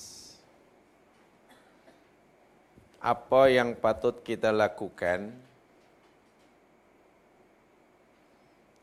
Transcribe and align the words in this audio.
apa 3.06 3.47
yang 3.47 3.78
patut 3.78 4.19
kita 4.27 4.50
lakukan 4.50 5.31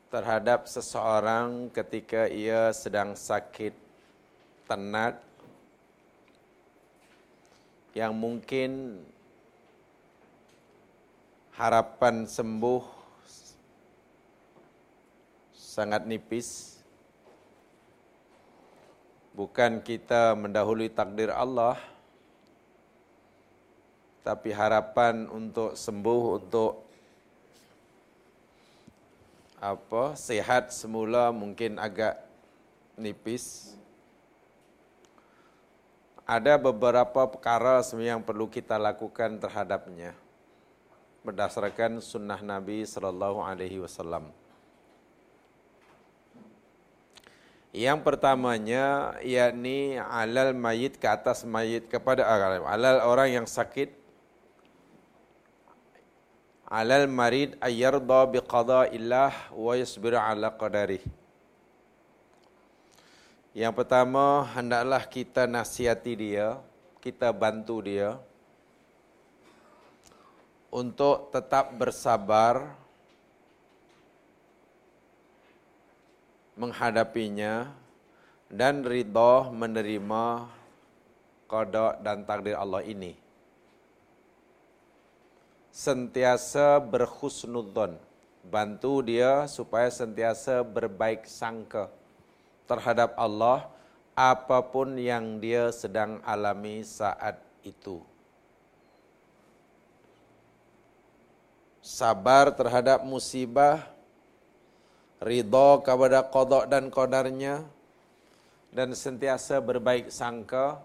terhadap 0.08 0.64
seseorang 0.64 1.68
ketika 1.68 2.24
ia 2.32 2.72
sedang 2.72 3.12
sakit 3.12 3.76
tenat 4.64 5.20
yang 7.92 8.16
mungkin 8.16 8.96
harapan 11.52 12.24
sembuh 12.24 12.80
sangat 15.52 16.08
nipis? 16.08 16.80
Bukan 19.36 19.84
kita 19.84 20.32
mendahului 20.32 20.88
takdir 20.88 21.28
Allah 21.28 21.76
tapi 24.24 24.50
harapan 24.50 25.28
untuk 25.28 25.76
sembuh 25.76 26.22
untuk 26.40 26.82
apa 29.60 30.16
sehat 30.16 30.72
semula 30.72 31.28
mungkin 31.30 31.76
agak 31.76 32.18
nipis 32.96 33.76
ada 36.24 36.56
beberapa 36.56 37.28
perkara 37.28 37.84
yang 38.00 38.24
perlu 38.24 38.48
kita 38.48 38.80
lakukan 38.80 39.36
terhadapnya 39.36 40.16
berdasarkan 41.24 42.04
sunnah 42.04 42.40
Nabi 42.44 42.84
sallallahu 42.84 43.40
alaihi 43.40 43.80
wasallam. 43.80 44.28
Yang 47.74 48.06
pertamanya 48.06 49.16
yakni 49.24 49.98
alal 49.98 50.54
mayit 50.54 51.00
ke 51.00 51.08
atas 51.10 51.42
mayit 51.42 51.90
kepada 51.90 52.22
alal 52.22 53.02
orang 53.02 53.42
yang 53.42 53.46
sakit 53.48 54.03
alal 56.74 57.06
marid 57.06 57.54
ayyarda 57.62 58.26
biqada'illah 58.34 59.54
wa 59.54 59.72
yasbiru 59.78 60.18
ala 60.18 60.50
qadarih. 60.50 61.06
Yang 63.54 63.74
pertama, 63.78 64.42
hendaklah 64.50 65.06
kita 65.06 65.46
nasihati 65.46 66.18
dia, 66.18 66.58
kita 66.98 67.30
bantu 67.30 67.78
dia 67.78 68.18
untuk 70.74 71.30
tetap 71.30 71.70
bersabar 71.78 72.74
menghadapinya 76.58 77.70
dan 78.50 78.82
ridha 78.82 79.46
menerima 79.54 80.50
qada 81.46 81.94
dan 82.02 82.26
takdir 82.26 82.58
Allah 82.58 82.82
ini 82.82 83.23
sentiasa 85.74 86.78
berhusnudzon. 86.78 87.98
Bantu 88.46 89.02
dia 89.02 89.50
supaya 89.50 89.90
sentiasa 89.90 90.62
berbaik 90.62 91.26
sangka 91.26 91.90
terhadap 92.70 93.18
Allah 93.18 93.66
apapun 94.14 94.94
yang 94.94 95.42
dia 95.42 95.74
sedang 95.74 96.22
alami 96.22 96.86
saat 96.86 97.42
itu. 97.66 97.98
Sabar 101.82 102.54
terhadap 102.54 103.02
musibah, 103.02 103.82
ridha 105.18 105.82
kepada 105.82 106.22
qada 106.22 106.60
dan 106.70 106.88
qadarnya 106.88 107.66
dan 108.72 108.94
sentiasa 108.94 109.58
berbaik 109.58 110.08
sangka 110.08 110.80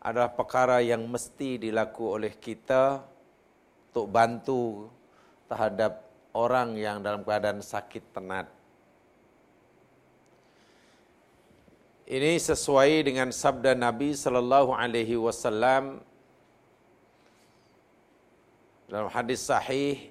adalah 0.00 0.32
perkara 0.32 0.80
yang 0.80 1.04
mesti 1.06 1.60
dilaku 1.60 2.18
oleh 2.18 2.34
kita 2.34 3.04
untuk 3.90 4.06
bantu 4.06 4.86
terhadap 5.50 6.06
orang 6.30 6.78
yang 6.78 7.02
dalam 7.02 7.26
keadaan 7.26 7.58
sakit 7.58 8.14
tenat. 8.14 8.46
Ini 12.06 12.38
sesuai 12.38 13.06
dengan 13.10 13.34
sabda 13.34 13.74
Nabi 13.74 14.14
sallallahu 14.14 14.70
alaihi 14.74 15.18
wasallam 15.18 15.98
dalam 18.86 19.10
hadis 19.10 19.42
sahih 19.46 20.10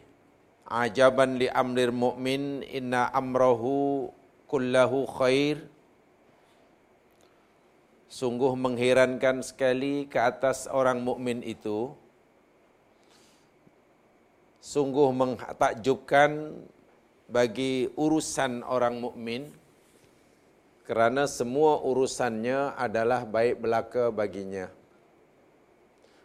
ajaban 0.67 1.39
li 1.39 1.47
amrir 1.51 1.91
mu'min 1.91 2.67
inna 2.67 3.11
amrahu 3.15 4.11
kullahu 4.47 5.07
khair 5.07 5.59
sungguh 8.07 8.55
mengherankan 8.55 9.43
sekali 9.43 10.07
ke 10.07 10.15
atas 10.19 10.71
orang 10.71 11.03
mukmin 11.03 11.43
itu 11.43 11.91
sungguh 14.59 15.09
mentakjubkan 15.15 16.59
bagi 17.31 17.87
urusan 17.95 18.63
orang 18.67 18.99
mukmin 18.99 19.47
kerana 20.83 21.29
semua 21.29 21.79
urusannya 21.85 22.73
adalah 22.73 23.21
baik 23.21 23.61
belaka 23.61 24.09
baginya. 24.09 24.73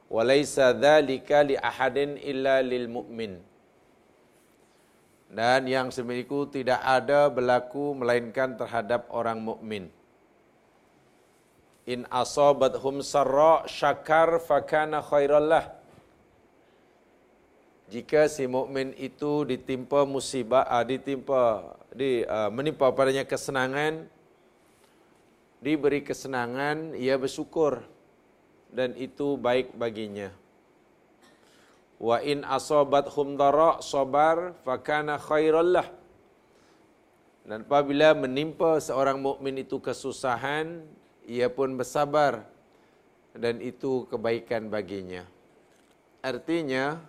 Walaysa 0.08 0.72
dzalika 0.72 1.44
li 1.44 1.54
ahadin 1.60 2.16
illa 2.16 2.64
lil 2.64 2.88
mu'min. 2.88 3.44
Dan 5.28 5.66
yang 5.68 5.92
semiliku 5.92 6.46
tidak 6.48 6.80
ada 6.80 7.28
berlaku 7.28 7.92
melainkan 7.92 8.56
terhadap 8.56 9.10
orang 9.12 9.42
mukmin. 9.42 9.90
In 11.84 12.08
asabathum 12.08 13.04
sarra 13.04 13.68
syakar 13.68 14.40
fakana 14.40 15.04
khairallah 15.04 15.83
jika 17.92 18.26
si 18.32 18.48
mukmin 18.48 18.96
itu 18.96 19.44
ditimpa 19.44 20.08
musibah, 20.08 20.64
uh, 20.64 20.84
ditimpa, 20.84 21.76
di, 21.92 22.24
uh, 22.24 22.48
menimpa 22.48 22.88
padanya 22.96 23.28
kesenangan, 23.28 24.08
diberi 25.60 26.00
kesenangan, 26.00 26.96
ia 26.96 27.16
bersyukur 27.20 27.84
dan 28.72 28.96
itu 28.96 29.36
baik 29.36 29.76
baginya. 29.76 30.32
Wa 32.00 32.20
in 32.24 32.42
asobat 32.44 33.08
humdara 33.12 33.78
sabar 33.84 34.56
fakana 34.66 35.20
khairallah. 35.20 35.88
Dan 37.44 37.60
apabila 37.68 38.16
menimpa 38.16 38.80
seorang 38.80 39.20
mukmin 39.20 39.60
itu 39.60 39.76
kesusahan, 39.76 40.80
ia 41.28 41.52
pun 41.52 41.76
bersabar, 41.76 42.48
dan 43.36 43.60
itu 43.60 44.08
kebaikan 44.08 44.72
baginya. 44.72 45.28
Artinya 46.24 47.04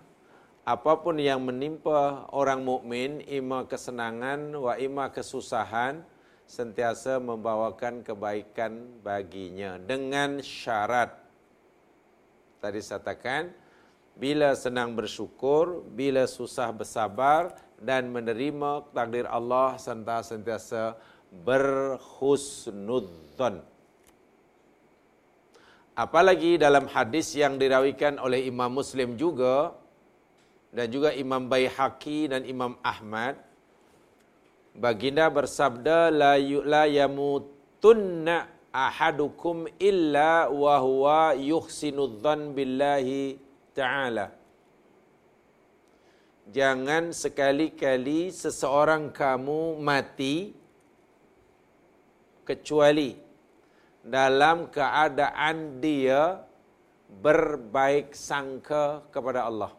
apapun 0.66 1.22
yang 1.22 1.46
menimpa 1.46 2.26
orang 2.34 2.66
mukmin, 2.66 3.22
ima 3.30 3.62
kesenangan 3.64 4.50
wa 4.58 4.74
ima 4.76 5.08
kesusahan, 5.14 6.02
sentiasa 6.46 7.18
membawakan 7.22 8.02
kebaikan 8.02 9.00
baginya 9.00 9.78
dengan 9.78 10.42
syarat. 10.42 11.14
Tadi 12.58 12.82
saya 12.82 12.98
katakan, 12.98 13.54
bila 14.18 14.58
senang 14.58 14.98
bersyukur, 14.98 15.86
bila 15.94 16.26
susah 16.26 16.74
bersabar 16.74 17.54
dan 17.78 18.10
menerima 18.10 18.90
takdir 18.90 19.28
Allah 19.28 19.76
serta 19.76 20.24
sentiasa 20.24 20.96
berhusnudzon. 21.44 23.60
Apalagi 25.96 26.60
dalam 26.60 26.84
hadis 26.88 27.34
yang 27.36 27.56
dirawikan 27.56 28.18
oleh 28.20 28.44
Imam 28.48 28.72
Muslim 28.72 29.16
juga 29.16 29.72
dan 30.74 30.86
juga 30.90 31.10
Imam 31.14 31.46
Baihaqi 31.46 32.30
dan 32.32 32.42
Imam 32.46 32.74
Ahmad 32.82 33.38
Baginda 34.76 35.32
bersabda 35.32 36.12
la 36.12 36.36
la 36.66 36.84
yamutunna 36.84 38.44
ahadukum 38.72 39.64
illa 39.80 40.52
wa 40.52 40.76
huwa 40.76 41.32
yuhsinudzan 41.32 42.52
billahi 42.52 43.40
taala 43.72 44.36
Jangan 46.46 47.10
sekali-kali 47.10 48.30
seseorang 48.30 49.10
kamu 49.10 49.82
mati 49.82 50.54
kecuali 52.46 53.18
dalam 54.06 54.70
keadaan 54.70 55.82
dia 55.82 56.46
berbaik 57.10 58.14
sangka 58.14 59.02
kepada 59.10 59.50
Allah. 59.50 59.74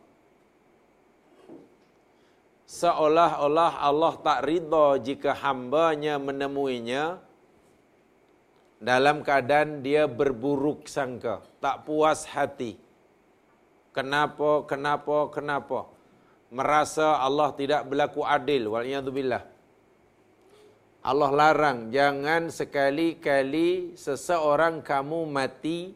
Seolah-olah 2.67 3.79
Allah 3.79 4.19
tak 4.19 4.43
ridha 4.43 4.99
jika 4.99 5.31
hambanya 5.39 6.19
menemuinya 6.19 7.15
dalam 8.83 9.23
keadaan 9.23 9.79
dia 9.79 10.03
berburuk 10.05 10.83
sangka, 10.83 11.47
tak 11.63 11.87
puas 11.87 12.27
hati. 12.27 12.75
Kenapa, 13.95 14.67
kenapa, 14.67 15.31
kenapa? 15.31 15.87
Merasa 16.51 17.23
Allah 17.23 17.55
tidak 17.55 17.87
berlaku 17.87 18.27
adil. 18.27 18.69
Waliyahzubillah. 18.69 19.43
Allah 21.07 21.31
larang 21.31 21.87
jangan 21.87 22.51
sekali-kali 22.51 23.95
seseorang 23.95 24.83
kamu 24.83 25.23
mati 25.23 25.95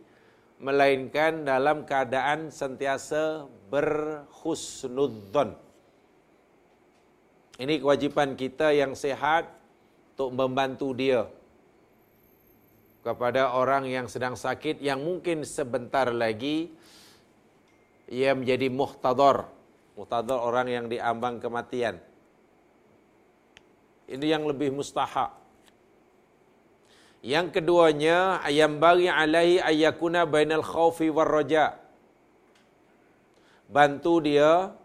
melainkan 0.56 1.44
dalam 1.44 1.84
keadaan 1.84 2.48
sentiasa 2.48 3.44
berhusnudzon. 3.68 5.71
Ini 7.62 7.78
kewajipan 7.78 8.34
kita 8.34 8.74
yang 8.74 8.98
sehat 8.98 9.46
untuk 10.18 10.34
membantu 10.34 10.98
dia 10.98 11.30
kepada 13.06 13.54
orang 13.54 13.86
yang 13.86 14.10
sedang 14.10 14.34
sakit 14.34 14.82
yang 14.82 14.98
mungkin 14.98 15.46
sebentar 15.46 16.10
lagi 16.10 16.74
ia 18.10 18.34
menjadi 18.34 18.66
muhtadar. 18.74 19.46
Muhtadar 19.94 20.42
orang 20.42 20.74
yang 20.74 20.86
diambang 20.90 21.38
kematian. 21.38 22.02
Ini 24.10 24.26
yang 24.26 24.50
lebih 24.50 24.74
mustahak. 24.74 25.38
Yang 27.22 27.62
keduanya 27.62 28.42
ayam 28.42 28.82
bagi 28.82 29.06
alaihi 29.06 29.62
ayakuna 29.62 30.26
bainal 30.26 30.66
khaufi 30.66 31.14
war. 31.14 31.30
Bantu 33.70 34.14
dia 34.26 34.81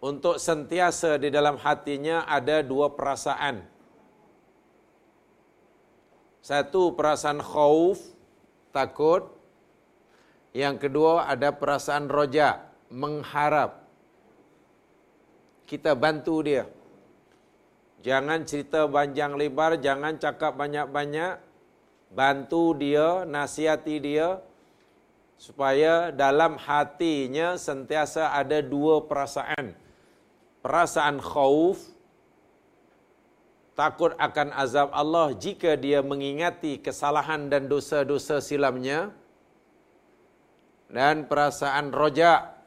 untuk 0.00 0.40
sentiasa 0.40 1.20
di 1.20 1.28
dalam 1.28 1.60
hatinya 1.60 2.24
ada 2.24 2.64
dua 2.64 2.92
perasaan. 2.96 3.60
Satu 6.40 6.96
perasaan 6.96 7.44
khauf, 7.44 8.00
takut. 8.72 9.28
Yang 10.56 10.88
kedua 10.88 11.30
ada 11.30 11.54
perasaan 11.54 12.10
roja, 12.10 12.64
mengharap. 12.90 13.86
Kita 15.68 15.94
bantu 15.94 16.42
dia. 16.42 16.66
Jangan 18.00 18.42
cerita 18.48 18.88
panjang 18.88 19.36
lebar, 19.36 19.78
jangan 19.78 20.16
cakap 20.16 20.56
banyak-banyak. 20.56 21.38
Bantu 22.10 22.74
dia, 22.74 23.22
nasihati 23.22 23.96
dia 24.02 24.42
supaya 25.40 26.10
dalam 26.12 26.60
hatinya 26.60 27.54
sentiasa 27.54 28.34
ada 28.34 28.58
dua 28.58 29.06
perasaan. 29.06 29.89
Perasaan 30.60 31.24
khauf 31.24 31.80
takut 33.72 34.12
akan 34.20 34.52
azab 34.52 34.92
Allah 34.92 35.32
jika 35.32 35.72
dia 35.72 36.04
mengingati 36.04 36.76
kesalahan 36.84 37.48
dan 37.48 37.64
dosa-dosa 37.64 38.44
silamnya 38.44 39.08
dan 40.92 41.24
perasaan 41.24 41.88
roja 41.88 42.60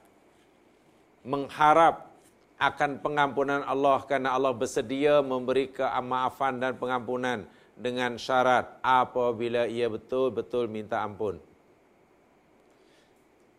mengharap 1.21 2.09
akan 2.57 3.03
pengampunan 3.03 3.61
Allah 3.67 4.01
karena 4.09 4.33
Allah 4.33 4.55
bersedia 4.55 5.19
memberi 5.19 5.69
kemaafan 5.69 6.57
dan 6.57 6.79
pengampunan 6.79 7.45
dengan 7.75 8.15
syarat 8.15 8.79
apabila 8.81 9.67
ia 9.67 9.91
betul-betul 9.91 10.71
minta 10.71 11.03
ampun. 11.03 11.41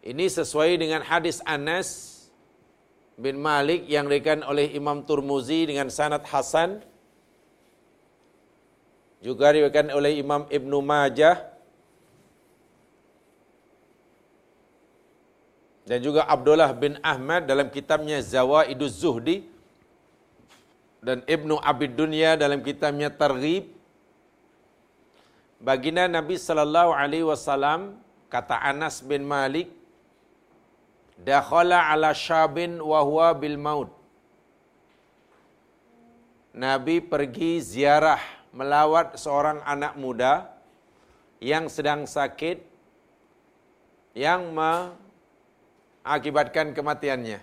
Ini 0.05 0.27
sesuai 0.29 0.81
dengan 0.81 1.01
hadis 1.01 1.41
Anas 1.45 2.14
bin 3.15 3.39
Malik 3.39 3.87
yang 3.87 4.11
diberikan 4.11 4.43
oleh 4.43 4.75
Imam 4.75 5.07
Turmuzi 5.07 5.71
dengan 5.71 5.91
sanad 5.91 6.27
Hasan. 6.27 6.83
Juga 9.23 9.55
diberikan 9.55 9.89
oleh 9.95 10.21
Imam 10.21 10.45
Ibn 10.51 10.73
Majah. 10.85 11.37
Dan 15.85 16.01
juga 16.01 16.25
Abdullah 16.25 16.73
bin 16.73 16.97
Ahmad 17.05 17.45
dalam 17.45 17.69
kitabnya 17.69 18.21
Zawaiduz 18.21 19.01
Zuhdi. 19.01 19.47
Dan 21.05 21.21
Ibn 21.29 21.61
Abid 21.61 21.95
Dunya 21.95 22.35
dalam 22.35 22.65
kitabnya 22.65 23.13
Targhib. 23.13 23.69
Baginda 25.61 26.05
Nabi 26.09 26.37
sallallahu 26.37 26.93
alaihi 26.93 27.25
wasallam 27.25 27.97
kata 28.29 28.57
Anas 28.61 29.01
bin 29.01 29.25
Malik 29.25 29.73
dakhala 31.19 31.93
ala 31.93 32.15
syabin 32.15 32.83
wa 32.83 33.01
huwa 33.03 33.35
bil 33.35 33.59
maut 33.59 33.91
Nabi 36.55 37.03
pergi 37.03 37.59
ziarah 37.59 38.23
melawat 38.55 39.19
seorang 39.19 39.59
anak 39.67 39.99
muda 39.99 40.47
yang 41.43 41.67
sedang 41.67 42.07
sakit 42.07 42.63
yang 44.15 44.55
mengakibatkan 44.55 46.71
kematiannya. 46.71 47.43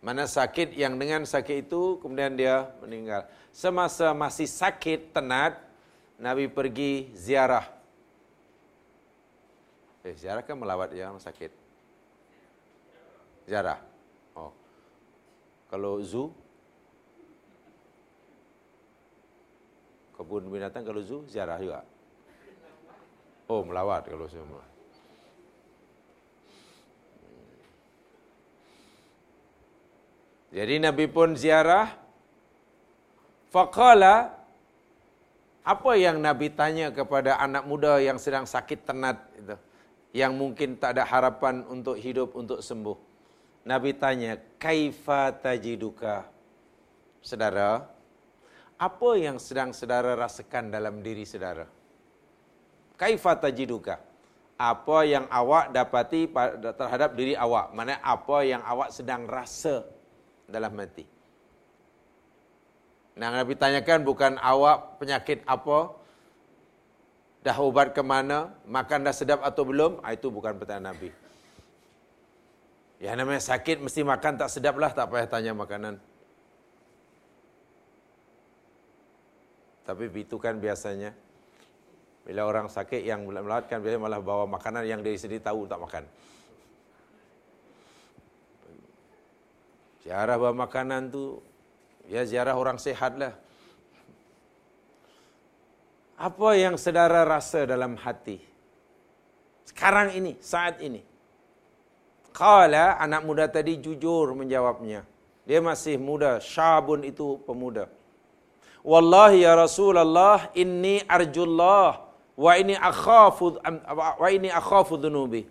Mana 0.00 0.24
sakit 0.24 0.72
yang 0.72 0.96
dengan 0.96 1.28
sakit 1.28 1.68
itu 1.68 2.00
kemudian 2.00 2.32
dia 2.32 2.72
meninggal. 2.80 3.28
Semasa 3.52 4.16
masih 4.16 4.48
sakit 4.48 5.12
tenat, 5.12 5.60
Nabi 6.16 6.48
pergi 6.48 7.12
ziarah. 7.12 7.68
Eh, 10.00 10.16
ziarah 10.16 10.40
kan 10.40 10.56
melawat 10.56 10.96
yang 10.96 11.20
sakit. 11.20 11.63
Ziarah. 13.44 13.80
Oh. 14.36 14.52
Kalau 15.68 16.00
zoo 16.00 16.32
kebun 20.14 20.46
binatang 20.48 20.86
kalau 20.86 21.02
zoo 21.02 21.26
ziarah 21.28 21.58
juga. 21.60 21.82
Oh, 23.50 23.60
melawat 23.60 24.08
kalau 24.08 24.24
semua. 24.24 24.64
Jadi 30.54 30.78
Nabi 30.78 31.10
pun 31.10 31.34
ziarah. 31.34 31.98
Faqala 33.50 34.34
apa 35.62 35.90
yang 35.94 36.18
Nabi 36.18 36.50
tanya 36.50 36.90
kepada 36.90 37.38
anak 37.38 37.66
muda 37.66 38.02
yang 38.02 38.18
sedang 38.18 38.46
sakit 38.46 38.82
tenat 38.82 39.18
itu, 39.38 39.54
yang 40.10 40.34
mungkin 40.34 40.74
tak 40.74 40.98
ada 40.98 41.06
harapan 41.06 41.62
untuk 41.70 41.94
hidup 41.98 42.34
untuk 42.34 42.58
sembuh. 42.58 42.98
Nabi 43.64 43.96
tanya, 43.96 44.36
"Kaifa 44.60 45.32
tajiduka?" 45.32 46.28
Saudara, 47.24 47.88
apa 48.76 49.10
yang 49.16 49.40
sedang 49.40 49.72
saudara 49.72 50.12
rasakan 50.12 50.68
dalam 50.68 51.00
diri 51.00 51.24
saudara? 51.24 51.64
Kaifa 53.00 53.32
tajiduka? 53.40 53.96
Apa 54.54 55.08
yang 55.08 55.24
awak 55.32 55.72
dapati 55.72 56.30
terhadap 56.76 57.16
diri 57.16 57.34
awak? 57.34 57.72
Mana 57.74 57.98
apa 58.04 58.44
yang 58.44 58.62
awak 58.62 58.92
sedang 58.92 59.26
rasa 59.26 59.82
dalam 60.46 60.76
hati? 60.78 61.08
Nah, 63.16 63.30
Nabi 63.30 63.56
tanyakan 63.56 64.04
bukan 64.04 64.32
awak 64.38 65.00
penyakit 65.00 65.42
apa 65.48 65.96
dah 67.44 67.56
ubat 67.60 67.92
ke 67.96 68.02
mana, 68.02 68.50
makan 68.66 69.04
dah 69.04 69.14
sedap 69.14 69.40
atau 69.44 69.62
belum, 69.68 70.00
ah, 70.00 70.16
itu 70.16 70.32
bukan 70.32 70.56
pertanyaan 70.56 70.96
Nabi. 70.96 71.23
Ya 73.02 73.12
namanya 73.18 73.42
sakit 73.42 73.82
mesti 73.82 74.06
makan 74.06 74.38
tak 74.38 74.50
sedap 74.50 74.78
lah, 74.78 74.94
tak 74.94 75.10
payah 75.10 75.26
tanya 75.26 75.52
makanan. 75.52 75.98
Tapi 79.84 80.08
itu 80.14 80.36
kan 80.40 80.56
biasanya. 80.56 81.12
Bila 82.24 82.48
orang 82.48 82.72
sakit 82.72 83.04
yang 83.04 83.28
melawatkan, 83.28 83.84
biasanya 83.84 84.00
malah 84.00 84.20
bawa 84.24 84.48
makanan 84.48 84.88
yang 84.88 85.04
dari 85.04 85.20
sendiri 85.20 85.44
tahu 85.44 85.68
tak 85.68 85.76
makan. 85.76 86.04
Ziarah 90.08 90.36
bawa 90.40 90.64
makanan 90.64 91.12
tu, 91.12 91.44
ya 92.08 92.24
ziarah 92.24 92.56
orang 92.56 92.80
sehat 92.80 93.20
lah. 93.20 93.36
Apa 96.16 96.56
yang 96.56 96.80
saudara 96.80 97.28
rasa 97.28 97.68
dalam 97.68 98.00
hati? 98.00 98.40
Sekarang 99.68 100.16
ini, 100.16 100.40
saat 100.40 100.80
ini. 100.80 101.13
Kala 102.34 102.98
anak 102.98 103.22
muda 103.22 103.44
tadi 103.46 103.78
jujur 103.78 104.34
menjawabnya. 104.34 105.06
Dia 105.46 105.62
masih 105.62 105.94
muda, 106.08 106.42
syabun 106.42 107.06
itu 107.06 107.38
pemuda. 107.46 107.86
Wallahi 108.82 109.46
ya 109.46 109.54
Rasulullah, 109.54 110.50
inni 110.52 111.00
arjullah 111.06 112.02
wa 112.34 112.52
ini 112.58 112.74
akhafu 112.74 113.62
wa 114.22 114.28
ini 114.34 114.50
akhafu 114.50 114.98
dhunubi. 114.98 115.46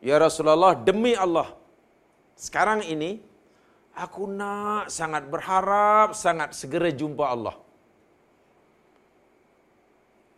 Ya 0.00 0.16
Rasulullah, 0.16 0.72
demi 0.72 1.12
Allah. 1.12 1.52
Sekarang 2.32 2.80
ini 2.80 3.20
aku 3.92 4.24
nak 4.24 4.88
sangat 4.88 5.28
berharap 5.28 6.16
sangat 6.16 6.56
segera 6.56 6.88
jumpa 6.90 7.28
Allah. 7.28 7.54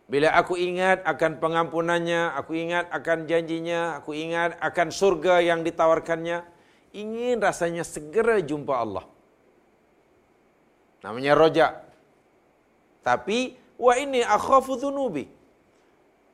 Bila 0.07 0.31
aku 0.31 0.55
ingat 0.55 1.03
akan 1.03 1.43
pengampunannya, 1.43 2.31
aku 2.31 2.55
ingat 2.55 2.87
akan 2.95 3.27
janjinya, 3.27 3.99
aku 3.99 4.15
ingat 4.15 4.55
akan 4.63 4.87
surga 4.87 5.43
yang 5.43 5.67
ditawarkannya, 5.67 6.47
ingin 6.95 7.43
rasanya 7.43 7.83
segera 7.83 8.39
jumpa 8.39 8.71
Allah. 8.71 9.05
Namanya 11.03 11.35
rojak. 11.35 11.83
Tapi, 13.03 13.59
wa 13.75 13.93
ini 13.99 14.23
akhafu 14.23 14.79
dhunubi. 14.79 15.27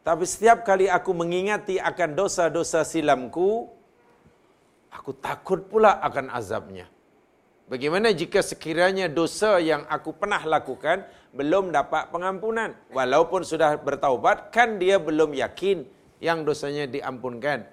Tapi 0.06 0.24
setiap 0.30 0.62
kali 0.62 0.86
aku 0.86 1.10
mengingati 1.18 1.82
akan 1.82 2.14
dosa-dosa 2.14 2.86
silamku, 2.86 3.74
aku 4.94 5.18
takut 5.18 5.66
pula 5.66 5.98
akan 5.98 6.30
azabnya. 6.30 6.86
Bagaimana 7.72 8.12
jika 8.12 8.44
sekiranya 8.44 9.08
dosa 9.08 9.56
yang 9.64 9.88
aku 9.88 10.12
pernah 10.12 10.44
lakukan 10.44 11.08
belum 11.32 11.72
dapat 11.72 12.12
pengampunan? 12.12 12.76
Walaupun 12.92 13.48
sudah 13.48 13.80
bertaubat, 13.80 14.52
kan 14.52 14.76
dia 14.76 15.00
belum 15.00 15.32
yakin 15.32 15.88
yang 16.20 16.44
dosanya 16.44 16.88
diampunkan. 16.92 17.64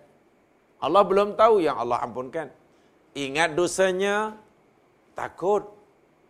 Allah 0.79 1.03
belum 1.05 1.35
tahu 1.35 1.61
yang 1.61 1.77
Allah 1.77 1.99
ampunkan. 2.07 2.49
Ingat 3.19 3.59
dosanya, 3.59 4.39
takut. 5.19 5.67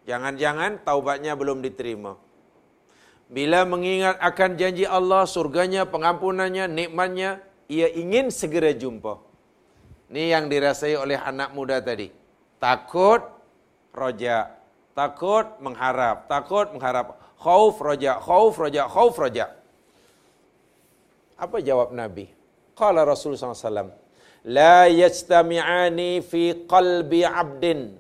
Jangan-jangan 0.09 0.81
taubatnya 0.81 1.37
belum 1.37 1.61
diterima. 1.61 2.17
Bila 3.31 3.63
mengingat 3.63 4.19
akan 4.19 4.59
janji 4.59 4.83
Allah, 4.89 5.23
surganya, 5.29 5.87
pengampunannya, 5.87 6.67
nikmatnya, 6.67 7.39
ia 7.71 7.87
ingin 7.87 8.33
segera 8.35 8.75
jumpa. 8.75 9.23
Ini 10.11 10.35
yang 10.35 10.51
dirasai 10.51 10.99
oleh 10.99 11.15
anak 11.15 11.55
muda 11.55 11.79
tadi. 11.79 12.11
Takut, 12.59 13.23
roja. 13.95 14.57
Takut 14.95 15.47
mengharap, 15.63 16.27
takut 16.27 16.75
mengharap. 16.75 17.17
Khauf 17.41 17.81
roja, 17.81 18.21
khauf 18.21 18.59
roja, 18.61 18.85
khauf 18.85 19.17
roja. 19.17 19.47
Apa 21.41 21.57
jawab 21.65 21.97
Nabi? 21.97 22.29
Qala 22.77 23.07
Rasulullah 23.09 23.57
SAW. 23.57 23.97
La 24.45 24.85
yajtami'ani 24.89 26.21
fi 26.21 26.65
qalbi 26.69 27.25
abdin 27.25 27.97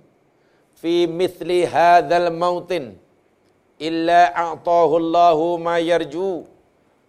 fi 0.76 1.08
mithli 1.08 1.64
hadzal 1.64 2.32
mautin 2.32 2.96
illa 3.80 4.28
a'tahu 4.32 5.00
Allahu 5.00 5.56
ma 5.60 5.76
yarju 5.80 6.44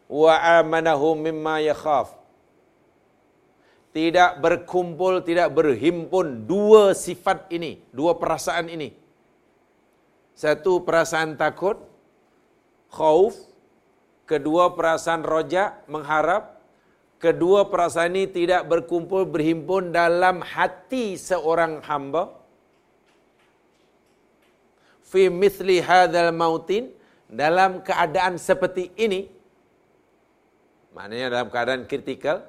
wa 0.08 0.36
amanahu 0.60 1.16
mimma 1.20 1.60
yakhaf. 1.64 2.21
Tidak 3.92 4.40
berkumpul, 4.40 5.20
tidak 5.20 5.52
berhimpun. 5.52 6.48
Dua 6.48 6.96
sifat 6.96 7.52
ini, 7.52 7.84
dua 7.92 8.16
perasaan 8.16 8.72
ini. 8.72 8.96
Satu 10.32 10.80
perasaan 10.88 11.36
takut, 11.36 11.76
khauf, 12.88 13.36
kedua 14.24 14.72
perasaan 14.80 15.28
roja, 15.28 15.76
mengharap, 15.92 16.64
kedua 17.20 17.68
perasaan 17.68 18.16
ini 18.16 18.32
tidak 18.32 18.64
berkumpul 18.72 19.28
berhimpun 19.28 19.92
dalam 19.92 20.40
hati 20.40 21.20
seorang 21.20 21.84
hamba. 21.84 22.32
Fi 25.04 25.28
mithli 25.28 25.84
hadzal 25.84 26.32
mautin 26.32 26.96
dalam 27.28 27.84
keadaan 27.84 28.40
seperti 28.40 28.96
ini. 28.96 29.28
Maknanya 30.96 31.28
dalam 31.28 31.48
keadaan 31.52 31.84
kritikal 31.92 32.48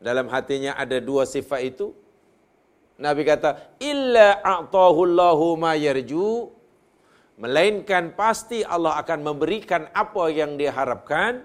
dalam 0.00 0.32
hatinya 0.32 0.72
ada 0.80 0.96
dua 0.96 1.28
sifat 1.28 1.60
itu. 1.76 1.92
Nabi 2.96 3.22
kata 3.24 3.76
illa 3.80 4.40
a'tahu 4.40 5.00
Allahu 5.04 5.60
ma 5.60 5.76
yarju. 5.76 6.48
Melainkan 7.40 8.12
pasti 8.16 8.60
Allah 8.64 9.00
akan 9.00 9.24
memberikan 9.24 9.88
apa 9.96 10.28
yang 10.28 10.60
diharapkan 10.60 11.44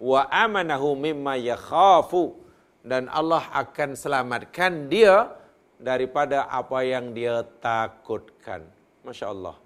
wa 0.00 0.24
amanahu 0.32 0.96
mimma 0.96 1.36
yakhafu. 1.36 2.40
Dan 2.84 3.08
Allah 3.08 3.48
akan 3.52 3.96
selamatkan 3.96 4.92
dia 4.92 5.32
daripada 5.80 6.48
apa 6.48 6.84
yang 6.84 7.16
dia 7.16 7.44
takutkan. 7.60 8.64
Masya 9.04 9.32
Allah. 9.32 9.56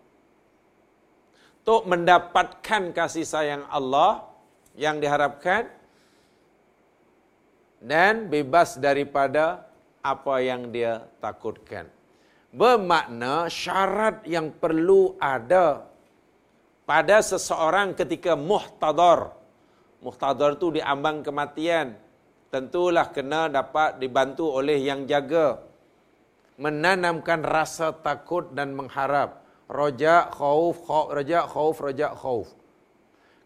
Untuk 1.62 1.82
mendapatkan 1.90 2.94
kasih 2.94 3.26
sayang 3.26 3.66
Allah 3.66 4.24
yang 4.78 5.02
diharapkan 5.02 5.68
dan 7.78 8.26
bebas 8.26 8.78
daripada 8.78 9.66
apa 10.02 10.42
yang 10.42 10.70
dia 10.70 11.06
takutkan 11.22 11.88
bermakna 12.48 13.46
syarat 13.52 14.24
yang 14.24 14.52
perlu 14.56 15.16
ada 15.20 15.84
pada 16.88 17.20
seseorang 17.20 17.92
ketika 17.92 18.32
muhtadar. 18.32 19.36
Muhtadar 20.00 20.56
itu 20.56 20.80
diambang 20.80 21.20
kematian. 21.20 21.98
Tentulah 22.48 23.12
kena 23.12 23.52
dapat 23.52 24.00
dibantu 24.00 24.48
oleh 24.48 24.80
yang 24.80 25.04
jaga. 25.04 25.60
Menanamkan 26.56 27.44
rasa 27.44 27.92
takut 27.92 28.48
dan 28.56 28.72
mengharap. 28.72 29.44
Roja, 29.68 30.32
khauf, 30.32 30.80
khauf, 30.88 31.12
roja, 31.12 31.44
khauf, 31.44 31.76
roja, 31.76 32.08
khauf. 32.16 32.48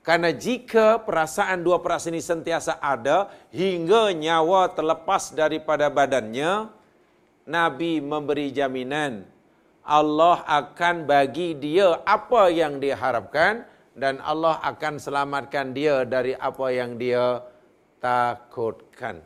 Karena 0.02 0.34
jika 0.34 0.98
perasaan 0.98 1.62
dua 1.62 1.78
perasaan 1.78 2.18
ini 2.18 2.22
sentiasa 2.22 2.82
ada 2.82 3.30
hingga 3.54 4.10
nyawa 4.10 4.74
terlepas 4.74 5.30
daripada 5.30 5.86
badannya, 5.86 6.66
Nabi 7.46 8.02
memberi 8.02 8.50
jaminan 8.50 9.22
Allah 9.82 10.46
akan 10.46 11.06
bagi 11.06 11.58
dia 11.58 12.02
apa 12.06 12.50
yang 12.50 12.78
dia 12.78 12.94
harapkan 12.94 13.66
dan 13.98 14.22
Allah 14.22 14.62
akan 14.62 15.02
selamatkan 15.02 15.74
dia 15.74 16.06
dari 16.06 16.38
apa 16.38 16.66
yang 16.70 16.94
dia 16.94 17.42
takutkan. 17.98 19.22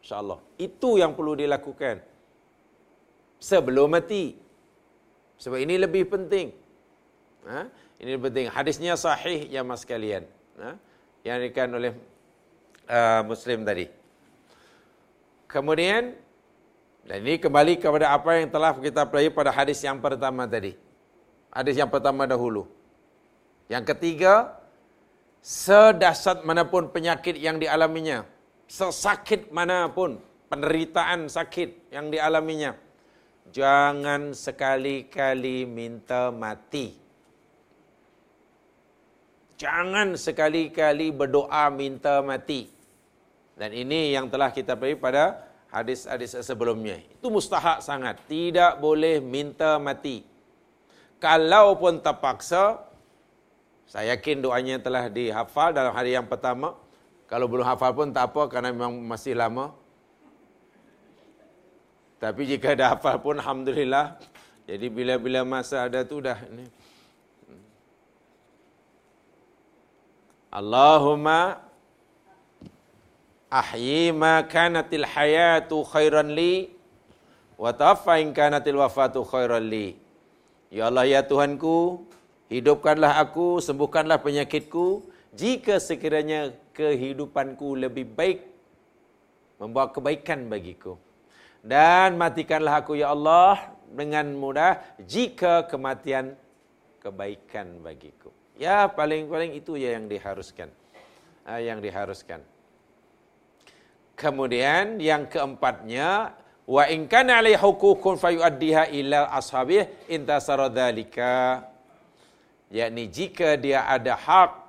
InsyaAllah. 0.00 0.40
Itu 0.60 1.00
yang 1.00 1.12
perlu 1.16 1.36
dilakukan. 1.36 2.00
Sebelum 3.40 3.92
mati. 3.92 4.36
Sebab 5.36 5.60
ini 5.60 5.76
lebih 5.76 6.08
penting. 6.08 6.48
Ha? 7.44 7.68
Ini 8.02 8.18
penting. 8.18 8.46
Hadisnya 8.50 8.94
sahih 8.98 9.46
ya 9.48 9.62
mas 9.62 9.86
kalian. 9.86 10.26
Ha? 10.58 10.74
Yang 11.24 11.38
dikatakan 11.48 11.70
oleh 11.74 11.92
uh, 12.90 13.22
Muslim 13.24 13.62
tadi. 13.62 13.86
Kemudian 15.48 16.16
dan 17.04 17.20
ini 17.20 17.36
kembali 17.36 17.76
kepada 17.76 18.16
apa 18.16 18.40
yang 18.40 18.48
telah 18.48 18.72
kita 18.80 19.04
pelajari 19.04 19.28
pada 19.28 19.52
hadis 19.52 19.78
yang 19.84 20.00
pertama 20.00 20.48
tadi. 20.48 20.72
Hadis 21.52 21.76
yang 21.76 21.92
pertama 21.92 22.24
dahulu. 22.24 22.64
Yang 23.68 23.92
ketiga, 23.92 24.56
sedasat 25.44 26.40
manapun 26.48 26.88
penyakit 26.88 27.36
yang 27.36 27.60
dialaminya, 27.60 28.24
sesakit 28.64 29.52
manapun 29.52 30.16
penderitaan 30.48 31.28
sakit 31.28 31.92
yang 31.92 32.08
dialaminya, 32.08 32.72
jangan 33.52 34.32
sekali-kali 34.32 35.68
minta 35.68 36.32
mati. 36.32 37.03
Jangan 39.64 40.12
sekali-kali 40.20 41.08
berdoa 41.08 41.72
minta 41.72 42.20
mati. 42.20 42.68
Dan 43.56 43.72
ini 43.72 44.12
yang 44.12 44.28
telah 44.28 44.52
kita 44.52 44.76
pelajari 44.76 45.00
pada 45.00 45.40
hadis-hadis 45.72 46.36
sebelumnya. 46.44 47.00
Itu 47.16 47.32
mustahak 47.32 47.80
sangat. 47.80 48.20
Tidak 48.28 48.76
boleh 48.76 49.24
minta 49.24 49.80
mati. 49.80 50.20
Kalaupun 51.16 52.04
terpaksa, 52.04 52.84
Saya 53.84 54.16
yakin 54.16 54.40
doanya 54.40 54.80
telah 54.80 55.12
dihafal 55.12 55.72
dalam 55.72 55.92
hari 55.92 56.16
yang 56.16 56.24
pertama. 56.24 56.72
Kalau 57.28 57.48
belum 57.48 57.68
hafal 57.68 57.92
pun 57.92 58.08
tak 58.12 58.32
apa 58.32 58.48
kerana 58.48 58.68
memang 58.72 58.96
masih 59.00 59.36
lama. 59.36 59.76
Tapi 62.16 62.48
jika 62.48 62.72
dah 62.72 62.96
hafal 62.96 63.20
pun 63.20 63.36
Alhamdulillah. 63.36 64.16
Jadi 64.64 64.88
bila-bila 64.88 65.44
masa 65.44 65.84
ada 65.84 66.00
tu 66.00 66.24
dah 66.24 66.40
ni. 66.48 66.64
Allahumma 70.54 71.58
ahyi 73.50 74.14
ma 74.14 74.46
kanatil 74.46 75.02
hayatu 75.02 75.82
khairan 75.82 76.30
li 76.38 76.70
wa 77.58 77.74
tawaffa 77.74 78.22
in 78.22 78.30
kanatil 78.30 78.78
wafatu 78.78 79.26
khairan 79.26 79.66
li. 79.66 79.98
Ya 80.70 80.86
Allah 80.90 81.10
ya 81.10 81.26
Tuhanku, 81.26 82.06
hidupkanlah 82.54 83.18
aku, 83.18 83.58
sembuhkanlah 83.66 84.22
penyakitku 84.22 85.02
jika 85.34 85.82
sekiranya 85.82 86.54
kehidupanku 86.70 87.74
lebih 87.74 88.06
baik 88.14 88.46
membawa 89.58 89.90
kebaikan 89.90 90.46
bagiku. 90.46 90.94
Dan 91.66 92.14
matikanlah 92.14 92.78
aku 92.78 92.94
ya 92.94 93.10
Allah 93.10 93.74
dengan 93.90 94.30
mudah 94.38 94.78
jika 95.02 95.66
kematian 95.66 96.38
kebaikan 97.02 97.82
bagiku. 97.82 98.30
Ya 98.54 98.86
paling-paling 98.86 99.58
itu 99.58 99.74
ya 99.74 99.98
yang 99.98 100.06
diharuskan. 100.06 100.70
Ah, 101.42 101.58
yang 101.58 101.82
diharuskan. 101.82 102.40
Kemudian 104.14 105.02
yang 105.02 105.26
keempatnya 105.26 106.38
wa 106.64 106.84
in 106.88 107.04
kana 107.10 107.44
alaihi 107.44 107.60
hukukun 107.60 108.16
fayuaddiha 108.16 108.88
ila 108.94 109.28
ashabih 109.36 109.84
intasara 110.08 110.72
dzalika 110.72 111.68
yakni 112.72 113.12
jika 113.12 113.60
dia 113.60 113.84
ada 113.84 114.16
hak 114.16 114.64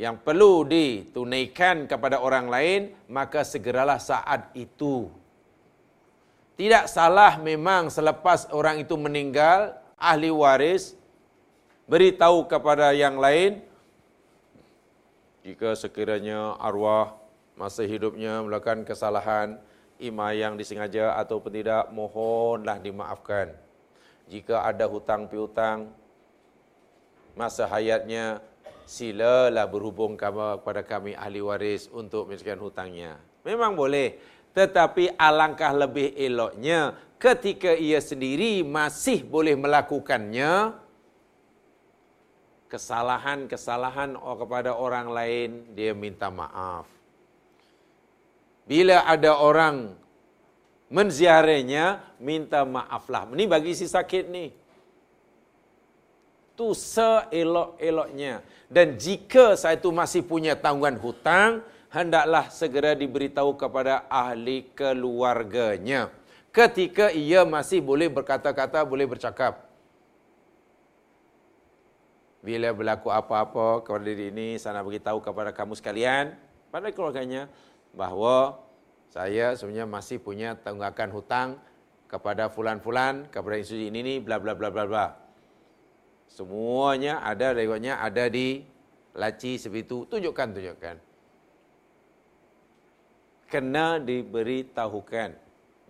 yang 0.00 0.16
perlu 0.16 0.64
ditunaikan 0.64 1.84
kepada 1.84 2.24
orang 2.24 2.48
lain 2.48 2.80
maka 3.12 3.44
segeralah 3.44 4.00
saat 4.00 4.48
itu 4.56 5.12
tidak 6.56 6.88
salah 6.88 7.36
memang 7.36 7.92
selepas 7.92 8.48
orang 8.48 8.80
itu 8.80 8.96
meninggal 8.96 9.76
ahli 10.00 10.32
waris 10.32 10.96
beritahu 11.90 12.46
kepada 12.46 12.94
yang 12.94 13.18
lain 13.18 13.58
jika 15.42 15.74
sekiranya 15.74 16.54
arwah 16.62 17.18
masa 17.58 17.82
hidupnya 17.82 18.46
melakukan 18.46 18.86
kesalahan 18.86 19.58
ima 19.98 20.30
yang 20.30 20.54
disengaja 20.54 21.18
ataupun 21.18 21.50
tidak 21.50 21.90
mohonlah 21.90 22.78
dimaafkan. 22.78 23.50
Jika 24.30 24.62
ada 24.62 24.86
hutang 24.86 25.26
piutang 25.26 25.90
masa 27.34 27.66
hayatnya 27.66 28.38
silalah 28.86 29.66
berhubung 29.66 30.14
kepada 30.14 30.86
kami 30.86 31.18
ahli 31.18 31.42
waris 31.42 31.90
untuk 31.90 32.30
menyelesaikan 32.30 32.62
hutangnya. 32.62 33.18
Memang 33.42 33.74
boleh 33.74 34.22
tetapi 34.54 35.18
alangkah 35.18 35.74
lebih 35.74 36.14
eloknya 36.14 36.94
ketika 37.18 37.74
ia 37.74 37.98
sendiri 37.98 38.62
masih 38.62 39.26
boleh 39.26 39.58
melakukannya 39.58 40.74
kesalahan-kesalahan 42.70 44.14
kepada 44.14 44.78
orang 44.78 45.10
lain 45.10 45.50
dia 45.74 45.90
minta 45.90 46.30
maaf 46.30 47.00
bila 48.70 49.02
ada 49.02 49.34
orang 49.34 49.98
menziarahnya, 50.90 52.02
minta 52.22 52.66
maaflah. 52.66 53.26
Ini 53.30 53.50
bagi 53.50 53.74
si 53.74 53.86
sakit 53.86 54.30
ni. 54.30 54.50
Itu 56.54 56.74
seelok-eloknya. 56.74 58.46
Dan 58.70 58.94
jika 58.94 59.58
saya 59.58 59.74
itu 59.74 59.90
masih 59.90 60.26
punya 60.26 60.54
tanggungan 60.54 60.98
hutang, 61.02 61.66
hendaklah 61.90 62.46
segera 62.50 62.94
diberitahu 62.94 63.58
kepada 63.58 64.06
ahli 64.06 64.70
keluarganya. 64.70 66.10
Ketika 66.50 67.14
ia 67.14 67.46
masih 67.46 67.78
boleh 67.82 68.10
berkata-kata, 68.10 68.82
boleh 68.82 69.06
bercakap. 69.06 69.69
Bila 72.40 72.72
berlaku 72.72 73.12
apa-apa 73.12 73.84
kepada 73.84 74.00
diri 74.00 74.32
ini, 74.32 74.56
saya 74.56 74.80
nak 74.80 74.88
beritahu 74.88 75.20
kepada 75.20 75.52
kamu 75.52 75.76
sekalian, 75.76 76.32
pada 76.72 76.88
keluarganya, 76.88 77.52
bahawa 77.92 78.56
saya 79.12 79.52
sebenarnya 79.58 79.84
masih 79.84 80.22
punya 80.22 80.56
tanggungan 80.56 81.12
hutang 81.12 81.48
kepada 82.08 82.48
fulan-fulan, 82.48 83.28
kepada 83.28 83.60
institusi 83.60 83.92
ini, 83.92 84.00
ini 84.00 84.14
bla 84.24 84.40
bla 84.40 84.56
bla 84.56 84.72
bla 84.72 84.88
bla. 84.88 85.06
Semuanya 86.30 87.20
ada 87.20 87.52
lewatnya 87.52 88.00
ada 88.00 88.30
di 88.30 88.62
laci 89.18 89.58
seperti 89.58 89.82
itu. 89.84 89.98
Tunjukkan, 90.08 90.48
tunjukkan. 90.54 90.96
Kena 93.50 93.98
diberitahukan. 93.98 95.30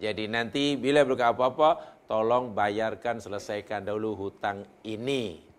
Jadi 0.01 0.25
nanti 0.33 0.81
bila 0.81 1.05
berkata 1.05 1.37
apa-apa, 1.37 1.71
tolong 2.09 2.57
bayarkan, 2.57 3.21
selesaikan 3.21 3.85
dahulu 3.85 4.17
hutang 4.17 4.65
ini. 4.81 5.50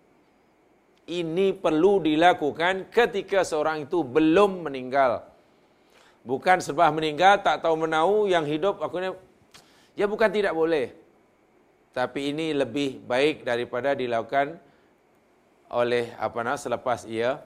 Ini 1.02 1.58
perlu 1.58 1.98
dilakukan 1.98 2.86
ketika 2.94 3.42
seorang 3.42 3.90
itu 3.90 4.06
belum 4.06 4.70
meninggal. 4.70 5.26
Bukan 6.22 6.62
sebab 6.62 6.94
meninggal 6.94 7.42
tak 7.42 7.66
tahu 7.66 7.74
menau 7.74 8.30
yang 8.30 8.46
hidup 8.46 8.78
ni 9.02 9.10
ya 9.98 10.06
bukan 10.06 10.30
tidak 10.30 10.54
boleh. 10.54 10.94
Tapi 11.90 12.30
ini 12.30 12.54
lebih 12.54 13.02
baik 13.02 13.42
daripada 13.42 13.92
dilakukan 13.98 14.56
oleh 15.74 16.14
apa 16.14 16.38
nama 16.40 16.54
selepas 16.54 17.04
ia 17.10 17.42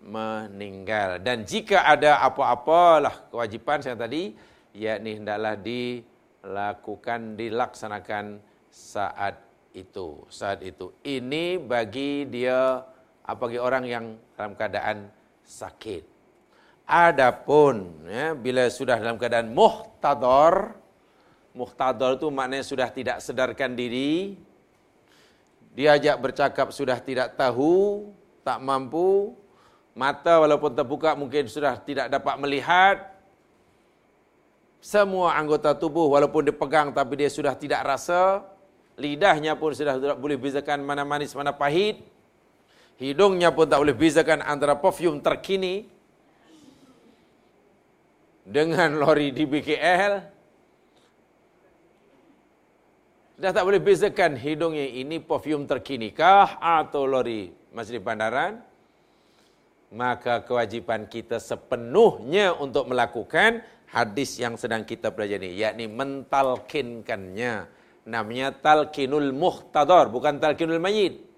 meninggal. 0.00 1.18
Dan 1.20 1.42
jika 1.42 1.84
ada 1.84 2.22
apa-apalah 2.22 3.28
kewajipan 3.28 3.82
saya 3.82 3.98
tadi 3.98 4.32
yakni 4.72 5.20
hendaklah 5.20 5.58
dilakukan 5.58 7.34
dilaksanakan 7.34 8.38
saat 8.70 9.36
itu, 9.74 10.24
saat 10.30 10.62
itu. 10.62 10.94
Ini 11.02 11.58
bagi 11.58 12.24
dia 12.30 12.86
bagi 13.36 13.58
orang 13.60 13.84
yang 13.86 14.04
dalam 14.34 14.54
keadaan 14.54 15.10
sakit. 15.44 16.06
Adapun 16.90 18.02
ya, 18.10 18.34
bila 18.34 18.66
sudah 18.66 18.98
dalam 18.98 19.14
keadaan 19.14 19.54
muhtador, 19.54 20.74
muhtador 21.54 22.18
itu 22.18 22.26
maknanya 22.34 22.66
sudah 22.66 22.90
tidak 22.90 23.22
sedarkan 23.22 23.78
diri, 23.78 24.34
diajak 25.70 26.18
bercakap 26.18 26.74
sudah 26.74 26.98
tidak 26.98 27.38
tahu, 27.38 28.10
tak 28.42 28.58
mampu, 28.58 29.38
mata 29.94 30.42
walaupun 30.42 30.74
terbuka 30.74 31.14
mungkin 31.14 31.46
sudah 31.46 31.78
tidak 31.78 32.10
dapat 32.10 32.34
melihat, 32.42 32.96
semua 34.82 35.38
anggota 35.38 35.76
tubuh 35.78 36.10
walaupun 36.10 36.50
dipegang 36.50 36.90
tapi 36.90 37.22
dia 37.22 37.30
sudah 37.30 37.54
tidak 37.54 37.86
rasa, 37.86 38.42
lidahnya 38.98 39.54
pun 39.54 39.70
sudah 39.70 39.94
tidak 39.94 40.18
boleh 40.18 40.34
bezakan 40.34 40.82
mana 40.82 41.06
manis 41.06 41.38
mana 41.38 41.54
pahit, 41.54 42.02
hidungnya 43.00 43.48
pun 43.50 43.64
tak 43.64 43.80
boleh 43.80 43.96
bezakan 43.96 44.44
antara 44.44 44.76
perfume 44.76 45.24
terkini, 45.24 45.88
dengan 48.50 48.98
lori 48.98 49.30
di 49.30 49.44
BKL 49.46 50.14
dah 53.40 53.52
tak 53.54 53.64
boleh 53.64 53.80
bezakan 53.80 54.36
hidungnya 54.36 54.84
ini 54.84 55.22
perfume 55.22 55.64
terkini 55.64 56.10
kah 56.10 56.60
atau 56.60 57.06
lori 57.08 57.48
masih 57.72 57.96
di 57.96 58.02
bandaran? 58.02 58.60
Maka 59.90 60.46
kewajipan 60.46 61.10
kita 61.10 61.42
sepenuhnya 61.42 62.54
untuk 62.54 62.86
melakukan 62.90 63.62
hadis 63.90 64.38
yang 64.38 64.54
sedang 64.54 64.86
kita 64.86 65.10
pelajari 65.10 65.50
yakni 65.58 65.90
mentalkinkannya. 65.90 67.66
Namanya 68.06 68.54
talkinul 68.54 69.34
muhtadar 69.34 70.06
bukan 70.10 70.38
talkinul 70.38 70.78
mayit 70.78 71.29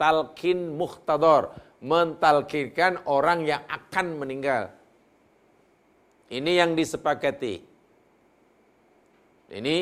talkin 0.00 0.80
muhtadar 0.80 1.52
mentalkinkan 1.84 3.04
orang 3.04 3.44
yang 3.44 3.60
akan 3.68 4.16
meninggal 4.16 4.80
ini 6.30 6.62
yang 6.62 6.78
disepakati. 6.78 7.58
Ini 9.50 9.76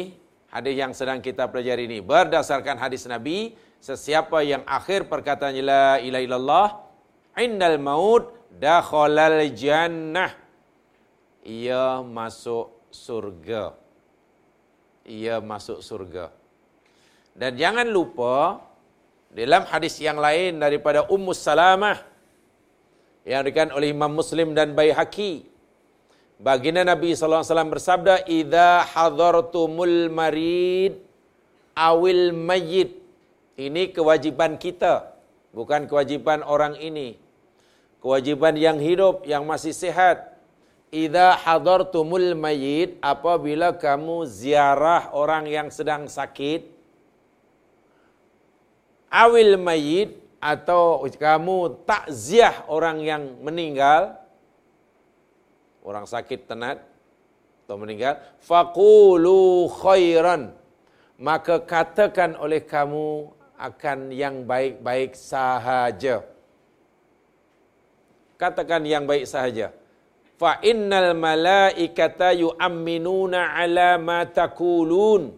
hadis 0.49 0.75
yang 0.81 0.97
sedang 0.97 1.21
kita 1.21 1.45
pelajari 1.45 1.85
ini. 1.85 2.01
Berdasarkan 2.01 2.81
hadis 2.81 3.05
Nabi, 3.05 3.53
sesiapa 3.85 4.41
yang 4.41 4.65
akhir 4.65 5.13
perkataannya 5.13 5.61
la 5.61 6.01
ilaha 6.01 6.25
illallah 6.25 6.69
indal 7.37 7.77
maut 7.77 8.33
dakhalal 8.49 9.45
jannah. 9.53 10.33
Ia 11.45 12.01
masuk 12.01 12.89
surga. 12.89 13.77
Ia 15.05 15.45
masuk 15.45 15.85
surga. 15.85 16.33
Dan 17.37 17.61
jangan 17.61 17.93
lupa 17.93 18.65
dalam 19.33 19.65
hadis 19.69 20.01
yang 20.01 20.17
lain 20.17 20.61
daripada 20.61 21.05
Ummu 21.09 21.33
Salamah 21.37 22.01
yang 23.29 23.45
dikatakan 23.45 23.77
oleh 23.77 23.93
Imam 23.93 24.13
Muslim 24.13 24.57
dan 24.57 24.73
Baihaqi 24.73 25.49
Baginda 26.39 26.87
Nabi 26.87 27.19
sallallahu 27.19 27.43
alaihi 27.43 27.51
wasallam 27.51 27.73
bersabda, 27.75 28.15
"Idza 28.31 28.87
hadartumul 28.95 30.07
marid 30.07 31.03
awil 31.75 32.31
mayyit." 32.31 32.95
Ini 33.59 33.91
kewajiban 33.91 34.55
kita 34.55 35.19
Bukan 35.49 35.91
kewajipan 35.91 36.47
orang 36.47 36.79
ini. 36.79 37.19
Kewajiban 37.99 38.55
yang 38.55 38.79
hidup, 38.79 39.27
yang 39.27 39.43
masih 39.49 39.75
sehat. 39.75 40.39
Idza 40.95 41.35
hadartumul 41.43 42.39
mayyit 42.39 43.01
apabila 43.03 43.75
kamu 43.75 44.29
ziarah 44.31 45.11
orang 45.11 45.51
yang 45.51 45.69
sedang 45.75 46.07
sakit 46.07 46.78
awil 49.09 49.57
mayyit 49.57 50.17
atau 50.39 51.03
kamu 51.09 51.83
takziah 51.83 52.65
orang 52.71 53.03
yang 53.03 53.23
meninggal 53.43 54.15
orang 55.83 56.05
sakit 56.05 56.47
tenat 56.47 56.85
atau 57.65 57.77
meninggal 57.81 58.21
faqulu 58.45 59.69
khairan. 59.73 60.53
Maka 61.19 61.67
katakan 61.67 62.39
oleh 62.39 62.63
kamu 62.63 63.35
akan 63.59 64.15
yang 64.15 64.47
baik-baik 64.47 65.19
sahaja. 65.19 66.23
Katakan 68.39 68.87
yang 68.87 69.03
baik 69.03 69.27
sahaja. 69.27 69.75
Fa 70.39 70.63
innal 70.63 71.19
malaikata 71.19 72.31
yu'minuna 72.31 73.59
ala 73.59 73.99
ma 73.99 74.23
taqulun 74.23 75.35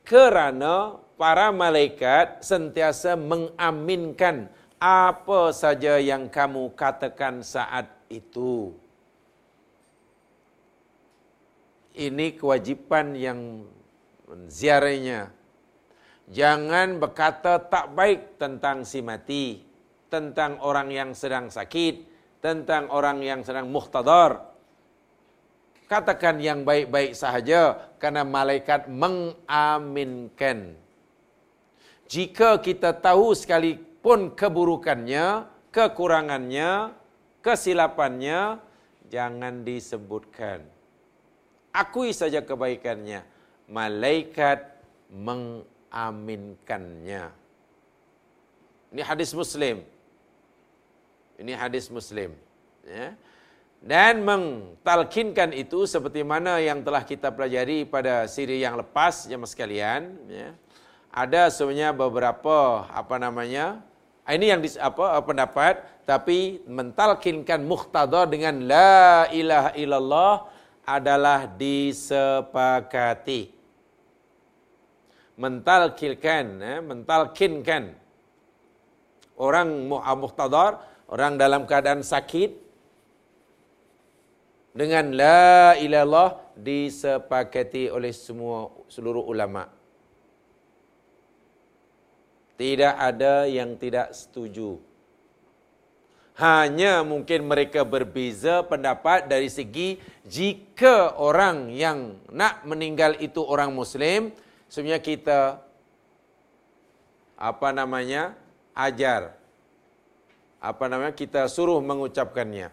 kerana 0.00 0.96
para 1.16 1.48
malaikat 1.48 2.44
sentiasa 2.44 3.16
mengaminkan 3.16 4.52
apa 4.76 5.50
saja 5.56 5.96
yang 5.96 6.28
kamu 6.28 6.76
katakan 6.76 7.40
saat 7.40 7.88
itu. 8.12 8.76
Ini 11.96 12.36
kewajipan 12.36 13.16
yang 13.16 13.64
ziarahnya. 14.52 15.32
Jangan 16.28 17.00
berkata 17.00 17.56
tak 17.56 17.96
baik 17.96 18.36
tentang 18.36 18.84
si 18.84 19.00
mati, 19.00 19.64
tentang 20.12 20.60
orang 20.60 20.92
yang 20.92 21.16
sedang 21.16 21.48
sakit, 21.48 22.04
tentang 22.44 22.92
orang 22.92 23.24
yang 23.24 23.40
sedang 23.40 23.72
muhtadar. 23.72 24.52
Katakan 25.88 26.36
yang 26.42 26.68
baik-baik 26.68 27.16
sahaja 27.16 27.94
karena 27.96 28.26
malaikat 28.26 28.90
mengaminkan. 28.90 30.76
Jika 32.06 32.62
kita 32.62 32.94
tahu 32.94 33.34
sekalipun 33.34 34.30
keburukannya, 34.34 35.46
kekurangannya, 35.74 36.94
kesilapannya, 37.42 38.58
jangan 39.10 39.64
disebutkan. 39.66 40.62
Akui 41.74 42.14
saja 42.14 42.40
kebaikannya. 42.40 43.22
Malaikat 43.66 44.78
mengaminkannya. 45.10 47.34
Ini 48.94 49.02
hadis 49.02 49.34
Muslim. 49.34 49.82
Ini 51.36 51.52
hadis 51.52 51.92
Muslim. 51.92 52.32
Ya. 52.86 53.12
Dan 53.82 54.24
mengtalkinkan 54.24 55.52
itu 55.52 55.84
seperti 55.84 56.24
mana 56.24 56.56
yang 56.62 56.80
telah 56.80 57.04
kita 57.04 57.28
pelajari 57.28 57.84
pada 57.84 58.24
siri 58.24 58.64
yang 58.64 58.80
lepas, 58.80 59.28
jemaah 59.28 59.50
sekalian. 59.50 60.16
Ya. 60.32 60.56
Ada 61.16 61.48
sebenarnya 61.48 61.96
beberapa 61.96 62.84
apa 62.92 63.16
namanya 63.16 63.80
ini 64.28 64.52
yang 64.52 64.60
dis, 64.60 64.76
apa 64.76 65.16
pendapat 65.24 65.80
tapi 66.04 66.60
mentalkinkan 66.68 67.64
muhtada 67.64 68.28
dengan 68.28 68.60
la 68.68 69.24
ilaha 69.32 69.72
illallah 69.80 70.34
adalah 70.84 71.48
disepakati 71.48 73.48
mentalkinkan 75.40 76.44
eh, 76.60 76.80
mentalkinkan 76.84 77.96
orang 79.40 79.88
muhtadar 80.20 80.84
orang 81.08 81.40
dalam 81.40 81.64
keadaan 81.64 82.04
sakit 82.04 82.52
dengan 84.76 85.16
la 85.16 85.80
ilallah 85.80 86.36
disepakati 86.56 87.88
oleh 87.88 88.12
semua 88.12 88.68
seluruh 88.92 89.24
ulama. 89.24 89.75
Tidak 92.56 92.94
ada 92.96 93.44
yang 93.44 93.76
tidak 93.76 94.16
setuju. 94.16 94.80
Hanya 96.36 97.00
mungkin 97.00 97.48
mereka 97.48 97.84
berbeza 97.84 98.60
pendapat 98.64 99.24
dari 99.28 99.48
segi 99.48 99.96
jika 100.28 101.16
orang 101.16 101.72
yang 101.72 102.20
nak 102.28 102.64
meninggal 102.68 103.16
itu 103.20 103.40
orang 103.40 103.72
muslim, 103.72 104.32
sebenarnya 104.68 105.00
kita 105.00 105.40
apa 107.36 107.68
namanya? 107.72 108.36
ajar 108.76 109.32
apa 110.60 110.84
namanya 110.90 111.14
kita 111.16 111.46
suruh 111.46 111.78
mengucapkannya. 111.80 112.68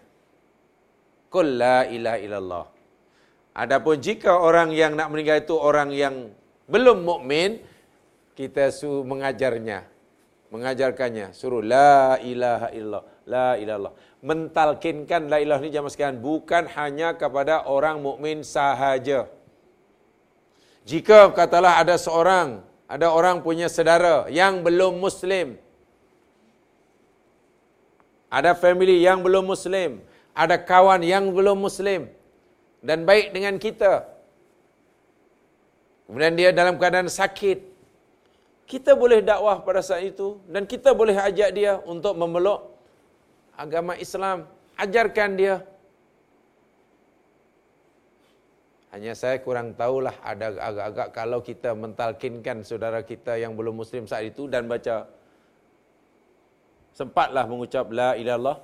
Qul 1.29 1.47
la 1.61 1.85
ilaha 1.89 2.19
illallah. 2.19 2.65
Adapun 3.53 4.01
jika 4.01 4.33
orang 4.33 4.73
yang 4.73 4.97
nak 4.97 5.13
meninggal 5.13 5.45
itu 5.45 5.53
orang 5.53 5.93
yang 5.93 6.33
belum 6.65 7.05
mukmin, 7.05 7.61
kita 8.33 8.73
suruh 8.73 9.05
mengajarnya, 9.05 9.85
mengajarkannya, 10.49 11.33
suruh 11.37 11.61
la 11.61 12.17
ilaha 12.21 12.67
illallah, 12.73 13.05
la 13.29 13.49
ilallah. 13.61 13.93
Mentalkinkan 14.23 15.27
la 15.27 15.37
ilah 15.43 15.59
ini 15.59 15.69
jamaah 15.73 15.91
sekalian 15.93 16.19
bukan 16.23 16.63
hanya 16.75 17.13
kepada 17.13 17.67
orang 17.67 17.99
mukmin 17.99 18.41
sahaja. 18.41 19.27
Jika 20.83 21.31
katalah 21.31 21.79
ada 21.79 21.95
seorang, 21.95 22.63
ada 22.87 23.07
orang 23.11 23.39
punya 23.45 23.67
saudara 23.71 24.27
yang 24.27 24.63
belum 24.65 24.99
muslim, 24.99 25.55
ada 28.27 28.51
family 28.57 28.99
yang 28.99 29.21
belum 29.21 29.45
muslim, 29.45 30.01
ada 30.33 30.55
kawan 30.57 31.05
yang 31.05 31.29
belum 31.29 31.57
muslim 31.65 32.09
dan 32.81 33.05
baik 33.09 33.31
dengan 33.35 33.55
kita. 33.61 34.09
Kemudian 36.09 36.35
dia 36.35 36.49
dalam 36.53 36.75
keadaan 36.81 37.07
sakit. 37.07 37.72
Kita 38.63 38.95
boleh 38.95 39.19
dakwah 39.19 39.59
pada 39.61 39.83
saat 39.83 40.07
itu 40.07 40.39
dan 40.47 40.63
kita 40.63 40.95
boleh 40.95 41.13
ajak 41.19 41.49
dia 41.51 41.77
untuk 41.83 42.15
memeluk 42.15 42.73
agama 43.59 43.93
Islam. 43.99 44.47
Ajarkan 44.73 45.29
dia. 45.37 45.55
Hanya 48.93 49.17
saya 49.17 49.41
kurang 49.41 49.73
tahulah 49.73 50.13
ada 50.21 50.53
agak-agak 50.53 51.07
kalau 51.17 51.39
kita 51.41 51.73
mentalkinkan 51.73 52.61
saudara 52.61 53.01
kita 53.01 53.41
yang 53.41 53.57
belum 53.57 53.81
muslim 53.81 54.05
saat 54.05 54.29
itu 54.29 54.45
dan 54.45 54.69
baca 54.69 55.09
sempatlah 56.93 57.45
mengucap 57.49 57.89
la 57.89 58.13
ilallah 58.13 58.61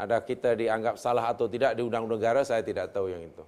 ada 0.00 0.16
kita 0.24 0.56
dianggap 0.56 0.96
salah 0.96 1.28
atau 1.28 1.44
tidak 1.44 1.76
di 1.76 1.84
undang-undang 1.84 2.16
negara 2.16 2.40
saya 2.40 2.64
tidak 2.64 2.88
tahu 2.88 3.12
yang 3.12 3.20
itu 3.20 3.44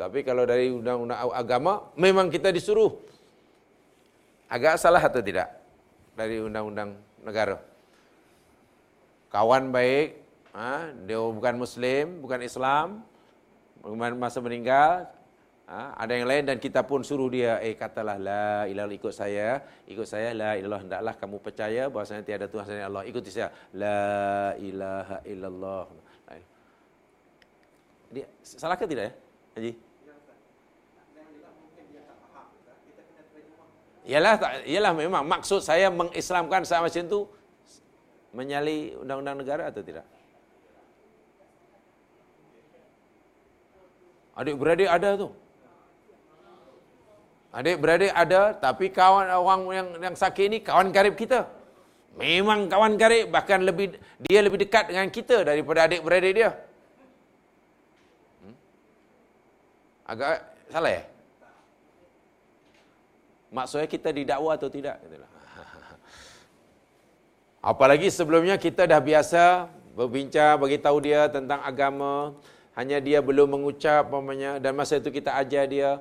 tapi 0.00 0.24
kalau 0.24 0.48
dari 0.48 0.72
undang-undang 0.72 1.20
agama 1.36 1.92
memang 2.00 2.32
kita 2.32 2.48
disuruh 2.48 2.96
agak 4.52 4.76
salah 4.76 5.00
atau 5.00 5.24
tidak 5.24 5.48
dari 6.12 6.44
undang-undang 6.44 6.92
negara 7.24 7.56
kawan 9.32 9.72
baik 9.72 10.20
ha, 10.52 10.92
dia 11.08 11.16
bukan 11.16 11.54
muslim 11.56 12.20
bukan 12.20 12.44
Islam 12.44 13.00
masa 14.20 14.44
meninggal 14.44 15.08
Ha, 15.72 15.94
ada 16.04 16.12
yang 16.12 16.28
lain 16.28 16.44
dan 16.44 16.60
kita 16.60 16.84
pun 16.84 17.00
suruh 17.00 17.32
dia, 17.32 17.56
eh 17.64 17.72
katalah 17.72 18.20
la 18.20 18.68
ilallah 18.68 18.92
ikut 18.92 19.14
saya, 19.14 19.62
ikut 19.88 20.04
saya 20.04 20.36
la 20.36 20.50
ilallah 20.58 20.84
hendaklah 20.84 21.14
kamu 21.16 21.40
percaya 21.40 21.88
bahwasanya 21.88 22.26
tiada 22.28 22.44
Tuhan 22.44 22.68
selain 22.68 22.84
Allah. 22.92 23.08
Ikuti 23.08 23.32
saya. 23.32 23.48
La 23.72 24.52
ilaha 24.60 25.24
illallah. 25.24 25.86
Dia 28.12 28.28
salah 28.44 28.76
ke 28.76 28.84
tidak 28.84 29.08
ya? 29.08 29.12
Haji? 29.56 29.72
Yalah 34.02 34.34
tak 34.34 34.52
yalah 34.66 34.92
memang 34.98 35.22
maksud 35.22 35.62
saya 35.62 35.86
mengislamkan 35.86 36.66
sama 36.66 36.90
macam 36.90 37.06
itu 37.06 37.20
menyali 38.34 38.98
undang-undang 38.98 39.38
negara 39.38 39.70
atau 39.70 39.82
tidak? 39.84 40.02
Adik 44.34 44.56
beradik 44.58 44.90
ada 44.90 45.08
tu. 45.14 45.28
Adik 47.52 47.76
beradik 47.78 48.12
ada, 48.16 48.56
tapi 48.56 48.88
kawan 48.88 49.28
orang 49.28 49.60
yang 49.76 49.88
yang 50.00 50.16
sakit 50.16 50.44
ini 50.48 50.58
kawan 50.64 50.88
karib 50.88 51.14
kita. 51.14 51.44
Memang 52.16 52.66
kawan 52.72 52.96
karib, 52.96 53.28
bahkan 53.28 53.60
lebih 53.60 54.00
dia 54.24 54.40
lebih 54.40 54.64
dekat 54.64 54.88
dengan 54.88 55.12
kita 55.12 55.44
daripada 55.44 55.84
adik 55.84 56.00
beradik 56.00 56.32
dia. 56.32 56.50
Hmm? 58.40 58.56
Agak 60.08 60.48
salah 60.72 60.92
ya? 60.96 61.11
Maksudnya 63.52 63.84
kita 63.84 64.08
didakwa 64.08 64.56
atau 64.56 64.72
tidak? 64.72 64.96
Apalagi 67.70 68.08
sebelumnya 68.08 68.56
kita 68.56 68.88
dah 68.88 68.98
biasa 68.98 69.68
berbincang, 69.92 70.56
bagi 70.56 70.80
tahu 70.80 71.04
dia 71.04 71.28
tentang 71.28 71.60
agama. 71.60 72.32
Hanya 72.72 73.04
dia 73.04 73.20
belum 73.20 73.52
mengucap, 73.52 74.08
dan 74.64 74.72
masa 74.72 74.96
itu 74.96 75.12
kita 75.12 75.36
ajar 75.36 75.68
dia 75.68 76.00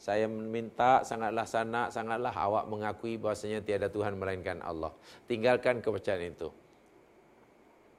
Saya 0.00 0.28
minta 0.28 1.00
sangatlah 1.04 1.44
sana, 1.48 1.88
sangatlah 1.92 2.32
awak 2.32 2.68
mengakui 2.68 3.16
bahasanya 3.16 3.64
tiada 3.64 3.88
Tuhan 3.88 4.16
melainkan 4.20 4.60
Allah. 4.60 4.92
Tinggalkan 5.24 5.80
kepercayaan 5.80 6.28
itu. 6.28 6.52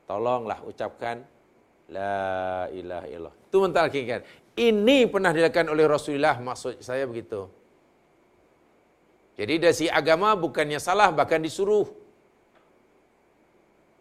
Tolonglah 0.05 0.61
ucapkan 0.69 1.25
La 1.89 2.65
ilaha 2.73 3.05
illallah. 3.09 3.35
Itu 3.49 3.57
mentalkinkan. 3.61 4.21
Ini 4.53 5.09
pernah 5.09 5.33
dilakukan 5.33 5.65
oleh 5.69 5.85
Rasulullah 5.85 6.37
maksud 6.37 6.81
saya 6.81 7.09
begitu. 7.09 7.45
Jadi 9.35 9.53
dari 9.59 9.75
si 9.75 9.85
agama 9.91 10.31
bukannya 10.39 10.79
salah 10.79 11.11
bahkan 11.11 11.43
disuruh. 11.43 11.87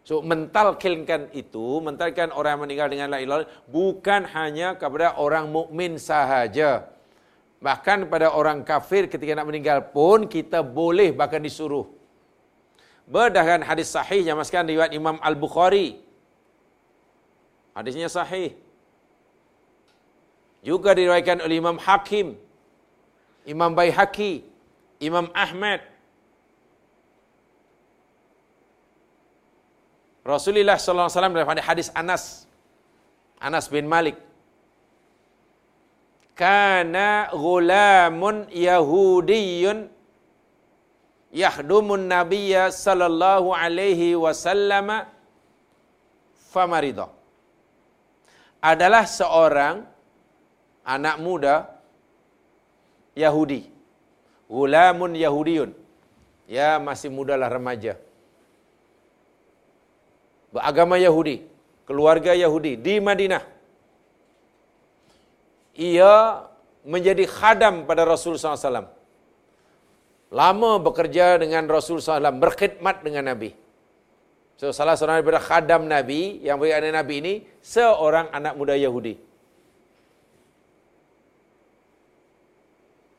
So 0.07 0.21
mentalkinkan 0.21 1.33
itu, 1.33 1.81
mentalkan 1.81 2.29
orang 2.29 2.55
yang 2.55 2.61
meninggal 2.63 2.87
dengan 2.93 3.07
la 3.13 3.19
ilaha 3.19 3.49
bukan 3.67 4.21
hanya 4.37 4.77
kepada 4.79 5.17
orang 5.17 5.49
mukmin 5.49 5.97
sahaja. 5.97 6.87
Bahkan 7.57 8.07
pada 8.13 8.29
orang 8.39 8.61
kafir 8.61 9.09
ketika 9.09 9.33
nak 9.33 9.49
meninggal 9.49 9.81
pun 9.95 10.29
kita 10.29 10.61
boleh 10.61 11.09
bahkan 11.09 11.41
disuruh. 11.41 11.89
Berdasarkan 13.09 13.65
hadis 13.65 13.89
sahih 13.89 14.21
yang 14.21 14.37
masukkan 14.37 14.65
riwayat 14.65 14.93
Imam 14.93 15.17
Al-Bukhari. 15.21 16.01
Hadisnya 17.73 18.07
sahih. 18.07 18.53
Juga 20.65 20.93
diriwayatkan 20.97 21.45
oleh 21.45 21.61
Imam 21.61 21.77
Hakim, 21.77 22.27
Imam 23.45 23.73
Baihaqi, 23.77 24.54
Imam 24.99 25.27
Ahmad. 25.35 25.81
Rasulullah 30.25 30.79
sallallahu 30.81 31.05
alaihi 31.05 31.17
wasallam 31.19 31.35
dalam 31.37 31.61
hadis 31.61 31.89
Anas. 31.93 32.23
Anas 33.37 33.69
bin 33.69 33.85
Malik. 33.85 34.17
Kana 36.35 37.29
ghulamun 37.31 38.49
yahudiyyun 38.49 39.87
yahdumun 41.31 42.09
nabiyya 42.09 42.73
sallallahu 42.73 43.53
alaihi 43.53 44.17
wasallam 44.17 45.07
famarida. 46.51 47.07
Adalah 48.59 49.05
seorang 49.05 49.85
anak 50.81 51.15
muda 51.21 51.55
Yahudi 53.13 53.74
ghulamun 54.49 55.11
yahudiyun 55.17 55.71
ya 56.45 56.77
masih 56.87 57.09
mudalah 57.09 57.49
remaja 57.49 57.95
beragama 60.55 60.95
Yahudi, 60.95 61.43
keluarga 61.83 62.31
Yahudi 62.31 62.79
di 62.79 63.03
Madinah. 63.03 63.43
Ia 65.75 66.13
menjadi 66.87 67.27
khadam 67.27 67.83
pada 67.83 68.07
Rasul 68.07 68.39
SAW. 68.39 68.87
Lama 70.31 70.71
bekerja 70.79 71.35
dengan 71.43 71.67
Rasul 71.67 71.99
SAW, 71.99 72.31
berkhidmat 72.39 73.03
dengan 73.03 73.27
Nabi. 73.35 73.51
So, 74.55 74.71
salah 74.71 74.95
seorang 74.95 75.19
daripada 75.19 75.43
khadam 75.43 75.83
Nabi 75.91 76.39
yang 76.39 76.55
beri 76.55 76.71
anak 76.71 77.03
Nabi 77.03 77.15
ini, 77.19 77.33
seorang 77.59 78.31
anak 78.31 78.55
muda 78.55 78.79
Yahudi. 78.79 79.19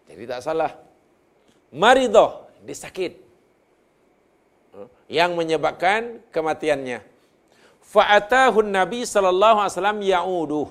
Jadi 0.08 0.24
tak 0.24 0.40
salah. 0.40 0.85
Maridah, 1.76 2.48
dia 2.64 2.72
sakit. 2.72 3.12
Yang 5.12 5.30
menyebabkan 5.36 6.24
kematiannya. 6.32 7.04
Fa'atahu 7.84 8.64
Nabi 8.64 9.04
sallallahu 9.04 9.60
alaihi 9.60 9.74
wasallam 9.76 10.00
ya'udu. 10.02 10.62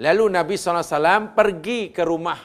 Lalu 0.00 0.24
Nabi 0.32 0.54
sallallahu 0.54 0.86
alaihi 0.86 0.94
wasallam 0.96 1.22
pergi 1.38 1.80
ke 1.90 2.02
rumah 2.06 2.40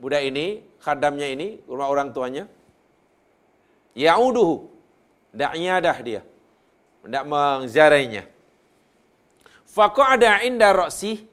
budak 0.00 0.24
ini, 0.24 0.64
khadamnya 0.80 1.28
ini, 1.28 1.60
rumah 1.68 1.86
orang 1.92 2.10
tuanya. 2.16 2.44
Ya'uduhu. 3.94 4.72
Dak 5.30 5.54
nyadah 5.54 5.96
dia. 6.02 6.20
Hendak 7.06 7.24
mengziarainya. 7.28 8.24
Faqa'ada 9.68 10.42
inda 10.48 10.74
ra'si. 10.74 11.28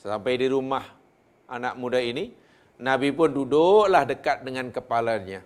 Sampai 0.00 0.34
di 0.40 0.50
rumah 0.50 0.82
anak 1.46 1.78
muda 1.78 2.02
ini, 2.02 2.34
Nabi 2.76 3.08
pun 3.12 3.32
duduklah 3.32 4.04
dekat 4.04 4.44
dengan 4.44 4.68
kepalanya. 4.68 5.40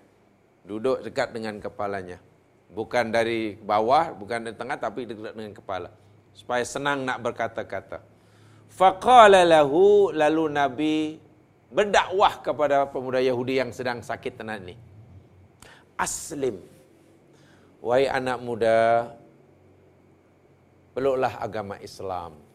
Duduk 0.67 1.07
dekat 1.07 1.31
dengan 1.31 1.63
kepalanya. 1.63 2.19
Bukan 2.71 3.11
dari 3.11 3.59
bawah, 3.59 4.15
bukan 4.15 4.51
dari 4.51 4.57
tengah, 4.59 4.79
tapi 4.79 5.07
dekat 5.07 5.35
dengan 5.35 5.55
kepala. 5.55 5.91
Supaya 6.35 6.63
senang 6.63 7.03
nak 7.07 7.23
berkata-kata. 7.23 8.03
Faqala 8.71 9.43
lahu, 9.43 10.15
lalu 10.15 10.45
Nabi 10.51 10.97
berdakwah 11.71 12.43
kepada 12.43 12.87
pemuda 12.91 13.23
Yahudi 13.23 13.63
yang 13.63 13.71
sedang 13.71 14.03
sakit 14.03 14.43
tenat 14.43 14.63
ini. 14.63 14.75
Aslim. 15.99 16.59
Wahai 17.81 18.11
anak 18.11 18.39
muda, 18.43 19.11
peluklah 20.93 21.33
agama 21.41 21.79
Islam. 21.81 22.50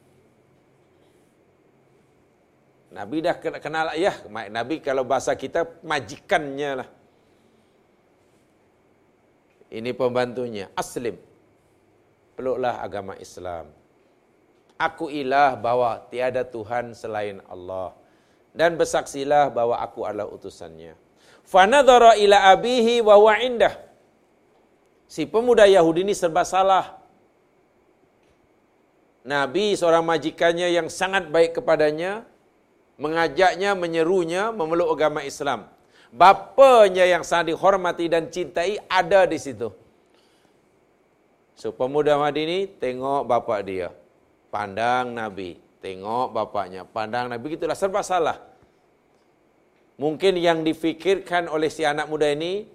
Nabi 2.96 3.20
dah 3.20 3.36
kenal 3.36 3.92
ya, 4.00 4.16
Nabi 4.48 4.80
kalau 4.80 5.04
bahasa 5.04 5.36
kita 5.36 5.68
majikannya 5.84 6.72
lah. 6.80 6.90
Ini 9.68 9.92
pembantunya. 9.92 10.72
Aslim. 10.80 11.20
Peluklah 12.40 12.80
agama 12.80 13.20
Islam. 13.20 13.68
Aku 14.80 15.12
ilah 15.12 15.60
bahwa 15.60 16.08
tiada 16.08 16.48
Tuhan 16.48 16.96
selain 16.96 17.44
Allah. 17.52 17.92
Dan 18.56 18.80
bersaksilah 18.80 19.52
bahwa 19.52 19.76
aku 19.84 20.08
adalah 20.08 20.32
utusannya. 20.32 20.96
Fanadhara 21.44 22.16
ila 22.16 22.56
abihi 22.56 23.04
wa 23.04 23.20
huwa 23.20 23.36
indah. 23.44 23.76
Si 25.12 25.28
pemuda 25.28 25.68
Yahudi 25.68 26.08
ini 26.08 26.16
serba 26.16 26.48
salah. 26.48 26.96
Nabi 29.28 29.76
seorang 29.76 30.08
majikannya 30.08 30.72
yang 30.72 30.88
sangat 30.88 31.28
baik 31.28 31.60
kepadanya 31.60 32.24
mengajaknya, 32.96 33.76
menyerunya 33.76 34.52
memeluk 34.56 34.92
agama 34.96 35.22
Islam 35.24 35.72
bapanya 36.16 37.04
yang 37.04 37.28
sangat 37.28 37.52
dihormati 37.52 38.08
dan 38.08 38.32
cintai 38.32 38.80
ada 38.88 39.28
di 39.28 39.36
situ. 39.36 39.68
So 41.60 41.76
pemuda 41.76 42.16
Madini 42.16 42.68
tengok 42.68 43.28
bapa 43.28 43.60
dia. 43.64 43.92
Pandang 44.52 45.12
Nabi, 45.12 45.60
tengok 45.84 46.32
bapaknya, 46.32 46.88
pandang 46.88 47.28
Nabi 47.28 47.60
gitulah 47.60 47.76
serba 47.76 48.00
salah. 48.00 48.40
Mungkin 50.00 50.40
yang 50.40 50.64
difikirkan 50.64 51.48
oleh 51.52 51.68
si 51.68 51.84
anak 51.84 52.08
muda 52.08 52.28
ini, 52.32 52.68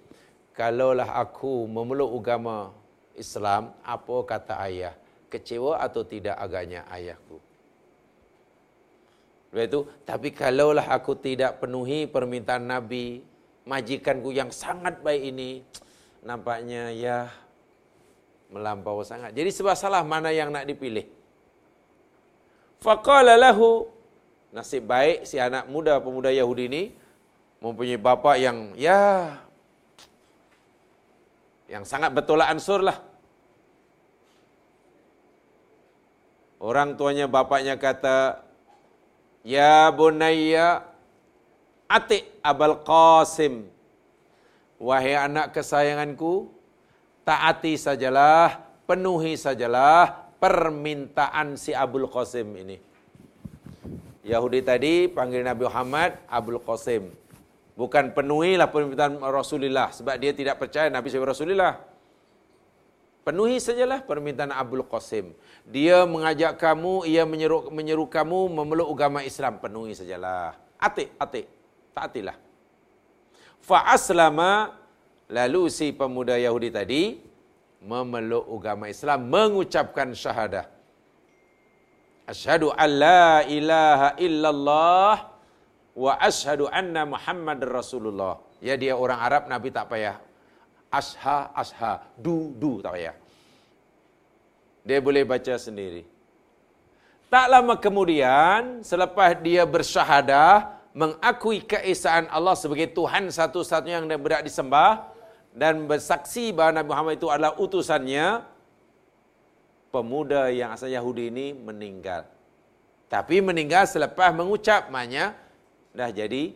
kalaulah 0.53 1.17
aku 1.17 1.65
memeluk 1.65 2.13
agama 2.21 2.73
Islam, 3.17 3.73
apa 3.81 4.15
kata 4.25 4.61
ayah? 4.69 4.93
Kecewa 5.29 5.81
atau 5.81 6.05
tidak 6.05 6.37
agaknya 6.37 6.85
ayahku? 6.89 7.37
Lepas 9.51 9.67
itu, 9.67 9.79
tapi 10.07 10.31
kalaulah 10.31 10.87
aku 10.87 11.11
tidak 11.19 11.59
penuhi 11.59 12.07
permintaan 12.07 12.71
Nabi, 12.71 13.19
majikanku 13.67 14.31
yang 14.31 14.47
sangat 14.47 15.03
baik 15.03 15.35
ini 15.35 15.59
nampaknya 16.23 16.93
ya 16.95 17.27
melampau 18.47 19.03
sangat. 19.03 19.35
Jadi 19.35 19.51
sebab 19.51 19.75
salah 19.75 20.03
mana 20.07 20.31
yang 20.31 20.51
nak 20.51 20.63
dipilih. 20.67 21.07
Faqala 22.81 23.37
lahu 23.37 23.87
nasib 24.51 24.87
baik 24.87 25.23
si 25.23 25.39
anak 25.39 25.67
muda 25.71 25.99
pemuda 26.03 26.33
Yahudi 26.33 26.65
ini 26.67 26.83
mempunyai 27.63 27.99
bapa 28.01 28.35
yang 28.35 28.73
ya 28.73 29.37
yang 31.71 31.87
sangat 31.87 32.11
betul 32.11 32.43
ansur 32.43 32.83
lah. 32.83 32.99
Orang 36.61 36.93
tuanya 36.93 37.25
bapaknya 37.25 37.73
kata, 37.73 38.45
Ya 39.41 39.89
bunayya 39.89 40.85
Atik 41.89 42.29
Abul 42.39 42.79
Qasim. 42.87 43.67
Wahai 44.81 45.13
anak 45.13 45.53
kesayanganku, 45.53 46.49
taati 47.21 47.77
sajalah, 47.77 48.63
penuhi 48.89 49.37
sajalah 49.37 50.31
permintaan 50.41 51.59
si 51.59 51.75
Abul 51.75 52.09
Qasim 52.09 52.47
ini. 52.57 52.81
Yahudi 54.25 54.61
tadi 54.65 55.09
panggil 55.09 55.45
Nabi 55.45 55.67
Muhammad 55.67 56.17
Abul 56.29 56.61
Qasim. 56.61 57.11
Bukan 57.75 58.13
penuhilah 58.13 58.69
permintaan 58.69 59.19
Rasulullah 59.19 59.89
sebab 59.89 60.15
dia 60.21 60.31
tidak 60.33 60.61
percaya 60.61 60.87
Nabi 60.89 61.09
sebagai 61.09 61.33
Rasulullah. 61.33 61.90
Penuhi 63.21 63.61
sajalah 63.61 64.01
permintaan 64.09 64.49
Abul 64.49 64.81
Qasim. 64.81 65.37
Dia 65.69 66.09
mengajak 66.09 66.57
kamu, 66.57 67.05
ia 67.05 67.23
menyeru, 67.23 67.69
menyeru 67.69 68.05
kamu 68.09 68.49
memeluk 68.49 68.89
agama 68.97 69.21
Islam. 69.21 69.61
Penuhi 69.61 69.93
sajalah. 69.93 70.57
Atik, 70.81 71.13
atik 71.21 71.45
taatilah. 71.95 72.37
Fa 73.61 73.93
aslama 73.93 74.73
lalu 75.29 75.69
si 75.69 75.93
pemuda 75.93 76.35
Yahudi 76.39 76.69
tadi 76.73 77.03
memeluk 77.83 78.45
agama 78.49 78.89
Islam 78.89 79.29
mengucapkan 79.29 80.09
syahadah. 80.17 80.65
Asyhadu 82.31 82.71
an 82.73 82.89
la 83.05 83.25
ilaha 83.45 84.09
illallah 84.17 85.15
wa 85.93 86.11
asyhadu 86.29 86.65
anna 86.71 87.03
Muhammad 87.05 87.59
Rasulullah. 87.77 88.39
Ya 88.63 88.77
dia 88.81 88.93
orang 88.95 89.19
Arab 89.19 89.43
Nabi 89.51 89.69
tak 89.73 89.89
payah. 89.91 90.17
Asha 90.91 91.49
asha 91.55 92.03
du 92.19 92.51
du 92.59 92.83
tak 92.83 92.99
payah. 92.99 93.15
Dia 94.83 94.99
boleh 94.99 95.23
baca 95.23 95.55
sendiri. 95.55 96.03
Tak 97.31 97.47
lama 97.47 97.79
kemudian 97.79 98.83
selepas 98.83 99.39
dia 99.39 99.63
bersyahadah 99.63 100.81
mengakui 100.91 101.63
keesaan 101.63 102.27
Allah 102.27 102.59
sebagai 102.59 102.91
Tuhan 102.91 103.31
satu-satunya 103.31 104.03
yang 104.03 104.19
berhak 104.19 104.43
disembah 104.43 105.07
dan 105.55 105.87
bersaksi 105.87 106.51
bahawa 106.51 106.83
Nabi 106.83 106.87
Muhammad 106.91 107.13
itu 107.15 107.27
adalah 107.31 107.55
utusannya 107.55 108.43
pemuda 109.95 110.51
yang 110.51 110.75
asal 110.75 110.91
Yahudi 110.91 111.31
ini 111.31 111.55
meninggal. 111.55 112.27
Tapi 113.07 113.43
meninggal 113.43 113.87
selepas 113.87 114.31
mengucap 114.31 114.87
maknanya 114.87 115.35
dah 115.91 116.11
jadi 116.11 116.55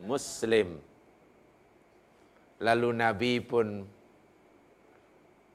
Muslim. 0.00 0.80
Lalu 2.60 2.88
Nabi 2.92 3.40
pun 3.40 3.88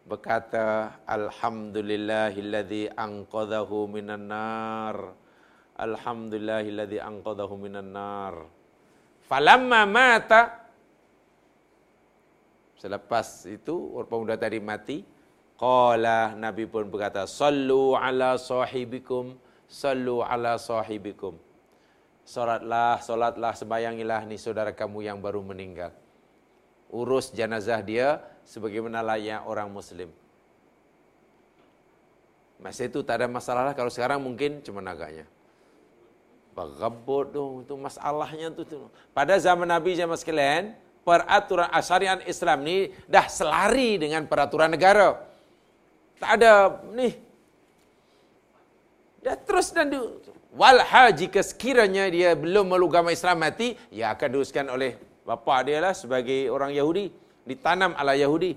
berkata 0.10 0.98
Alhamdulillahilladzi 1.06 2.98
anqadhahu 2.98 3.86
minan 3.90 4.26
nar. 4.26 5.14
Alhamdulillahilladzi 5.78 6.98
anqadhahu 6.98 7.62
minan 7.62 7.94
nar. 7.94 8.50
Falamma 9.26 9.86
mata 9.86 10.66
Selepas 12.76 13.50
itu 13.50 13.98
orang 13.98 14.06
pemuda 14.06 14.36
tadi 14.38 14.62
mati, 14.62 15.02
qala 15.58 16.38
Nabi 16.38 16.70
pun 16.70 16.86
berkata, 16.86 17.26
"Sallu 17.26 17.98
ala 17.98 18.38
sahibikum, 18.38 19.40
sallu 19.66 20.22
ala 20.22 20.60
sahibikum." 20.62 21.34
Salatlah, 22.22 23.02
salatlah, 23.02 23.58
sembayangilah 23.58 24.30
ni 24.30 24.38
saudara 24.38 24.70
kamu 24.70 25.02
yang 25.02 25.18
baru 25.18 25.42
meninggal. 25.42 25.94
Urus 26.94 27.34
jenazah 27.34 27.82
dia 27.82 28.22
sebagaimana 28.46 29.02
layak 29.02 29.44
orang 29.50 29.68
muslim. 29.70 30.10
Masa 32.62 32.88
itu 32.88 33.04
tak 33.04 33.22
ada 33.22 33.28
masalah 33.28 33.72
lah. 33.72 33.76
Kalau 33.76 33.92
sekarang 33.92 34.22
mungkin 34.22 34.64
cuma 34.64 34.80
agaknya. 34.86 35.28
Bagabot 36.56 37.28
dong. 37.30 37.54
Itu 37.68 37.76
masalahnya 37.76 38.50
tu. 38.56 38.64
Pada 39.12 39.36
zaman 39.38 39.68
Nabi 39.68 39.94
zaman 40.00 40.16
sekalian, 40.16 40.72
peraturan 41.04 41.70
asyarian 41.70 42.24
Islam 42.26 42.64
ni 42.64 42.90
dah 43.06 43.28
selari 43.28 44.00
dengan 44.00 44.26
peraturan 44.26 44.72
negara. 44.72 45.20
Tak 46.18 46.32
ada 46.42 46.80
ni. 46.96 47.12
Dah 49.20 49.36
terus 49.36 49.74
dan 49.74 49.90
di, 49.90 50.00
walha 50.54 51.12
jika 51.12 51.42
sekiranya 51.44 52.08
dia 52.08 52.34
belum 52.34 52.72
meluk 52.72 52.94
agama 52.94 53.12
Islam 53.12 53.42
mati, 53.42 53.76
ia 53.92 54.14
akan 54.16 54.28
diuruskan 54.32 54.70
oleh 54.70 54.96
bapa 55.26 55.66
dia 55.66 55.82
lah 55.82 55.98
sebagai 55.98 56.48
orang 56.54 56.72
Yahudi. 56.72 57.10
Ditanam 57.44 57.98
ala 57.98 58.14
Yahudi. 58.14 58.56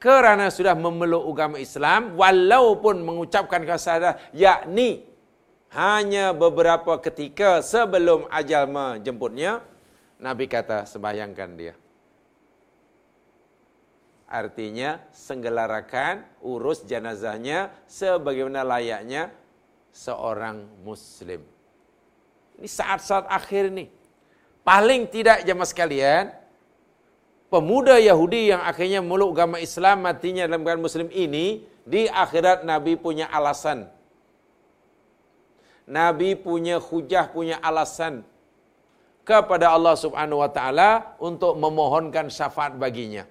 Kerana 0.00 0.52
sudah 0.52 0.76
memeluk 0.76 1.24
agama 1.32 1.56
Islam, 1.56 2.12
walaupun 2.16 3.00
mengucapkan 3.00 3.64
kasadah, 3.64 4.20
yakni 4.36 5.00
hanya 5.72 6.36
beberapa 6.36 7.00
ketika 7.00 7.64
sebelum 7.64 8.28
ajal 8.28 8.68
menjemputnya, 8.68 9.64
Nabi 10.20 10.44
kata 10.44 10.84
sembahyangkan 10.84 11.50
dia. 11.56 11.74
Artinya 14.28 15.00
sengelarakan 15.14 16.26
urus 16.42 16.84
jenazahnya 16.84 17.72
sebagaimana 17.88 18.60
layaknya 18.66 19.30
seorang 19.94 20.68
muslim. 20.82 21.40
Ini 22.58 22.68
saat-saat 22.68 23.30
akhir 23.30 23.70
ini. 23.70 23.88
Paling 24.64 25.12
tidak 25.12 25.44
jemaah 25.44 25.68
sekalian, 25.68 26.24
pemuda 27.52 28.00
Yahudi 28.00 28.48
yang 28.48 28.64
akhirnya 28.64 29.04
meluk 29.04 29.36
agama 29.36 29.60
Islam 29.60 30.00
matinya 30.00 30.48
dalam 30.48 30.64
keadaan 30.64 30.80
muslim 30.80 31.08
ini, 31.12 31.68
di 31.84 32.08
akhirat 32.08 32.64
Nabi 32.64 32.96
punya 32.96 33.28
alasan. 33.28 33.92
Nabi 35.84 36.32
punya 36.32 36.80
hujah, 36.80 37.28
punya 37.28 37.60
alasan 37.60 38.24
kepada 39.20 39.72
Allah 39.76 39.92
Subhanahu 40.00 40.40
wa 40.40 40.48
taala 40.48 41.12
untuk 41.20 41.60
memohonkan 41.60 42.32
syafaat 42.32 42.76
baginya. 42.80 43.28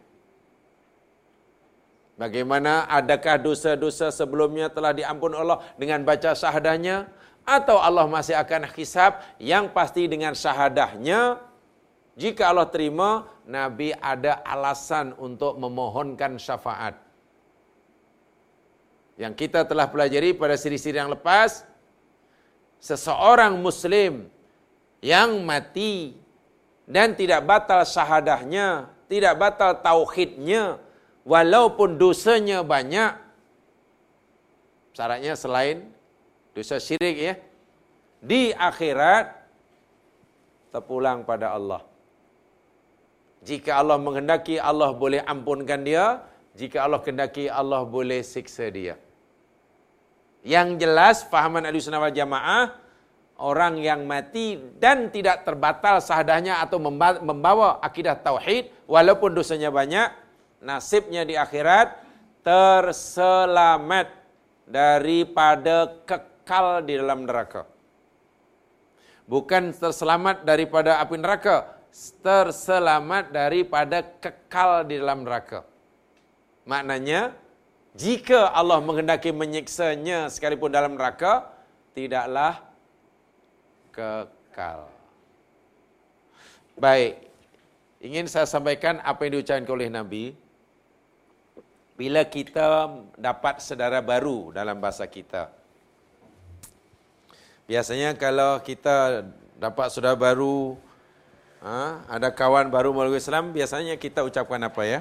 Bagaimana 2.13 2.85
adakah 2.93 3.41
dosa-dosa 3.41 4.13
sebelumnya 4.13 4.69
telah 4.69 4.93
diampun 4.93 5.33
Allah 5.33 5.65
dengan 5.81 6.05
baca 6.05 6.37
syahadahnya 6.37 7.09
atau 7.43 7.79
Allah 7.79 8.07
masih 8.07 8.35
akan 8.39 8.71
hisab 8.75 9.19
yang 9.39 9.67
pasti 9.71 10.07
dengan 10.07 10.31
syahadahnya 10.31 11.43
jika 12.15 12.49
Allah 12.49 12.67
terima 12.71 13.27
Nabi 13.43 13.91
ada 13.99 14.39
alasan 14.47 15.11
untuk 15.19 15.59
memohonkan 15.59 16.39
syafaat. 16.39 16.95
Yang 19.19 19.45
kita 19.45 19.67
telah 19.67 19.85
pelajari 19.91 20.33
pada 20.33 20.57
siri-siri 20.57 20.97
yang 20.97 21.11
lepas 21.11 21.67
seseorang 22.81 23.55
muslim 23.61 24.25
yang 25.03 25.43
mati 25.43 26.17
dan 26.89 27.13
tidak 27.13 27.45
batal 27.45 27.83
syahadahnya, 27.85 28.89
tidak 29.07 29.33
batal 29.37 29.77
tauhidnya, 29.79 30.81
walaupun 31.23 31.95
dosanya 31.95 32.65
banyak, 32.65 33.15
syaratnya 34.91 35.33
selain 35.37 35.92
dosa 36.53 36.77
syirik 36.77 37.17
ya, 37.17 37.33
di 38.21 38.53
akhirat 38.53 39.43
terpulang 40.69 41.25
pada 41.25 41.53
Allah. 41.53 41.81
Jika 43.43 43.75
Allah 43.75 43.99
menghendaki, 43.99 44.55
Allah 44.55 44.95
boleh 44.95 45.19
ampunkan 45.21 45.83
dia. 45.83 46.23
Jika 46.55 46.85
Allah 46.85 47.03
kehendaki, 47.03 47.51
Allah 47.51 47.83
boleh 47.83 48.23
siksa 48.23 48.71
dia. 48.71 48.95
Yang 50.45 50.69
jelas, 50.79 51.17
fahaman 51.27 51.67
Ahli 51.67 51.83
Sunnah 51.83 51.99
wal 51.99 52.15
Jamaah, 52.15 52.77
orang 53.41 53.81
yang 53.83 54.07
mati 54.07 54.55
dan 54.79 55.11
tidak 55.11 55.43
terbatal 55.43 55.99
sahadahnya 55.99 56.63
atau 56.63 56.79
membawa 57.19 57.83
akidah 57.83 58.15
tauhid 58.15 58.71
walaupun 58.87 59.33
dosanya 59.35 59.73
banyak 59.73 60.07
nasibnya 60.63 61.27
di 61.27 61.35
akhirat 61.35 61.99
terselamat 62.45 64.07
daripada 64.63 65.99
kekal 66.07 66.32
di 66.83 66.93
dalam 66.99 67.25
neraka 67.27 67.67
bukan 69.25 69.71
terselamat 69.71 70.43
daripada 70.43 70.99
api 70.99 71.15
neraka 71.17 71.79
terselamat 72.25 73.31
daripada 73.31 74.01
kekal 74.19 74.83
di 74.83 74.99
dalam 74.99 75.23
neraka 75.23 75.63
maknanya 76.67 77.33
jika 77.93 78.49
Allah 78.49 78.81
menghendaki 78.81 79.29
menyiksanya 79.29 80.25
sekalipun 80.33 80.73
dalam 80.73 80.97
neraka 80.97 81.53
tidaklah 81.93 82.73
kekal. 83.93 84.89
Baik, 86.73 87.29
ingin 88.01 88.25
saya 88.25 88.49
sampaikan 88.49 88.97
apa 89.05 89.29
yang 89.29 89.37
diucapkan 89.37 89.69
oleh 89.69 89.89
Nabi. 89.93 90.33
Bila 91.93 92.25
kita 92.25 92.89
dapat 93.13 93.61
saudara 93.61 94.01
baru 94.01 94.49
dalam 94.49 94.81
bahasa 94.81 95.05
kita. 95.05 95.53
Biasanya 97.65 98.15
kalau 98.19 98.59
kita 98.59 99.27
dapat 99.55 99.87
saudara 99.89 100.19
baru, 100.19 100.75
ha, 101.63 102.03
ada 102.11 102.27
kawan 102.29 102.67
baru 102.67 102.91
melalui 102.91 103.21
Islam, 103.21 103.55
biasanya 103.55 103.95
kita 103.95 104.21
ucapkan 104.23 104.59
apa 104.59 104.83
ya? 104.83 104.99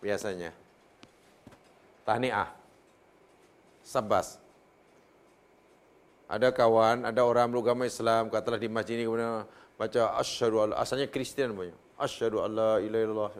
Biasanya. 0.00 0.56
Tahniah. 2.08 2.48
Sabas 3.84 4.40
ada 6.30 6.54
kawan, 6.54 7.02
ada 7.10 7.26
orang 7.26 7.50
beragama 7.50 7.90
Islam, 7.90 8.30
katalah 8.30 8.62
di 8.62 8.70
masjid 8.70 8.94
ini 8.94 9.10
kemudian 9.10 9.42
baca 9.74 10.14
asyhadu 10.22 10.62
alla 10.62 10.74
asalnya 10.78 11.10
Kristian 11.10 11.50
punya. 11.50 11.74
Asyhadu 11.98 12.38
alla 12.38 12.78
ilaha 12.78 13.02
illallah. 13.02 13.30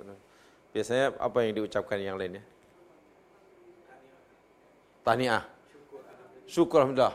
Biasanya 0.75 1.15
apa 1.23 1.39
yang 1.47 1.55
diucapkan 1.55 2.03
yang 2.03 2.19
lainnya? 2.19 2.43
Tahniah. 5.07 5.47
Syukur 6.51 6.83
alhamdulillah. 6.83 7.15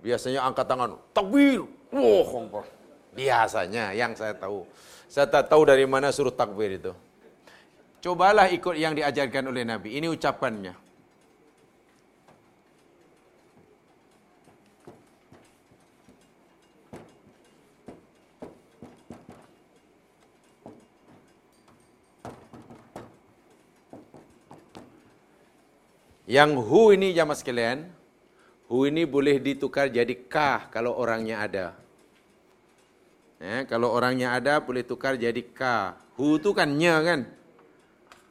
Biasanya 0.00 0.40
angkat 0.48 0.64
tangan, 0.64 0.96
takbir. 1.12 1.68
Wah, 1.92 2.24
oh, 2.24 2.64
Biasanya 3.12 3.92
yang 3.92 4.16
saya 4.16 4.32
tahu. 4.32 4.64
Saya 5.04 5.28
tak 5.28 5.52
tahu 5.52 5.68
dari 5.68 5.84
mana 5.84 6.08
suruh 6.08 6.32
takbir 6.32 6.80
itu. 6.80 6.96
Cobalah 8.00 8.48
ikut 8.48 8.74
yang 8.80 8.96
diajarkan 8.96 9.52
oleh 9.52 9.68
Nabi. 9.68 10.00
Ini 10.00 10.08
ucapannya. 10.08 10.80
Yang 26.24 26.50
hu 26.64 26.90
ini 26.96 27.12
jamaah 27.12 27.36
sekalian, 27.36 27.84
hu 28.68 28.88
ini 28.88 29.04
boleh 29.04 29.40
ditukar 29.40 29.92
jadi 29.92 30.14
ka 30.28 30.68
kalau 30.72 30.96
orangnya 30.96 31.44
ada. 31.44 31.66
Eh, 33.44 33.68
kalau 33.68 33.92
orangnya 33.92 34.32
ada 34.32 34.56
boleh 34.62 34.80
tukar 34.86 35.20
jadi 35.20 35.42
ka. 35.52 36.00
Hu 36.16 36.40
itu 36.40 36.56
kan 36.56 36.70
nya 36.72 37.02
kan. 37.04 37.28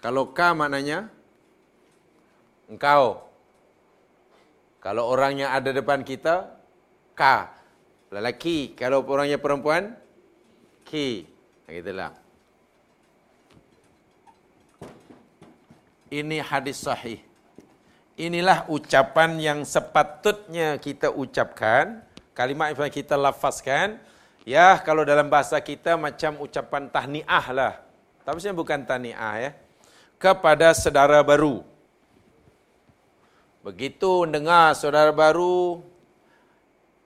Kalau 0.01 0.33
ka 0.33 0.57
maknanya 0.57 1.11
engkau. 2.65 3.29
Kalau 4.81 5.07
orangnya 5.07 5.53
ada 5.53 5.71
depan 5.71 6.03
kita, 6.03 6.49
ka. 7.15 7.53
Lelaki. 8.11 8.75
Kalau 8.75 9.05
orangnya 9.05 9.39
perempuan, 9.39 9.95
ki. 10.83 11.29
Begitulah. 11.69 12.11
Ini 16.11 16.37
hadis 16.43 16.83
sahih. 16.83 17.21
Inilah 18.13 18.69
ucapan 18.69 19.41
yang 19.41 19.59
sepatutnya 19.65 20.77
kita 20.77 21.09
ucapkan. 21.09 22.05
Kalimat 22.37 22.77
yang 22.77 22.93
kita 22.93 23.17
lafazkan. 23.17 23.97
Ya, 24.45 24.77
kalau 24.85 25.01
dalam 25.01 25.33
bahasa 25.33 25.57
kita 25.57 25.97
macam 25.97 26.37
ucapan 26.37 26.93
tahniah 26.93 27.45
lah. 27.49 27.73
Tapi 28.21 28.37
sebenarnya 28.37 28.59
bukan 28.61 28.79
tahniah 28.85 29.33
ya. 29.49 29.51
Kepada 30.21 30.77
saudara 30.77 31.25
baru. 31.25 31.65
Begitu 33.65 34.29
dengar 34.29 34.77
saudara 34.77 35.09
baru, 35.09 35.81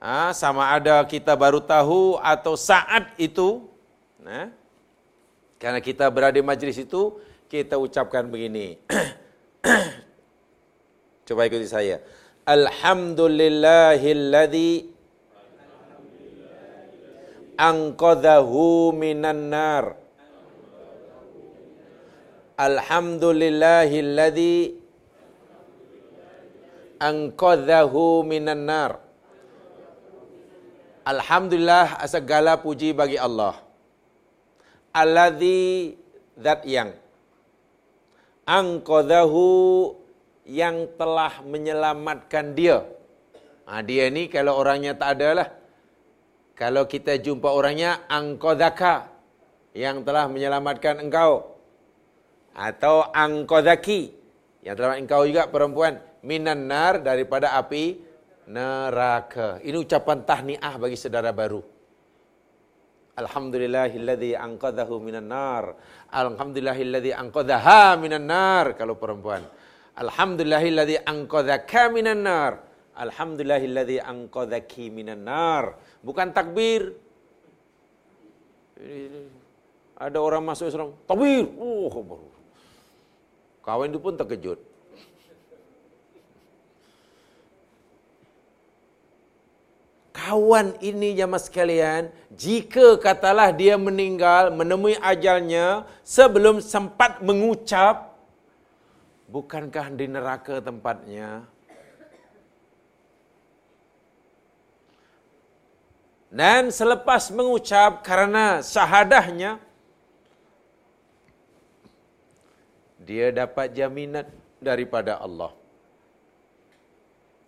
ha, 0.02 0.34
sama 0.34 0.74
ada 0.74 1.06
kita 1.06 1.38
baru 1.38 1.62
tahu 1.62 2.18
atau 2.18 2.58
saat 2.58 3.14
itu, 3.22 3.70
ha, 4.26 4.50
karena 5.62 5.78
kita 5.78 6.10
berada 6.10 6.34
di 6.34 6.42
majlis 6.42 6.82
itu, 6.82 7.22
kita 7.46 7.78
ucapkan 7.78 8.26
begini. 8.26 8.82
Coba 11.28 11.44
ikuti 11.44 11.68
saya. 11.68 12.00
Alhamdulillahilladzi 12.48 14.88
anqadhahu 17.60 18.96
minan 18.96 19.52
nar. 19.52 20.00
Alhamdulillahilladzi 22.56 24.80
anqadhahu 27.04 28.24
minan 28.24 28.64
nar. 28.64 29.04
Alhamdulillah 31.04 32.08
segala 32.08 32.56
puji 32.56 32.96
bagi 32.96 33.20
Allah. 33.20 33.60
Alladzi 34.96 35.92
zat 36.40 36.64
yang 36.64 36.96
anqadhahu 38.48 40.07
yang 40.48 40.88
telah 40.96 41.44
menyelamatkan 41.44 42.56
dia. 42.56 42.88
Ha, 43.68 43.84
dia 43.84 44.08
ni 44.08 44.32
kalau 44.32 44.56
orangnya 44.56 44.96
tak 44.96 45.20
ada 45.20 45.30
lah. 45.44 45.50
Kalau 46.56 46.88
kita 46.88 47.20
jumpa 47.20 47.52
orangnya 47.52 48.08
angkodaka 48.08 49.12
yang 49.76 50.02
telah 50.08 50.32
menyelamatkan 50.32 51.04
engkau. 51.04 51.60
Atau 52.58 53.06
angkodaki 53.14 54.16
yang 54.66 54.74
telah 54.74 54.98
engkau 54.98 55.28
juga 55.28 55.52
perempuan. 55.52 56.00
Minan 56.26 56.66
nar 56.66 57.04
daripada 57.04 57.54
api 57.60 58.02
neraka. 58.50 59.60
Ini 59.62 59.78
ucapan 59.78 60.24
tahniah 60.24 60.74
bagi 60.80 60.98
saudara 60.98 61.30
baru. 61.36 61.62
Alhamdulillahilladzi 63.20 64.34
anqadhahu 64.34 64.98
minan 65.04 65.28
nar. 65.28 65.76
Alhamdulillahilladzi 66.10 67.12
anqadhaha 67.14 68.00
minan 68.00 68.26
nar 68.26 68.74
kalau 68.80 68.96
perempuan. 68.96 69.44
Alhamdulillahilladzi 69.98 71.02
anqadzaka 71.02 71.90
minan 71.90 72.22
nar. 72.22 72.62
Alhamdulillahilladzi 72.94 73.98
anqadzaki 74.02 74.94
minan 74.94 75.26
nar. 75.26 75.78
Bukan 76.06 76.30
takbir. 76.38 76.94
Ada 79.98 80.22
orang 80.22 80.46
masuk 80.46 80.70
Islam, 80.70 80.94
takbir. 81.10 81.50
Oh, 81.58 81.90
baru. 81.90 82.30
Kawan 83.66 83.90
itu 83.90 84.00
pun 84.00 84.14
terkejut. 84.14 84.60
Kawan 90.14 90.76
ini 90.84 91.16
jamaah 91.16 91.40
sekalian, 91.40 92.04
jika 92.36 93.00
katalah 93.00 93.50
dia 93.54 93.80
meninggal 93.80 94.52
menemui 94.52 95.00
ajalnya 95.00 95.88
sebelum 96.04 96.60
sempat 96.60 97.24
mengucap 97.24 98.17
Bukankah 99.28 99.92
di 99.92 100.08
neraka 100.08 100.64
tempatnya? 100.64 101.44
Dan 106.32 106.72
selepas 106.72 107.28
mengucap 107.32 108.04
karena 108.08 108.64
syahadahnya, 108.64 109.60
dia 113.04 113.32
dapat 113.32 113.72
jaminan 113.72 114.28
daripada 114.60 115.20
Allah. 115.20 115.52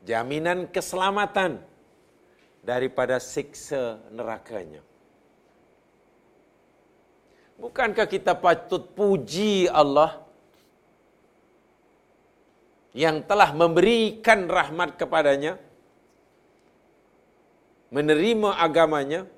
Jaminan 0.07 0.67
keselamatan 0.67 1.59
daripada 2.63 3.19
siksa 3.19 3.99
nerakanya. 4.11 4.79
Bukankah 7.59 8.07
kita 8.07 8.31
patut 8.39 8.95
puji 8.95 9.67
Allah? 9.67 10.28
Yang 12.93 13.21
telah 13.25 13.53
memberikan 13.53 14.49
rahmat 14.49 14.97
kepadanya, 14.97 15.61
menerima 17.93 18.49
agamanya, 18.57 19.29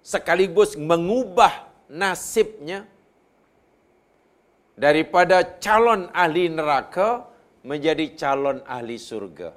sekaligus 0.00 0.76
mengubah 0.76 1.68
nasibnya 1.92 2.88
daripada 4.78 5.42
calon 5.58 6.08
ahli 6.14 6.48
neraka 6.48 7.26
menjadi 7.66 8.14
calon 8.16 8.62
ahli 8.64 8.96
surga. 8.96 9.50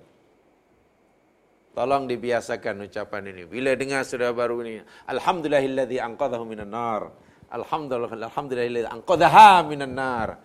Tolong 1.72 2.04
dibiasakan 2.04 2.84
ucapan 2.84 3.32
ini. 3.32 3.48
Bila 3.48 3.72
dengar 3.80 4.04
sudah 4.04 4.36
baru 4.36 4.60
ini, 4.68 4.84
alhamdulillahilladzi 5.08 6.04
anqadhahu 6.04 6.44
minan 6.44 6.68
nar. 6.68 7.16
Alhamdulillah 7.48 8.12
alhamdulillahilladzi 8.12 8.92
anqadhaha 8.92 9.64
minan 9.72 9.96
nar. 9.96 10.36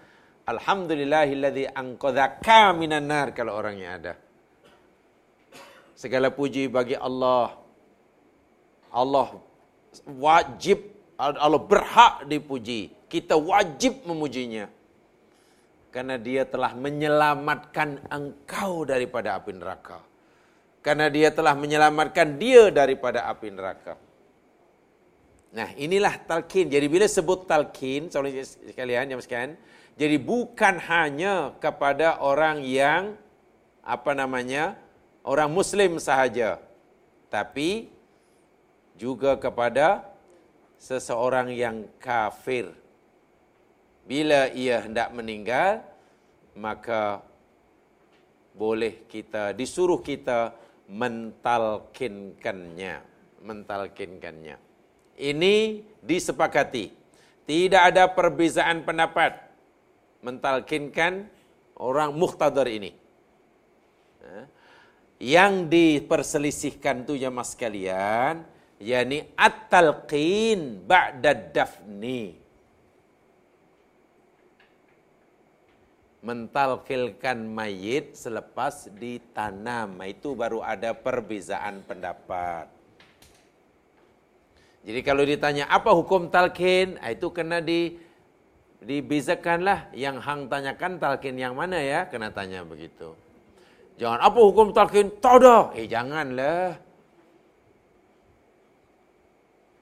Alhamdulillahilladzi 0.46 1.74
anqadzaka 1.74 2.70
minan 2.78 3.10
nar 3.10 3.34
kalau 3.34 3.58
orangnya 3.58 3.88
ada. 3.98 4.14
Segala 5.98 6.30
puji 6.30 6.70
bagi 6.70 6.94
Allah. 6.94 7.58
Allah 8.94 9.42
wajib 10.06 10.78
Allah 11.18 11.58
berhak 11.58 12.30
dipuji. 12.30 12.94
Kita 13.10 13.34
wajib 13.34 14.06
memujinya. 14.06 14.70
Karena 15.90 16.20
dia 16.20 16.44
telah 16.44 16.76
menyelamatkan 16.76 18.04
engkau 18.12 18.84
daripada 18.84 19.40
api 19.40 19.50
neraka. 19.56 19.98
Karena 20.84 21.10
dia 21.10 21.32
telah 21.34 21.56
menyelamatkan 21.56 22.36
dia 22.38 22.68
daripada 22.70 23.26
api 23.26 23.48
neraka. 23.50 23.96
Nah, 25.56 25.72
inilah 25.74 26.20
talqin. 26.28 26.68
Jadi 26.68 26.86
bila 26.86 27.08
sebut 27.08 27.48
talqin, 27.48 28.12
sekalian, 28.12 29.16
yang 29.16 29.22
sekalian, 29.24 29.56
jadi 29.96 30.20
bukan 30.20 30.76
hanya 30.76 31.56
kepada 31.56 32.20
orang 32.20 32.60
yang 32.60 33.16
apa 33.80 34.12
namanya 34.12 34.76
orang 35.24 35.48
Muslim 35.48 35.96
sahaja, 35.96 36.60
tapi 37.32 37.88
juga 39.00 39.40
kepada 39.40 40.04
seseorang 40.76 41.48
yang 41.48 41.88
kafir. 41.96 42.76
Bila 44.04 44.52
ia 44.52 44.84
hendak 44.84 45.16
meninggal, 45.16 45.80
maka 46.52 47.24
boleh 48.52 49.08
kita 49.08 49.56
disuruh 49.56 50.04
kita 50.04 50.52
mentalkinkannya, 50.92 53.00
mentalkinkannya. 53.40 54.60
Ini 55.16 55.80
disepakati. 56.04 56.92
Tidak 57.48 57.80
ada 57.80 58.12
perbezaan 58.12 58.84
pendapat 58.84 59.45
mentalkinkan 60.26 61.30
orang 61.78 62.10
muhtadar 62.10 62.66
ini. 62.66 62.90
Ha? 64.26 64.50
Yang 65.22 65.52
diperselisihkan 65.70 67.06
tu 67.06 67.14
ya 67.14 67.30
mas 67.30 67.54
kalian, 67.54 68.42
yakni 68.82 69.30
at-talqin 69.38 70.82
ba'da 70.82 71.30
dafni. 71.32 72.42
Mentalkilkan 76.26 77.38
mayit 77.46 78.18
selepas 78.18 78.90
ditanam. 78.98 79.94
Itu 80.02 80.34
baru 80.34 80.58
ada 80.58 80.90
perbezaan 80.90 81.86
pendapat. 81.86 82.66
Jadi 84.82 85.00
kalau 85.06 85.22
ditanya 85.22 85.70
apa 85.70 85.94
hukum 85.94 86.26
talqin, 86.26 86.98
itu 86.98 87.26
kena 87.30 87.62
di 87.62 87.94
dibezakanlah 88.84 89.92
yang 89.96 90.20
hang 90.20 90.48
tanyakan 90.50 91.00
talqin 91.00 91.36
yang 91.36 91.56
mana 91.56 91.80
ya 91.80 92.04
kena 92.08 92.28
tanya 92.32 92.60
begitu 92.64 93.16
Jangan 93.96 94.20
apa 94.20 94.38
hukum 94.44 94.76
talqin? 94.76 95.08
Tak 95.24 95.34
ada. 95.40 95.56
Eh 95.72 95.88
janganlah. 95.88 96.76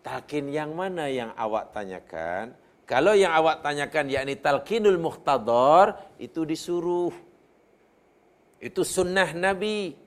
Talqin 0.06 0.46
yang 0.54 0.70
mana 0.78 1.10
yang 1.10 1.34
awak 1.34 1.74
tanyakan? 1.74 2.54
Kalau 2.86 3.16
yang 3.16 3.34
awak 3.34 3.64
tanyakan 3.64 4.06
yakni 4.06 4.38
talqinul 4.38 5.02
muhtadar 5.02 5.98
itu 6.22 6.46
disuruh. 6.46 7.10
Itu 8.62 8.86
sunnah 8.86 9.34
Nabi. 9.34 9.98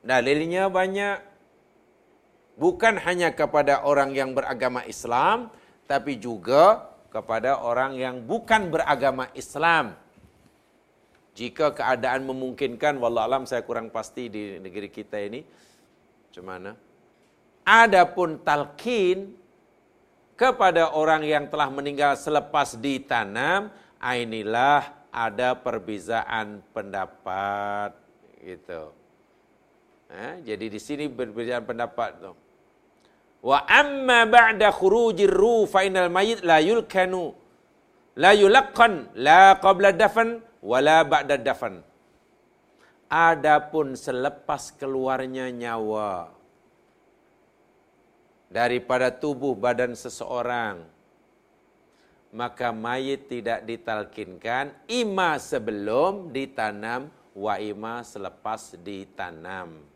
Dalilnya 0.00 0.72
banyak. 0.72 1.36
Bukan 2.56 3.02
hanya 3.02 3.34
kepada 3.34 3.82
orang 3.84 4.14
yang 4.14 4.30
beragama 4.32 4.86
Islam, 4.86 5.50
tapi 5.90 6.16
juga 6.16 6.93
kepada 7.14 7.62
orang 7.62 7.94
yang 7.94 8.26
bukan 8.26 8.74
beragama 8.74 9.30
Islam. 9.38 9.94
Jika 11.38 11.70
keadaan 11.70 12.26
memungkinkan, 12.26 12.98
wallahualam 12.98 13.46
saya 13.46 13.62
kurang 13.62 13.94
pasti 13.94 14.26
di 14.26 14.58
negeri 14.58 14.90
kita 14.90 15.22
ini, 15.22 15.46
macam 15.46 16.44
mana? 16.46 16.70
Adapun 17.62 18.42
talqin 18.42 19.30
kepada 20.34 20.90
orang 20.90 21.22
yang 21.22 21.46
telah 21.46 21.70
meninggal 21.70 22.18
selepas 22.18 22.74
ditanam, 22.82 23.70
inilah 24.02 25.06
ada 25.14 25.54
perbezaan 25.54 26.66
pendapat 26.74 27.94
gitu. 28.42 28.90
Eh, 30.10 30.42
jadi 30.54 30.66
di 30.66 30.80
sini 30.82 31.06
perbezaan 31.06 31.62
pendapat 31.62 32.10
tu. 32.18 32.43
Wa 33.44 33.60
amma 33.68 34.24
ba'da 34.24 34.72
khurujir 34.72 35.28
ruh 35.28 35.68
fa 35.68 35.84
inal 35.84 36.08
mayyit 36.08 36.40
la 36.40 36.64
yulkanu 36.64 37.36
la 38.16 38.32
yulaqqan 38.32 39.12
la 39.20 39.60
qabla 39.60 39.92
dafan 39.92 40.40
wala 40.64 41.04
ba'da 41.04 41.36
dafan. 41.36 41.84
Adapun 43.12 44.00
selepas 44.00 44.72
keluarnya 44.80 45.52
nyawa 45.52 46.32
daripada 48.48 49.12
tubuh 49.12 49.52
badan 49.52 49.92
seseorang 49.92 50.80
maka 52.34 52.74
mayit 52.74 53.30
tidak 53.30 53.62
ditalkinkan 53.62 54.74
ima 54.90 55.38
sebelum 55.38 56.32
ditanam 56.34 57.12
wa 57.36 57.54
ima 57.62 58.02
selepas 58.02 58.74
ditanam. 58.82 59.93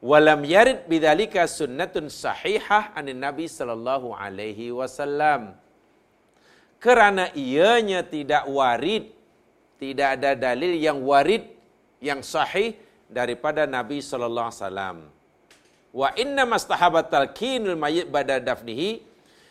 Walam 0.00 0.40
yarid 0.48 0.88
bidzalika 0.88 1.44
sunnatun 1.44 2.08
sahihah 2.08 2.96
anin 2.96 3.20
Nabi 3.20 3.44
sallallahu 3.44 4.16
alaihi 4.16 4.72
wasallam. 4.72 5.52
Kerana 6.80 7.28
ianya 7.36 8.00
tidak 8.00 8.48
warid, 8.48 9.12
tidak 9.76 10.08
ada 10.16 10.32
dalil 10.32 10.72
yang 10.72 11.04
warid 11.04 11.44
yang 12.00 12.24
sahih 12.24 12.80
daripada 13.12 13.68
Nabi 13.68 14.00
sallallahu 14.00 14.48
alaihi 14.48 14.64
wasallam. 14.64 14.96
Wa 15.92 16.08
inna 16.16 16.48
mastahabat 16.48 17.12
talqinul 17.12 17.76
mayyit 17.76 18.08
bada 18.08 18.40
dafnihi 18.40 19.04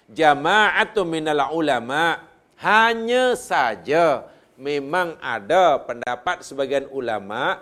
jama'atu 0.10 1.06
minal 1.06 1.54
ulama 1.54 2.26
hanya 2.58 3.38
saja 3.38 4.26
memang 4.58 5.14
ada 5.22 5.78
pendapat 5.86 6.42
sebagian 6.42 6.90
ulama 6.90 7.62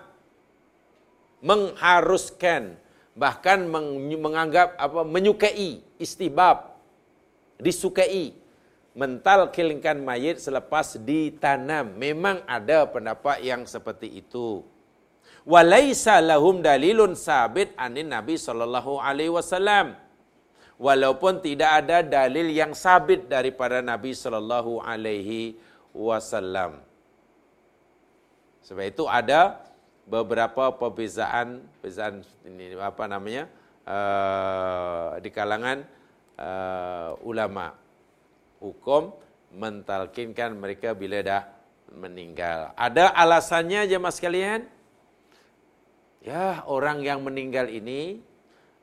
mengharuskan 1.44 2.78
bahkan 3.18 3.66
menganggap 3.66 4.78
apa 4.78 5.02
menyukai 5.02 5.82
istibab 5.98 6.78
disukai 7.58 8.38
mentalkilkan 8.98 10.02
mayit 10.02 10.42
selepas 10.42 10.98
ditanam. 10.98 11.94
Memang 11.94 12.42
ada 12.50 12.90
pendapat 12.90 13.46
yang 13.46 13.62
seperti 13.70 14.10
itu. 14.26 14.66
Walaisa 15.46 16.18
lahum 16.20 16.60
dalilun 16.66 17.14
sabit 17.14 17.78
anin 17.78 18.10
nabi 18.10 18.36
sallallahu 18.42 18.98
alaihi 18.98 19.32
wasallam. 19.32 19.94
Walaupun 20.82 21.42
tidak 21.46 21.86
ada 21.86 22.06
dalil 22.06 22.50
yang 22.54 22.74
sabit 22.74 23.30
daripada 23.30 23.82
nabi 23.86 24.18
sallallahu 24.18 24.82
alaihi 24.82 25.58
wasallam. 25.94 26.82
Sebab 28.66 28.86
itu 28.86 29.06
ada 29.08 29.62
beberapa 30.08 30.72
perbezaan 30.72 31.60
perbezaan 31.84 32.24
ini 32.48 32.80
apa 32.80 33.04
namanya 33.12 33.52
uh, 33.84 35.20
di 35.20 35.28
kalangan 35.28 35.84
uh, 36.40 37.20
ulama 37.28 37.76
hukum 38.64 39.12
mentalkinkan 39.52 40.56
mereka 40.56 40.96
bila 40.96 41.20
dah 41.20 41.44
meninggal. 41.92 42.72
Ada 42.76 43.12
alasannya 43.16 43.88
jemaah 43.88 44.16
sekalian? 44.16 44.62
Ya, 46.24 46.64
orang 46.68 47.00
yang 47.04 47.24
meninggal 47.24 47.72
ini 47.72 48.20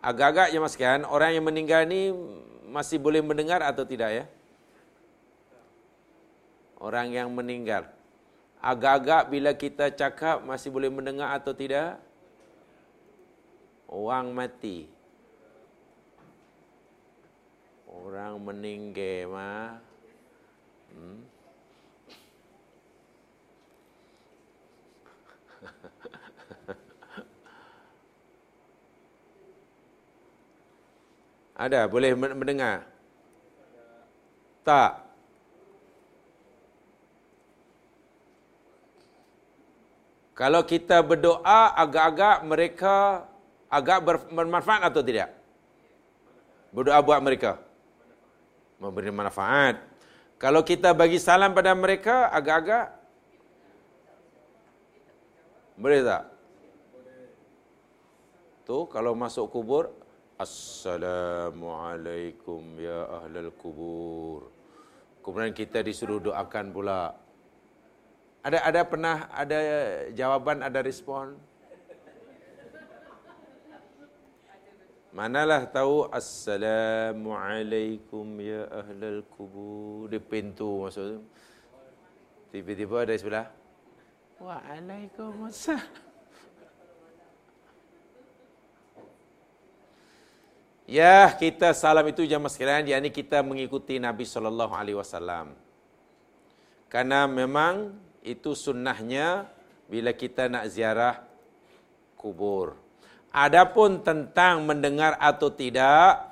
agak-agak 0.01 0.53
jemaah 0.53 0.73
sekalian, 0.73 1.05
orang 1.05 1.37
yang 1.37 1.45
meninggal 1.45 1.85
ini 1.85 2.13
masih 2.69 2.97
boleh 2.97 3.21
mendengar 3.21 3.61
atau 3.61 3.85
tidak 3.85 4.11
ya? 4.13 4.25
Orang 6.81 7.13
yang 7.13 7.29
meninggal 7.33 7.89
agak-agak 8.65 9.29
bila 9.29 9.53
kita 9.53 9.93
cakap 9.93 10.41
masih 10.41 10.73
boleh 10.73 10.89
mendengar 10.89 11.37
atau 11.37 11.53
tidak? 11.53 12.01
Orang 13.85 14.33
mati. 14.33 14.89
Orang 17.85 18.41
meninggal 18.41 19.29
mah. 19.29 19.85
Hmm. 20.97 21.21
Ada 31.69 31.85
boleh 31.85 32.17
mendengar? 32.17 32.89
Tak. 34.65 35.04
Kalau 40.35 40.67
kita 40.67 40.99
berdoa 40.99 41.79
agak-agak 41.79 42.43
mereka 42.43 43.23
agak 43.71 44.03
bermanfaat 44.35 44.91
atau 44.91 45.03
tidak? 45.03 45.31
Berdoa 46.75 46.99
buat 47.07 47.23
mereka. 47.23 47.63
Memberi 48.83 49.15
manfaat. 49.15 49.79
Kalau 50.43 50.67
kita 50.67 50.91
bagi 50.91 51.23
salam 51.23 51.55
pada 51.55 51.71
mereka 51.79 52.27
agak-agak 52.35 52.91
boleh 55.75 56.03
tak? 56.03 56.23
Tu 58.67 58.79
kalau 58.91 59.15
masuk 59.15 59.47
kubur 59.51 59.91
Assalamualaikum 60.35 62.75
ya 62.83 63.23
ahlal 63.23 63.55
kubur. 63.55 64.51
Kemudian 65.23 65.55
kita 65.55 65.79
disuruh 65.79 66.19
doakan 66.19 66.75
pula 66.75 67.15
ada 68.45 68.61
ada 68.61 68.85
pernah 68.85 69.25
ada 69.33 69.57
jawaban, 70.13 70.61
ada 70.61 70.85
respon? 70.85 71.33
Manalah 75.15 75.71
tahu 75.71 76.11
Assalamualaikum 76.11 78.27
ya 78.43 78.67
ahlal 78.69 79.23
kubur 79.33 80.11
di 80.13 80.21
pintu 80.21 80.85
masuk 80.85 81.05
tu. 81.07 81.23
Tiba-tiba 82.53 83.07
ada 83.07 83.15
sebelah. 83.17 83.47
Waalaikumsalam. 84.43 86.03
Ya, 90.85 91.33
kita 91.33 91.73
salam 91.73 92.05
itu 92.13 92.29
jamaah 92.29 92.53
sekalian, 92.53 92.93
yakni 92.93 93.09
kita 93.09 93.41
mengikuti 93.41 93.97
Nabi 93.97 94.29
sallallahu 94.29 94.77
alaihi 94.77 95.01
wasallam. 95.01 95.57
Karena 96.93 97.25
memang 97.25 98.04
itu 98.25 98.57
sunnahnya 98.57 99.45
bila 99.87 100.17
kita 100.17 100.49
nak 100.49 100.73
ziarah 100.73 101.21
kubur. 102.17 102.73
Adapun 103.29 104.01
tentang 104.01 104.65
mendengar 104.65 105.21
atau 105.21 105.53
tidak, 105.53 106.25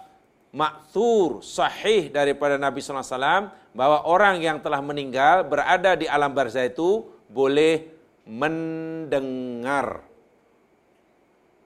maksur 0.57 1.45
sahih 1.45 2.09
daripada 2.09 2.57
Nabi 2.57 2.81
sallallahu 2.81 3.05
alaihi 3.05 3.17
wasallam 3.21 3.45
bahwa 3.77 3.99
orang 4.09 4.37
yang 4.41 4.59
telah 4.65 4.81
meninggal 4.81 5.45
berada 5.45 5.93
di 5.93 6.09
alam 6.09 6.33
barzah 6.33 6.65
itu 6.65 7.05
boleh 7.29 7.89
mendengar. 8.25 10.05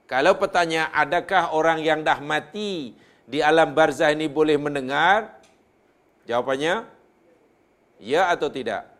Kalau 0.06 0.38
pertanyaan 0.38 0.90
adakah 0.94 1.50
orang 1.50 1.82
yang 1.82 2.06
dah 2.06 2.22
mati 2.22 2.94
di 3.26 3.42
alam 3.42 3.74
barzah 3.74 4.14
ini 4.14 4.30
boleh 4.30 4.54
mendengar? 4.54 5.34
Jawapannya 6.30 6.86
ya 7.98 8.30
atau 8.30 8.46
tidak? 8.46 8.95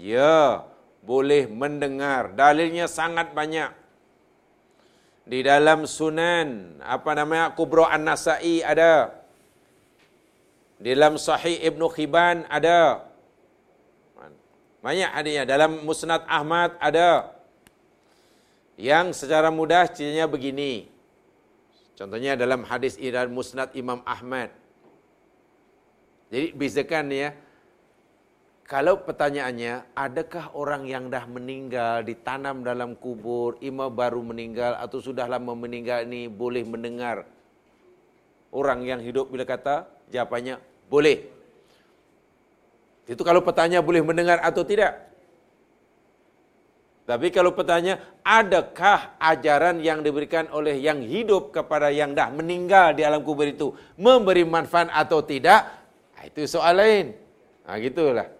Ya, 0.00 0.64
boleh 1.04 1.44
mendengar. 1.44 2.32
Dalilnya 2.32 2.88
sangat 2.88 3.36
banyak. 3.36 3.68
Di 5.28 5.44
dalam 5.44 5.84
sunan, 5.84 6.80
apa 6.80 7.12
namanya, 7.12 7.52
Kubro 7.52 7.84
An-Nasai 7.84 8.64
ada. 8.64 9.12
Di 10.80 10.96
dalam 10.96 11.20
Sahih 11.20 11.60
Ibn 11.68 11.82
Khiban 11.92 12.48
ada. 12.48 13.04
Banyak 14.80 15.12
adanya. 15.12 15.44
Dalam 15.44 15.84
Musnad 15.84 16.24
Ahmad 16.24 16.80
ada. 16.80 17.36
Yang 18.80 19.20
secara 19.20 19.52
mudah 19.52 19.84
cirinya 19.92 20.24
begini. 20.24 20.88
Contohnya 22.00 22.32
dalam 22.32 22.64
hadis 22.64 22.96
Iran 22.96 23.28
Musnad 23.28 23.76
Imam 23.76 24.00
Ahmad. 24.08 24.48
Jadi 26.32 26.56
bezakan 26.56 27.12
ya. 27.12 27.36
Kalau 28.70 29.02
pertanyaannya, 29.02 29.98
adakah 29.98 30.54
orang 30.54 30.86
yang 30.86 31.10
dah 31.10 31.26
meninggal 31.26 32.06
ditanam 32.06 32.62
dalam 32.62 32.94
kubur, 32.94 33.58
ima 33.58 33.90
baru 33.90 34.22
meninggal 34.22 34.78
atau 34.78 35.02
sudah 35.02 35.26
lama 35.26 35.58
meninggal 35.58 36.06
ini 36.06 36.30
boleh 36.30 36.62
mendengar 36.62 37.26
orang 38.54 38.86
yang 38.86 39.02
hidup 39.02 39.26
bila 39.26 39.42
kata? 39.42 39.90
Jawapannya, 40.14 40.62
boleh. 40.86 41.18
Itu 43.10 43.26
kalau 43.26 43.42
pertanyaan 43.42 43.82
boleh 43.82 44.06
mendengar 44.06 44.38
atau 44.38 44.62
tidak. 44.62 45.02
Tapi 47.10 47.34
kalau 47.34 47.50
pertanyaan, 47.50 47.98
adakah 48.22 49.18
ajaran 49.18 49.82
yang 49.82 49.98
diberikan 49.98 50.46
oleh 50.54 50.78
yang 50.78 51.02
hidup 51.02 51.50
kepada 51.50 51.90
yang 51.90 52.14
dah 52.14 52.30
meninggal 52.30 52.94
di 52.94 53.02
alam 53.02 53.26
kubur 53.26 53.50
itu 53.50 53.74
memberi 53.98 54.46
manfaat 54.46 54.94
atau 54.94 55.26
tidak? 55.26 55.66
Itu 56.22 56.46
soal 56.46 56.78
lain. 56.78 57.18
Nah, 57.66 57.74
gitulah. 57.82 58.39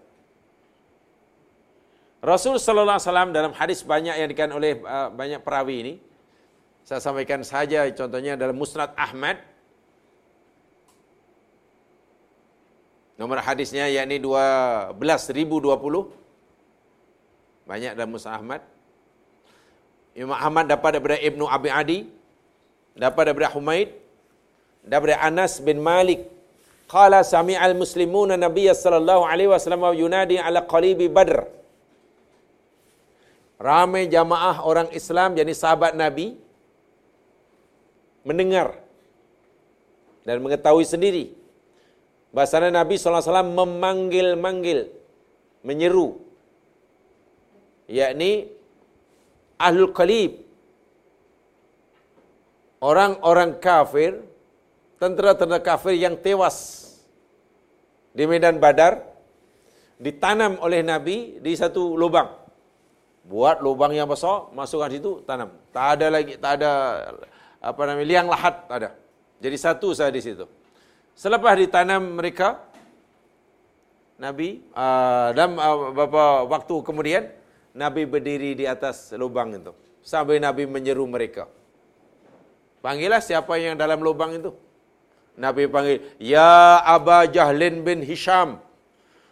Rasul 2.20 2.60
sallallahu 2.60 3.00
alaihi 3.00 3.08
wasallam 3.08 3.30
dalam 3.32 3.52
hadis 3.56 3.80
banyak 3.80 4.14
yang 4.16 4.28
dikatakan 4.28 4.52
oleh 4.52 4.76
uh, 4.84 5.08
banyak 5.08 5.40
perawi 5.40 5.76
ini 5.80 5.94
saya 6.84 7.00
sampaikan 7.00 7.40
saja 7.40 7.88
contohnya 7.96 8.36
dalam 8.36 8.56
Musnad 8.56 8.92
Ahmad 8.96 9.40
Nomor 13.20 13.44
hadisnya 13.44 13.84
yakni 13.92 14.16
12020. 14.16 14.96
Banyak 17.68 17.92
dalam 17.92 18.10
Musa 18.16 18.32
Ahmad. 18.32 18.64
Imam 20.16 20.32
Ahmad 20.32 20.64
dapat 20.64 20.96
daripada 20.96 21.20
Ibnu 21.20 21.44
Abi 21.44 21.68
Adi, 21.68 21.98
dapat 22.96 23.28
daripada 23.28 23.52
Humaid, 23.52 23.92
daripada 24.88 25.20
Anas 25.20 25.60
bin 25.60 25.84
Malik. 25.84 26.24
Qala 26.88 27.20
sami'al 27.20 27.76
muslimuna 27.76 28.40
Nabiy 28.40 28.72
sallallahu 28.72 29.28
alaihi 29.28 29.52
wasallam 29.52 29.84
yunadi 29.92 30.40
ala 30.40 30.64
qalibi 30.64 31.12
Badr. 31.12 31.59
Ramai 33.60 34.08
jamaah 34.08 34.64
orang 34.64 34.88
Islam 34.96 35.36
jadi 35.36 35.52
sahabat 35.52 35.92
Nabi 35.92 36.32
mendengar 38.24 38.80
dan 40.24 40.40
mengetahui 40.40 40.88
sendiri 40.88 41.36
Bahasanya 42.30 42.70
Nabi 42.70 42.94
SAW 42.94 43.42
memanggil-manggil, 43.42 44.86
menyeru. 45.66 46.22
Yakni 47.90 48.46
Ahlul 49.58 49.90
Qalib. 49.90 50.46
Orang-orang 52.80 53.60
kafir, 53.60 54.24
tentera-tentera 54.96 55.60
kafir 55.60 56.00
yang 56.00 56.16
tewas 56.16 56.88
di 58.16 58.24
medan 58.24 58.56
badar, 58.56 59.04
ditanam 60.00 60.56
oleh 60.64 60.80
Nabi 60.80 61.42
di 61.44 61.52
satu 61.52 61.92
lubang. 61.92 62.39
Buat 63.24 63.60
lubang 63.60 63.92
yang 63.92 64.08
besar, 64.08 64.48
masukkan 64.56 64.90
situ, 64.90 65.20
tanam. 65.28 65.52
Tak 65.70 65.86
ada 65.98 66.06
lagi, 66.08 66.34
tak 66.40 66.52
ada 66.60 66.70
apa 67.60 67.80
namanya, 67.84 68.08
liang 68.08 68.28
lahat, 68.28 68.54
tak 68.64 68.76
ada. 68.80 68.90
Jadi 69.40 69.56
satu 69.60 69.92
saja 69.92 70.12
di 70.12 70.22
situ. 70.24 70.48
Selepas 71.12 71.56
ditanam 71.60 72.16
mereka, 72.16 72.60
Nabi 74.20 74.60
uh, 74.76 75.32
dan 75.32 75.56
uh, 75.56 75.96
beberapa 75.96 76.44
waktu 76.44 76.74
kemudian 76.84 77.22
Nabi 77.72 78.04
berdiri 78.04 78.52
di 78.52 78.68
atas 78.68 79.16
lubang 79.16 79.48
itu 79.56 79.72
sambil 80.04 80.36
Nabi 80.36 80.68
menyeru 80.68 81.08
mereka. 81.08 81.48
Panggillah 82.84 83.20
siapa 83.20 83.56
yang 83.60 83.76
dalam 83.76 84.00
lubang 84.00 84.32
itu. 84.36 84.52
Nabi 85.40 85.68
panggil, 85.68 86.04
Ya 86.20 86.80
Aba 86.84 87.24
Jahlin 87.28 87.80
bin 87.80 88.04
Hisham. 88.04 88.60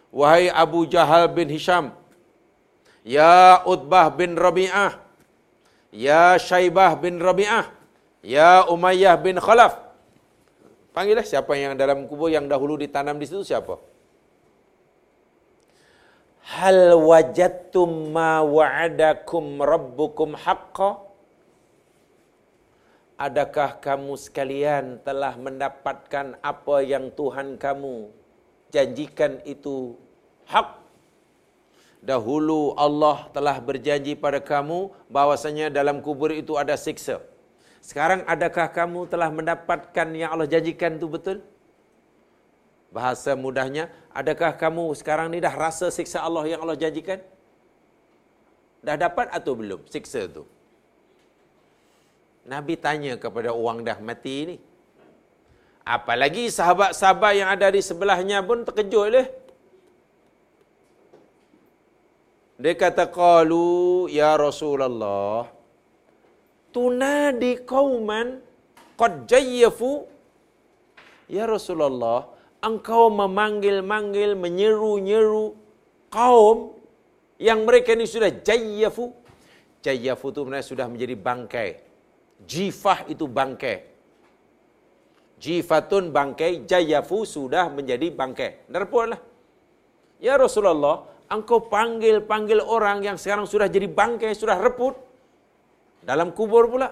Wahai 0.09 0.49
Abu 0.49 0.89
Jahal 0.89 1.29
bin 1.29 1.49
Hisham. 1.49 1.93
Ya 3.03 3.63
Utbah 3.63 4.11
bin 4.11 4.35
Rabi'ah. 4.35 4.99
Ya 5.89 6.35
Shaibah 6.37 6.99
bin 6.99 7.17
Rabi'ah. 7.19 7.71
Ya 8.19 8.67
Umayyah 8.67 9.15
bin 9.19 9.39
Khalaf. 9.39 9.79
Panggillah 10.91 11.23
siapa 11.23 11.55
yang 11.55 11.79
dalam 11.79 12.09
kubur 12.09 12.27
yang 12.27 12.49
dahulu 12.49 12.75
ditanam 12.75 13.15
di 13.15 13.25
situ 13.29 13.45
siapa? 13.45 13.79
Hal 16.49 16.97
wajadtum 16.97 18.09
ma 18.09 18.41
wa'adakum 18.41 19.61
rabbukum 19.61 20.33
haqqa? 20.33 20.97
Adakah 23.19 23.77
kamu 23.83 24.15
sekalian 24.17 24.97
telah 25.05 25.37
mendapatkan 25.37 26.39
apa 26.41 26.75
yang 26.81 27.13
Tuhan 27.13 27.59
kamu 27.61 28.09
janjikan 28.73 29.43
itu 29.45 29.93
hak? 30.47 30.78
Dahulu 31.99 32.79
Allah 32.79 33.27
telah 33.35 33.59
berjanji 33.59 34.15
pada 34.15 34.39
kamu 34.39 34.87
bahwasanya 35.11 35.67
dalam 35.67 35.99
kubur 35.99 36.31
itu 36.31 36.55
ada 36.55 36.79
siksa. 36.79 37.19
Sekarang 37.83 38.23
adakah 38.23 38.71
kamu 38.71 39.07
telah 39.11 39.27
mendapatkan 39.27 40.07
yang 40.15 40.31
Allah 40.31 40.47
janjikan 40.47 40.95
itu 40.95 41.07
betul? 41.11 41.37
Bahasa 42.89 43.35
mudahnya, 43.35 43.91
adakah 44.15 44.55
kamu 44.55 44.95
sekarang 44.95 45.27
ni 45.29 45.43
dah 45.43 45.51
rasa 45.53 45.91
siksa 45.91 46.23
Allah 46.23 46.47
yang 46.47 46.63
Allah 46.63 46.79
janjikan? 46.79 47.19
Dah 48.79 48.95
dapat 48.95 49.27
atau 49.35 49.53
belum 49.59 49.83
siksa 49.91 50.23
itu? 50.23 50.47
Nabi 52.47 52.79
tanya 52.79 53.13
kepada 53.19 53.51
orang 53.51 53.83
dah 53.83 53.99
mati 53.99 54.35
ini. 54.47 54.55
Apalagi 55.83 56.47
sahabat-sahabat 56.47 57.31
yang 57.35 57.49
ada 57.51 57.67
di 57.69 57.81
sebelahnya 57.83 58.39
pun 58.45 58.63
terkejut 58.63 59.07
leh. 59.11 59.27
Dia 62.59 62.75
kata, 62.75 63.07
Qalu 63.07 64.11
ya 64.11 64.35
Rasulullah, 64.35 65.47
tunadi 66.75 67.63
qauman 67.63 68.43
qad 68.99 69.23
jayyafu. 69.31 70.03
Ya 71.31 71.47
Rasulullah 71.47 72.27
engkau 72.59 73.07
memanggil-manggil 73.13 74.35
menyeru-nyeru 74.35 75.55
kaum 76.11 76.75
yang 77.39 77.63
mereka 77.63 77.95
ini 77.95 78.03
sudah 78.03 78.27
jayyafu. 78.27 79.15
Jayyafu 79.79 80.25
itu 80.27 80.39
sebenarnya 80.43 80.67
sudah 80.67 80.87
menjadi 80.91 81.15
bangkai. 81.15 81.69
Jifah 82.43 83.07
itu 83.07 83.23
bangkai. 83.23 83.87
Jifatun 85.39 86.11
bangkai 86.11 86.67
jayyafu 86.67 87.23
sudah 87.23 87.71
menjadi 87.71 88.11
bangkai. 88.11 88.67
Nerpuanlah 88.67 89.23
ya 90.19 90.35
Rasulullah 90.35 91.07
engkau 91.29 91.69
panggil-panggil 91.69 92.59
orang 92.65 93.05
yang 93.05 93.17
sekarang 93.21 93.45
sudah 93.45 93.69
jadi 93.69 93.85
bangkai 93.85 94.33
sudah 94.33 94.57
reput 94.57 94.97
dalam 96.01 96.33
kubur 96.33 96.65
pula. 96.65 96.89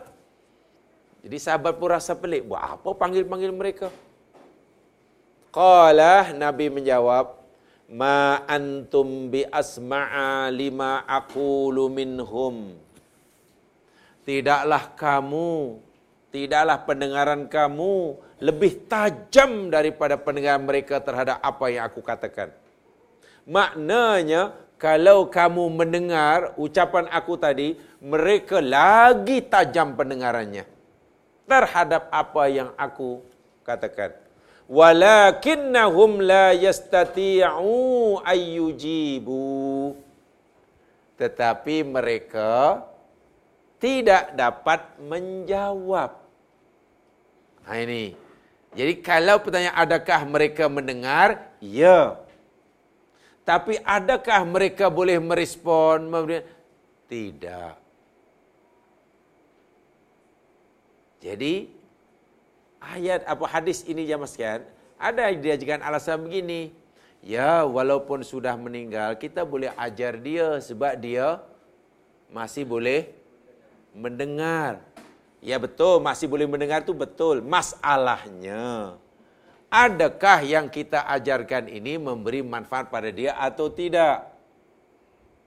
Jadi 1.25 1.37
sahabat 1.41 1.75
pun 1.75 1.89
rasa 1.91 2.13
pelik. 2.13 2.45
Buat 2.45 2.77
apa 2.77 2.89
panggil-panggil 2.93 3.51
mereka? 3.51 3.89
Qala 5.49 6.31
Nabi 6.37 6.69
menjawab, 6.69 7.33
Ma 7.87 8.43
antum 8.45 9.31
bi 9.31 9.47
asma'a 9.47 10.51
lima 10.53 11.07
aqulu 11.07 11.87
minhum. 11.89 12.75
Tidaklah 14.27 14.91
kamu, 14.99 15.79
tidaklah 16.35 16.83
pendengaran 16.83 17.47
kamu 17.47 18.19
lebih 18.43 18.85
tajam 18.91 19.71
daripada 19.71 20.19
pendengaran 20.19 20.67
mereka 20.67 20.99
terhadap 20.99 21.39
apa 21.39 21.65
yang 21.71 21.87
aku 21.87 22.03
katakan. 22.03 22.51
Maknanya, 23.47 24.51
kalau 24.75 25.31
kamu 25.31 25.71
mendengar 25.71 26.51
ucapan 26.59 27.07
aku 27.07 27.39
tadi, 27.39 27.79
mereka 28.03 28.59
lagi 28.59 29.39
tajam 29.39 29.95
pendengarannya 29.95 30.67
terhadap 31.47 32.11
apa 32.11 32.43
yang 32.51 32.69
aku 32.75 33.23
katakan. 33.63 34.11
Walakinnahum 34.67 36.19
la 36.19 36.51
yastati'u 36.51 38.19
ayyujibu. 38.19 39.95
Tetapi 41.15 41.87
mereka 41.87 42.83
tidak 43.79 44.35
dapat 44.35 44.83
menjawab. 44.99 46.19
Ha 47.63 47.71
ini. 47.79 48.13
Jadi 48.75 48.93
kalau 49.01 49.39
pertanyaan 49.41 49.79
adakah 49.79 50.21
mereka 50.27 50.67
mendengar? 50.67 51.47
Ya. 51.63 52.26
Tapi 53.47 53.79
adakah 53.79 54.43
mereka 54.43 54.91
boleh 54.91 55.15
merespon? 55.23 56.11
Tidak. 57.07 57.73
Jadi 61.23 61.71
ayat 62.83 63.23
apa 63.23 63.45
hadis 63.47 63.87
ini 63.87 64.03
jemaah 64.03 64.27
sekalian, 64.27 64.67
ada 64.99 65.31
yang 65.31 65.39
diajarkan 65.39 65.79
alasan 65.79 66.27
begini. 66.27 66.75
Ya, 67.23 67.63
walaupun 67.65 68.21
sudah 68.21 68.53
meninggal, 68.59 69.15
kita 69.17 69.41
boleh 69.41 69.73
ajar 69.79 70.19
dia 70.21 70.59
sebab 70.61 70.99
dia 70.99 71.39
masih 72.27 72.67
boleh 72.67 73.09
mendengar. 73.95 74.83
Ya 75.39 75.55
betul, 75.57 76.03
masih 76.03 76.27
boleh 76.29 76.45
mendengar 76.45 76.83
itu 76.83 76.93
betul. 76.93 77.41
Masalahnya, 77.41 78.99
adakah 79.67 80.43
yang 80.43 80.71
kita 80.71 81.03
ajarkan 81.07 81.67
ini 81.67 81.99
memberi 81.99 82.43
manfaat 82.43 82.87
pada 82.87 83.11
dia 83.11 83.35
atau 83.35 83.67
tidak? 83.71 84.27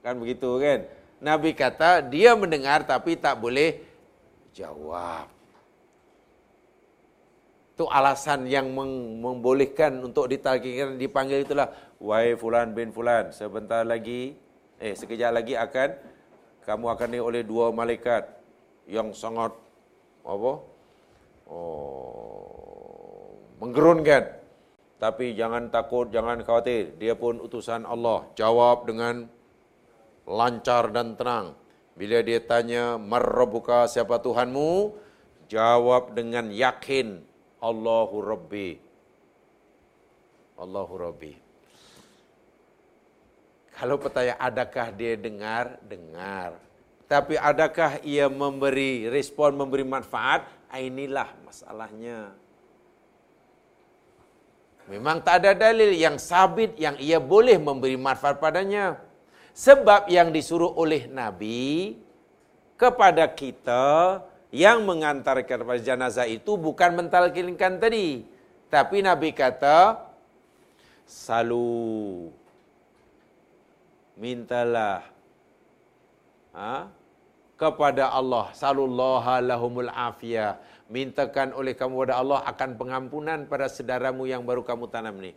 Kan 0.01 0.17
begitu 0.17 0.57
kan? 0.57 0.85
Nabi 1.21 1.53
kata 1.53 2.01
dia 2.01 2.33
mendengar 2.33 2.81
tapi 2.81 3.13
tak 3.13 3.37
boleh 3.37 3.77
jawab. 4.57 5.29
Itu 7.77 7.85
alasan 7.85 8.49
yang 8.49 8.73
membolehkan 9.21 10.01
untuk 10.01 10.29
ditalkinkan 10.29 10.97
dipanggil 10.97 11.45
itulah 11.45 11.69
wahai 12.01 12.33
fulan 12.33 12.73
bin 12.73 12.89
fulan 12.89 13.29
sebentar 13.33 13.85
lagi 13.85 14.33
eh 14.81 14.97
sekejap 14.97 15.31
lagi 15.33 15.53
akan 15.53 15.93
kamu 16.65 16.85
akan 16.93 17.09
ni 17.09 17.19
oleh 17.21 17.41
dua 17.41 17.73
malaikat 17.73 18.25
yang 18.85 19.13
sangat 19.17 19.53
apa? 20.21 20.51
Oh, 21.49 22.60
menggerunkan. 23.61 24.41
Tapi 24.97 25.33
jangan 25.33 25.69
takut, 25.73 26.09
jangan 26.09 26.41
khawatir. 26.41 26.97
Dia 26.97 27.13
pun 27.17 27.41
utusan 27.41 27.85
Allah. 27.85 28.29
Jawab 28.37 28.85
dengan 28.85 29.25
lancar 30.25 30.93
dan 30.93 31.17
tenang. 31.17 31.57
Bila 31.97 32.21
dia 32.21 32.41
tanya, 32.41 32.97
Marrabuka 32.97 33.85
siapa 33.89 34.21
Tuhanmu? 34.21 34.97
Jawab 35.49 36.13
dengan 36.13 36.49
yakin, 36.53 37.21
Allahu 37.61 38.17
Rabbi. 38.21 38.77
Allahu 40.61 40.93
Rabbi. 41.01 41.33
Kalau 43.73 43.97
bertanya 43.97 44.37
adakah 44.37 44.93
dia 44.93 45.17
dengar? 45.17 45.81
Dengar. 45.81 46.61
Tapi 47.09 47.35
adakah 47.35 47.99
ia 48.05 48.29
memberi 48.29 49.09
respon, 49.09 49.57
memberi 49.57 49.83
manfaat? 49.83 50.45
Ah, 50.69 50.79
inilah 50.79 51.27
masalahnya. 51.43 52.31
Memang 54.89 55.21
tak 55.21 55.45
ada 55.45 55.51
dalil 55.53 55.93
yang 55.93 56.17
sabit 56.17 56.73
yang 56.81 56.97
ia 56.97 57.21
boleh 57.21 57.61
memberi 57.61 57.99
manfaat 57.99 58.41
padanya. 58.41 58.97
Sebab 59.53 60.07
yang 60.07 60.31
disuruh 60.31 60.71
oleh 60.73 61.05
Nabi 61.11 61.99
kepada 62.79 63.29
kita 63.29 64.19
yang 64.49 64.83
mengantarkan 64.83 65.63
kepada 65.63 65.81
jenazah 65.81 66.25
itu 66.25 66.57
bukan 66.57 66.97
mentalkinkan 66.97 67.77
tadi. 67.77 68.25
Tapi 68.71 69.03
Nabi 69.03 69.35
kata, 69.35 70.09
Salu 71.05 72.31
mintalah 74.15 75.03
ha? 76.55 76.87
kepada 77.59 78.11
Allah 78.15 78.47
sallallahu 78.55 79.43
lahumul 79.43 79.91
afiyah 79.91 80.55
mintakan 80.91 81.55
oleh 81.55 81.71
kamu 81.71 82.03
kepada 82.03 82.19
Allah 82.19 82.39
akan 82.43 82.69
pengampunan 82.75 83.39
pada 83.47 83.71
saudaramu 83.71 84.27
yang 84.27 84.43
baru 84.43 84.61
kamu 84.61 84.91
tanam 84.91 85.15
ni. 85.23 85.31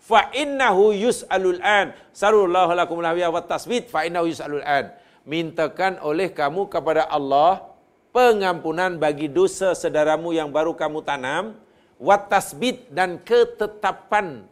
Fa 0.00 0.30
innahu 0.32 0.94
yus'alul 0.94 1.60
an. 1.60 1.92
Sallallahu 2.14 2.72
lakumul 2.78 3.04
afiyah 3.04 3.28
wa 3.28 3.42
tasbit. 3.42 3.90
Fa 3.90 4.06
innahu 4.06 4.30
yus'alul 4.30 4.64
an. 4.64 4.94
Mintakan 5.26 6.00
oleh 6.00 6.32
kamu 6.32 6.70
kepada 6.72 7.04
Allah 7.10 7.68
pengampunan 8.14 8.96
bagi 8.96 9.28
dosa 9.28 9.76
saudaramu 9.76 10.32
yang 10.32 10.48
baru 10.48 10.72
kamu 10.78 11.02
tanam. 11.04 11.58
Wa 12.00 12.16
tasbit 12.16 12.88
dan 12.88 13.20
ketetapan 13.20 14.46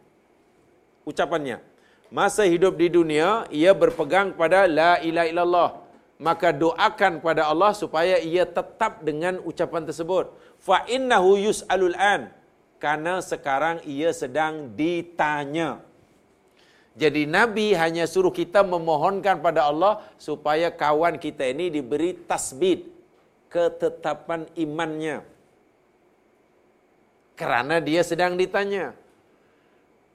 ucapannya. 1.07 1.63
Masa 2.13 2.45
hidup 2.45 2.77
di 2.77 2.91
dunia 2.91 3.47
ia 3.49 3.73
berpegang 3.73 4.37
pada 4.37 4.69
la 4.69 5.01
ilaha 5.01 5.27
illallah. 5.31 5.69
Maka 6.19 6.51
doakan 6.51 7.23
pada 7.23 7.47
Allah 7.47 7.71
supaya 7.71 8.19
ia 8.19 8.43
tetap 8.43 9.01
dengan 9.07 9.39
ucapan 9.39 9.87
tersebut 9.87 10.35
fa 10.59 10.85
innahu 10.85 11.39
yusalul 11.39 11.95
an. 11.95 12.31
Karena 12.79 13.19
sekarang 13.19 13.83
ia 13.83 14.15
sedang 14.15 14.71
ditanya. 14.71 15.83
Jadi 16.95 17.27
nabi 17.27 17.75
hanya 17.75 18.07
suruh 18.07 18.31
kita 18.31 18.63
memohonkan 18.63 19.39
pada 19.39 19.67
Allah 19.67 20.03
supaya 20.15 20.71
kawan 20.71 21.19
kita 21.19 21.47
ini 21.47 21.71
diberi 21.71 22.15
tasbid 22.27 22.87
ketetapan 23.51 24.47
imannya. 24.55 25.23
Kerana 27.39 27.79
dia 27.79 28.03
sedang 28.03 28.35
ditanya. 28.35 28.91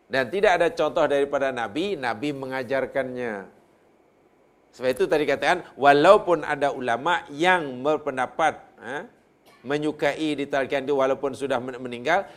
Dan 0.04 0.28
tidak 0.28 0.60
ada 0.60 0.68
contoh 0.68 1.04
daripada 1.08 1.48
Nabi, 1.50 1.96
Nabi 1.96 2.36
mengajarkannya. 2.36 3.48
Sebab 4.76 4.88
itu 4.92 5.04
tadi 5.08 5.24
katakan, 5.24 5.64
walaupun 5.80 6.44
ada 6.44 6.74
ulama 6.74 7.24
yang 7.32 7.80
berpendapat 7.80 8.60
ha, 8.76 9.08
menyukai 9.64 10.36
ditalkan 10.36 10.84
itu 10.84 10.94
walaupun 10.94 11.32
sudah 11.32 11.58
meninggal, 11.58 12.28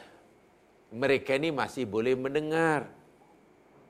mereka 0.90 1.36
ini 1.36 1.52
masih 1.52 1.84
boleh 1.84 2.16
mendengar. 2.16 2.88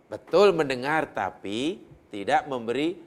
Betul 0.10 0.52
mendengar 0.52 1.06
tapi 1.14 1.86
tidak 2.10 2.50
memberi 2.50 2.98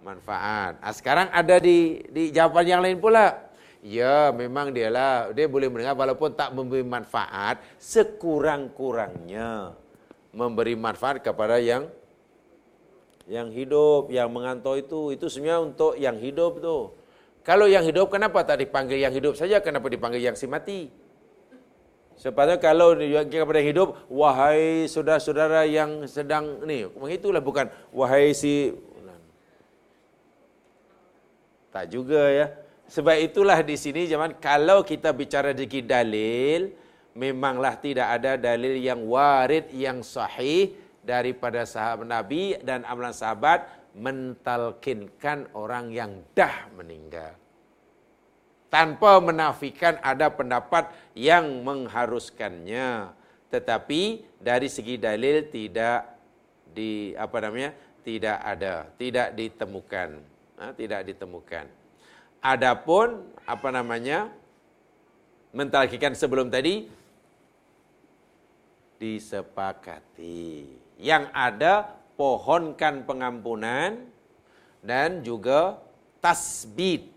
manfaat. 0.00 0.78
Nah, 0.78 0.94
sekarang 0.94 1.28
ada 1.34 1.58
di 1.58 2.06
di 2.06 2.30
jawapan 2.30 2.64
yang 2.64 2.80
lain 2.86 2.98
pula. 3.02 3.44
Ya, 3.82 4.34
memang 4.34 4.74
dialah 4.74 5.30
dia 5.34 5.46
boleh 5.46 5.70
mendengar 5.70 5.94
walaupun 5.94 6.34
tak 6.34 6.50
memberi 6.50 6.82
manfaat 6.82 7.62
sekurang-kurangnya 7.78 9.78
memberi 10.36 10.76
manfaat 10.76 11.24
kepada 11.24 11.56
yang 11.56 11.88
yang 13.26 13.50
hidup, 13.50 14.12
yang 14.12 14.30
mengantau 14.30 14.78
itu, 14.78 15.10
itu 15.10 15.26
sebenarnya 15.26 15.60
untuk 15.64 15.92
yang 15.98 16.14
hidup 16.20 16.62
tu. 16.62 16.94
Kalau 17.46 17.70
yang 17.70 17.86
hidup, 17.86 18.10
kenapa 18.10 18.42
tak 18.42 18.66
dipanggil 18.66 18.98
yang 18.98 19.14
hidup 19.14 19.38
saja? 19.38 19.62
Kenapa 19.62 19.86
dipanggil 19.86 20.18
yang 20.18 20.34
si 20.34 20.50
mati? 20.50 20.90
Sepatutnya 22.18 22.58
kalau 22.58 22.98
kepada 22.98 23.62
yang 23.62 23.70
hidup, 23.70 23.88
wahai 24.10 24.90
saudara-saudara 24.90 25.62
yang 25.62 26.10
sedang 26.10 26.66
ni, 26.66 26.90
begitulah 26.90 27.38
bukan 27.38 27.70
wahai 27.94 28.34
si 28.34 28.74
tak 31.70 31.92
juga 31.92 32.24
ya. 32.32 32.46
Sebab 32.88 33.14
itulah 33.20 33.60
di 33.60 33.76
sini 33.76 34.08
zaman 34.08 34.40
kalau 34.42 34.80
kita 34.80 35.12
bicara 35.12 35.52
di 35.52 35.68
dalil, 35.84 36.72
memanglah 37.12 37.76
tidak 37.76 38.16
ada 38.16 38.40
dalil 38.40 38.74
yang 38.80 39.04
warid 39.06 39.70
yang 39.70 40.00
sahih 40.00 40.72
daripada 41.04 41.68
sahabat 41.68 42.08
Nabi 42.08 42.56
dan 42.64 42.82
amalan 42.88 43.12
sahabat 43.12 43.68
mentalkinkan 43.96 45.48
orang 45.56 45.88
yang 45.88 46.20
dah 46.36 46.68
meninggal. 46.76 47.32
Tanpa 48.68 49.16
menafikan 49.24 49.96
ada 50.04 50.28
pendapat 50.28 50.92
yang 51.16 51.64
mengharuskannya. 51.64 53.16
Tetapi 53.48 54.26
dari 54.36 54.68
segi 54.68 55.00
dalil 55.00 55.48
tidak 55.48 56.12
di 56.70 57.16
apa 57.16 57.36
namanya? 57.40 57.72
tidak 58.06 58.38
ada, 58.38 58.86
tidak 58.94 59.34
ditemukan. 59.34 60.22
Ha, 60.62 60.70
tidak 60.78 61.00
ditemukan. 61.10 61.66
Adapun 62.38 63.26
apa 63.48 63.68
namanya? 63.74 64.30
mentalkikan 65.56 66.12
sebelum 66.12 66.52
tadi 66.52 66.84
disepakati. 69.00 70.68
Yang 71.00 71.24
ada 71.32 71.96
pohonkan 72.16 73.04
pengampunan 73.04 74.08
dan 74.80 75.20
juga 75.20 75.78
tasbid 76.24 77.12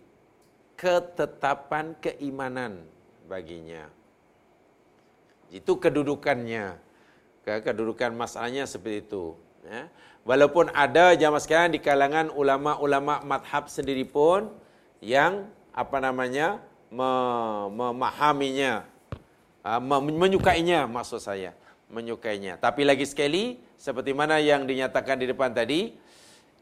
ketetapan 0.76 1.95
keimanan 2.00 2.84
baginya. 3.28 3.88
Itu 5.50 5.80
kedudukannya. 5.82 6.78
Kedudukan 7.43 8.14
masalahnya 8.14 8.70
seperti 8.70 9.10
itu. 9.10 9.34
Ya. 9.66 9.89
Walaupun 10.22 10.70
ada 10.78 11.18
zaman 11.18 11.41
sekarang 11.41 11.74
di 11.74 11.82
kalangan 11.82 12.30
ulama-ulama 12.30 13.26
madhab 13.26 13.66
sendiri 13.66 14.06
pun 14.06 14.54
yang 15.02 15.50
apa 15.74 15.97
namanya 15.97 16.62
memahaminya, 16.93 18.86
ah, 19.66 19.82
menyukainya 19.82 20.86
maksud 20.86 21.18
saya 21.24 21.58
menyukainya. 21.89 22.61
Tapi 22.61 22.85
lagi 22.85 23.05
sekali, 23.05 23.57
seperti 23.75 24.13
mana 24.13 24.37
yang 24.37 24.65
dinyatakan 24.69 25.17
di 25.19 25.25
depan 25.29 25.51
tadi, 25.51 25.93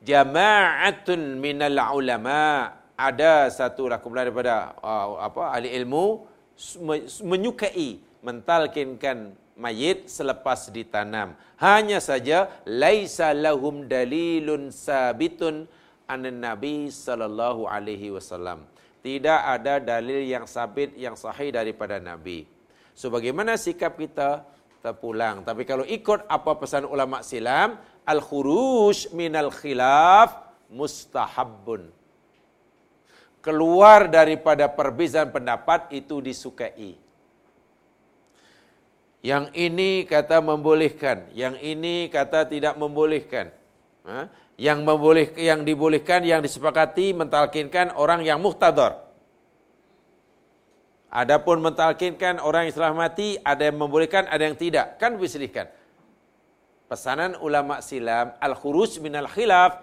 jama'atun 0.04 1.38
minal 1.38 1.78
ulama 1.94 2.72
ada 2.98 3.52
satu 3.54 3.92
kumpulan 4.02 4.26
daripada 4.26 4.74
uh, 4.82 5.22
apa 5.22 5.54
ahli 5.54 5.70
ilmu 5.78 6.26
menyukai 7.22 8.02
mentalkinkan 8.26 9.38
mayit 9.54 10.10
selepas 10.10 10.74
ditanam. 10.74 11.38
Hanya 11.62 12.02
saja 12.02 12.50
laisa 12.66 13.34
lahum 13.34 13.86
dalilun 13.86 14.74
sabitun 14.74 15.70
anan 16.10 16.42
nabi 16.42 16.90
sallallahu 16.90 17.70
alaihi 17.70 18.14
wasallam. 18.14 18.66
Tidak 19.06 19.40
ada 19.46 19.78
dalil 19.78 20.26
yang 20.26 20.50
sabit 20.50 20.98
yang 20.98 21.14
sahih 21.14 21.54
daripada 21.54 22.02
nabi. 22.02 22.50
So 22.98 23.14
bagaimana 23.14 23.54
sikap 23.56 23.94
kita? 23.94 24.42
Terpulang. 24.84 25.42
Tapi 25.48 25.64
kalau 25.66 25.84
ikut 25.88 26.28
apa 26.30 26.52
pesan 26.60 26.86
ulama 26.86 27.24
silam, 27.24 27.80
al-khuruj 28.06 29.12
minal 29.16 29.52
khilaf 29.52 30.54
mustahabbun. 30.68 31.96
keluar 33.48 34.12
daripada 34.12 34.68
perbezaan 34.68 35.32
pendapat 35.32 35.88
itu 35.96 36.20
disukai. 36.20 37.00
Yang 39.24 39.56
ini 39.56 40.04
kata 40.04 40.44
membolehkan, 40.44 41.32
yang 41.32 41.56
ini 41.64 42.12
kata 42.12 42.44
tidak 42.44 42.76
membolehkan. 42.76 43.56
Yang 44.60 44.80
memboleh, 44.84 45.32
yang 45.40 45.64
dibolehkan, 45.64 46.28
yang 46.28 46.44
disepakati 46.44 47.16
mentalkinkan 47.16 47.96
orang 47.96 48.28
yang 48.28 48.44
muhtadar. 48.44 49.07
Adapun 51.08 51.64
mentalkinkan 51.64 52.44
orang 52.44 52.68
yang 52.68 52.76
telah 52.76 52.92
mati, 52.92 53.40
ada 53.40 53.64
yang 53.64 53.80
membolehkan, 53.80 54.28
ada 54.28 54.44
yang 54.44 54.60
tidak. 54.60 55.00
Kan 55.00 55.16
berselisihkan. 55.16 55.72
Pesanan 56.92 57.40
ulama 57.40 57.80
silam, 57.80 58.36
al-khuruj 58.44 59.00
minal 59.00 59.28
khilaf, 59.32 59.80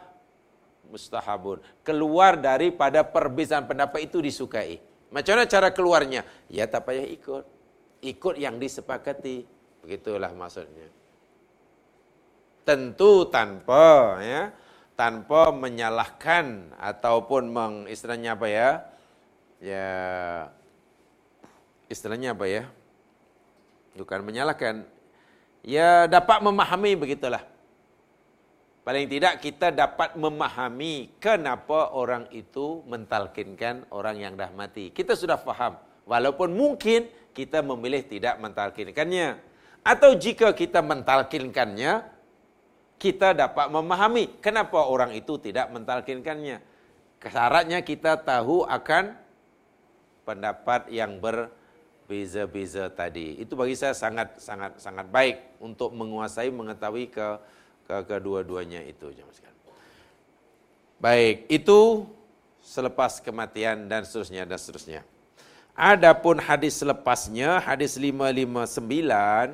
mustahabun. 0.93 1.65
Keluar 1.81 2.37
daripada 2.37 3.01
perbezaan 3.01 3.65
pendapat 3.65 4.05
itu 4.05 4.21
disukai. 4.21 4.81
Macam 5.09 5.37
mana 5.37 5.49
cara 5.49 5.69
keluarnya? 5.73 6.27
Ya 6.53 6.69
tak 6.69 6.91
payah 6.91 7.09
ikut. 7.09 7.45
Ikut 8.05 8.35
yang 8.37 8.61
disepakati. 8.61 9.49
Begitulah 9.81 10.33
maksudnya. 10.33 10.89
Tentu 12.65 13.29
tanpa 13.29 14.17
ya, 14.25 14.49
tanpa 14.97 15.53
menyalahkan 15.53 16.73
ataupun 16.81 17.53
mengistilahnya 17.53 18.37
apa 18.37 18.47
ya? 18.49 18.69
Ya 19.61 19.89
istilahnya 21.95 22.35
apa 22.35 22.51
ya? 22.51 22.67
Bukan 23.95 24.27
menyalahkan. 24.27 24.83
Ya 25.63 26.11
dapat 26.11 26.43
memahami 26.43 26.99
begitulah. 26.99 27.47
Paling 28.85 29.09
tidak 29.09 29.41
kita 29.41 29.73
dapat 29.73 30.13
memahami 30.13 31.09
kenapa 31.17 31.95
orang 31.97 32.29
itu 32.35 32.85
mentalkinkan 32.85 33.89
orang 33.89 34.21
yang 34.21 34.35
dah 34.37 34.53
mati. 34.53 34.93
Kita 34.93 35.17
sudah 35.17 35.41
faham. 35.41 35.81
Walaupun 36.05 36.53
mungkin 36.53 37.09
kita 37.33 37.65
memilih 37.65 38.05
tidak 38.05 38.37
mentalkinkannya. 38.45 39.41
Atau 39.81 40.21
jika 40.21 40.53
kita 40.53 40.85
mentalkinkannya, 40.85 42.05
kita 43.01 43.33
dapat 43.33 43.73
memahami 43.73 44.37
kenapa 44.45 44.85
orang 44.85 45.17
itu 45.17 45.41
tidak 45.41 45.73
mentalkinkannya. 45.73 46.61
Syaratnya 47.25 47.81
kita 47.81 48.21
tahu 48.21 48.69
akan 48.69 49.17
pendapat 50.29 50.93
yang 50.93 51.17
berbeza-beza 52.05 52.93
tadi. 52.93 53.41
Itu 53.41 53.57
bagi 53.57 53.73
saya 53.73 53.97
sangat 53.97 54.37
sangat 54.37 54.77
sangat 54.77 55.09
baik 55.09 55.57
untuk 55.57 55.97
menguasai 55.97 56.53
mengetahui 56.53 57.09
ke 57.09 57.29
ke 57.89 57.97
kedua-duanya 58.05 58.85
itu 58.85 59.09
Baik, 61.01 61.45
itu 61.53 62.09
selepas 62.65 63.21
kematian 63.21 63.89
dan 63.89 64.09
seterusnya 64.09 64.49
dan 64.49 64.57
seterusnya. 64.57 65.01
Adapun 65.77 66.41
hadis 66.41 66.81
selepasnya, 66.81 67.61
hadis 67.61 67.99
559 68.01 69.53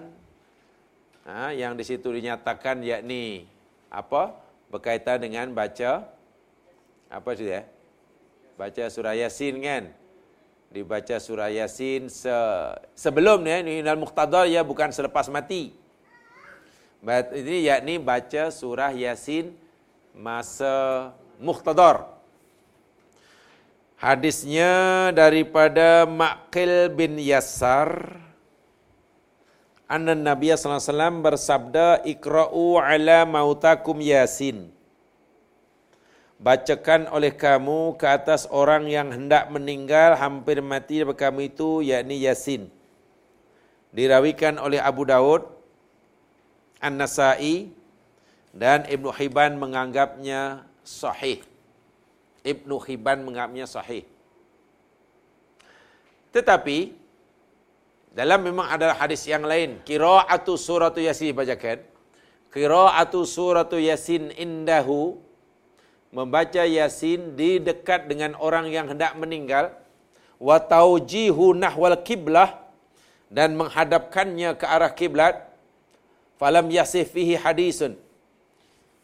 ha, 1.26 1.50
yang 1.50 1.74
di 1.74 1.82
situ 1.82 2.06
dinyatakan 2.06 2.82
yakni 2.86 3.50
apa? 3.90 4.36
Berkaitan 4.70 5.18
dengan 5.18 5.50
baca 5.50 6.06
apa 7.10 7.28
itu 7.34 7.50
ya? 7.50 7.66
Baca 8.54 8.86
surah 8.86 9.18
Yasin 9.18 9.58
kan? 9.58 9.90
Dibaca 10.70 11.18
surah 11.18 11.50
Yasin 11.50 12.06
se 12.06 12.30
sebelum 12.94 13.42
ni 13.42 13.50
ini 13.50 13.74
dalam 13.82 14.06
ya 14.46 14.62
bukan 14.62 14.94
selepas 14.94 15.26
mati. 15.26 15.74
Ini 17.02 17.74
yakni 17.74 17.98
baca 17.98 18.54
surah 18.54 18.94
Yasin 18.94 19.50
masa 20.14 21.10
muqtadar. 21.42 22.06
Hadisnya 23.98 25.10
daripada 25.10 26.06
Maqil 26.06 26.88
bin 26.94 27.18
Yasar 27.18 28.16
anna 29.90 30.14
Nabi 30.14 30.54
sallallahu 30.54 30.78
alaihi 30.78 30.92
wasallam 30.94 31.16
bersabda 31.26 31.86
ikra'u 32.06 32.78
ala 32.78 33.26
mautakum 33.26 33.98
yasin 33.98 34.70
bacakan 36.40 37.04
oleh 37.12 37.36
kamu 37.36 38.00
ke 38.00 38.06
atas 38.08 38.48
orang 38.48 38.88
yang 38.88 39.12
hendak 39.12 39.52
meninggal 39.52 40.16
hampir 40.16 40.64
mati 40.64 41.04
daripada 41.04 41.28
kamu 41.28 41.52
itu 41.52 41.84
yakni 41.84 42.24
yasin 42.24 42.72
dirawikan 43.92 44.56
oleh 44.56 44.80
Abu 44.80 45.04
Daud 45.04 45.44
An-Nasai 46.80 47.68
dan 48.56 48.88
Ibnu 48.88 49.12
Hibban 49.12 49.60
menganggapnya 49.60 50.64
sahih 50.80 51.44
Ibnu 52.40 52.80
Hibban 52.88 53.20
menganggapnya 53.20 53.68
sahih 53.68 54.08
tetapi 56.32 56.96
dalam 58.10 58.42
memang 58.42 58.66
ada 58.66 58.90
hadis 58.94 59.22
yang 59.26 59.46
lain. 59.46 59.78
Qira'atu 59.86 60.58
suratu 60.58 60.98
Yasin 60.98 61.30
bacakan. 61.30 61.78
Qira'atu 62.50 63.22
suratu 63.22 63.78
Yasin 63.78 64.34
indahu 64.34 65.18
membaca 66.10 66.62
Yasin 66.66 67.38
di 67.38 67.62
dekat 67.62 68.10
dengan 68.10 68.34
orang 68.34 68.66
yang 68.70 68.86
hendak 68.90 69.14
meninggal 69.14 69.70
wa 70.42 70.58
taujihu 70.58 71.54
nahwal 71.54 71.94
kiblah 72.02 72.58
dan 73.30 73.54
menghadapkannya 73.54 74.58
ke 74.58 74.66
arah 74.66 74.90
kiblat 74.90 75.46
falam 76.34 76.66
yasih 76.66 77.06
fihi 77.06 77.38
hadisun. 77.38 77.94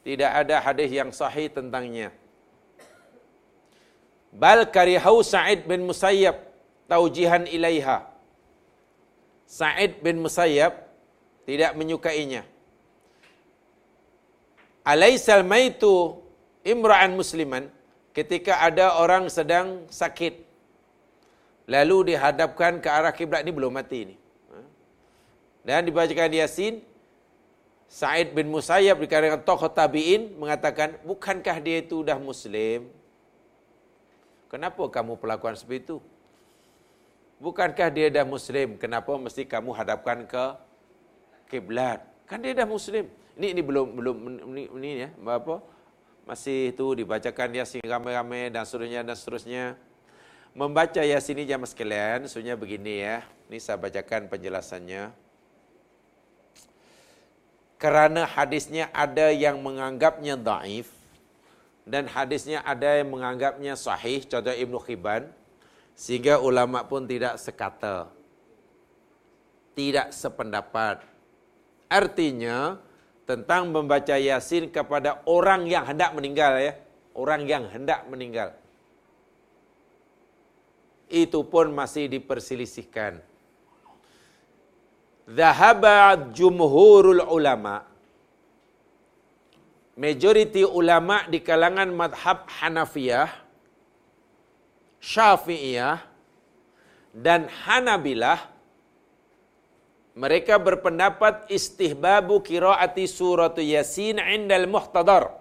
Tidak 0.02 0.30
ada 0.30 0.62
hadis 0.62 0.90
yang 0.90 1.10
sahih 1.10 1.50
tentangnya. 1.50 2.14
Bal 4.30 4.66
karihau 4.70 5.18
Sa'id 5.22 5.66
bin 5.66 5.82
Musayyab 5.86 6.36
taujihan 6.90 7.42
ilaiha. 7.46 8.06
Sa'id 9.46 9.98
bin 10.02 10.22
Musayyab 10.22 10.74
tidak 11.46 11.74
menyukainya. 11.78 12.42
Alaisal 14.86 15.42
maitu 15.42 16.22
imra'an 16.66 17.14
musliman 17.14 17.70
ketika 18.10 18.58
ada 18.66 18.98
orang 18.98 19.30
sedang 19.30 19.86
sakit 19.86 20.42
lalu 21.70 22.14
dihadapkan 22.14 22.82
ke 22.82 22.88
arah 22.90 23.14
kiblat 23.14 23.46
ini 23.46 23.52
belum 23.54 23.70
mati 23.70 23.98
ini. 24.10 24.16
Ha? 24.50 24.58
Dan 25.66 25.86
dibacakan 25.86 26.34
Yasin 26.34 26.82
Sa'id 27.86 28.34
bin 28.34 28.50
Musayyab 28.50 28.98
di 28.98 29.06
kalangan 29.06 29.46
tokoh 29.46 29.70
tabi'in 29.70 30.34
mengatakan, 30.34 30.98
bukankah 31.06 31.62
dia 31.62 31.78
itu 31.78 32.02
dah 32.02 32.18
Muslim? 32.18 32.90
Kenapa 34.50 34.82
kamu 34.90 35.14
pelakuan 35.22 35.54
seperti 35.54 35.86
itu? 35.86 35.96
Bukankah 37.38 37.88
dia 37.94 38.10
dah 38.10 38.26
Muslim? 38.26 38.74
Kenapa 38.74 39.14
mesti 39.14 39.46
kamu 39.46 39.70
hadapkan 39.70 40.26
ke 40.26 40.44
kiblat? 41.46 42.02
Kan 42.26 42.42
dia 42.42 42.58
dah 42.58 42.66
Muslim. 42.66 43.06
Ini 43.38 43.54
ini 43.54 43.62
belum 43.62 43.86
belum 44.00 44.16
ini, 44.50 44.62
ini 44.66 44.90
ya, 45.06 45.08
apa? 45.28 45.62
Masih 46.26 46.74
itu 46.74 46.86
dibacakan 46.98 47.54
Yasin 47.54 47.86
ramai-ramai 47.86 48.50
dan 48.50 48.66
seterusnya 48.66 49.06
dan 49.06 49.14
seterusnya. 49.14 49.64
Membaca 50.58 50.98
Yasin 50.98 51.38
ini 51.38 51.46
jamaah 51.46 51.70
sekalian, 51.70 52.26
sebenarnya 52.26 52.56
begini 52.58 52.94
ya. 52.98 53.22
Ini 53.46 53.62
saya 53.62 53.78
bacakan 53.78 54.26
penjelasannya. 54.26 55.14
Kerana 57.78 58.26
hadisnya 58.26 58.90
ada 58.90 59.30
yang 59.30 59.62
menganggapnya 59.62 60.34
daif 60.34 60.90
dan 61.86 62.10
hadisnya 62.10 62.58
ada 62.66 62.98
yang 62.98 63.14
menganggapnya 63.14 63.78
sahih, 63.78 64.26
contoh 64.26 64.50
Ibnu 64.50 64.82
Khibban, 64.82 65.30
Sehingga 65.96 66.42
ulama 66.44 66.84
pun 66.84 67.08
tidak 67.08 67.40
sekata. 67.40 68.12
Tidak 69.72 70.12
sependapat. 70.12 71.00
Artinya 71.88 72.76
tentang 73.26 73.74
membaca 73.74 74.14
Yasin 74.14 74.70
kepada 74.70 75.20
orang 75.26 75.66
yang 75.66 75.82
hendak 75.84 76.14
meninggal 76.14 76.56
ya. 76.56 76.72
Orang 77.16 77.48
yang 77.48 77.66
hendak 77.66 78.06
meninggal. 78.06 78.54
Itu 81.10 81.42
pun 81.46 81.72
masih 81.74 82.06
diperselisihkan. 82.12 83.18
Zahaba 85.26 86.14
jumhurul 86.30 87.24
ulama. 87.26 87.82
Majoriti 89.96 90.60
ulama 90.62 91.24
di 91.26 91.40
kalangan 91.40 91.88
madhab 91.88 92.44
Hanafiyah 92.60 93.46
Syafi'iyah 95.00 96.02
dan 97.16 97.48
Hanabilah 97.48 98.55
mereka 100.16 100.56
berpendapat 100.56 101.44
istihbabu 101.52 102.40
qiraati 102.40 103.04
suratu 103.04 103.60
Yasin 103.60 104.16
indal 104.16 104.64
muhtadar. 104.64 105.36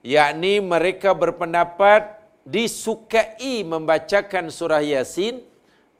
Yakni 0.00 0.64
mereka 0.64 1.12
berpendapat 1.12 2.16
disukai 2.48 3.60
membacakan 3.60 4.48
surah 4.48 4.80
Yasin 4.80 5.44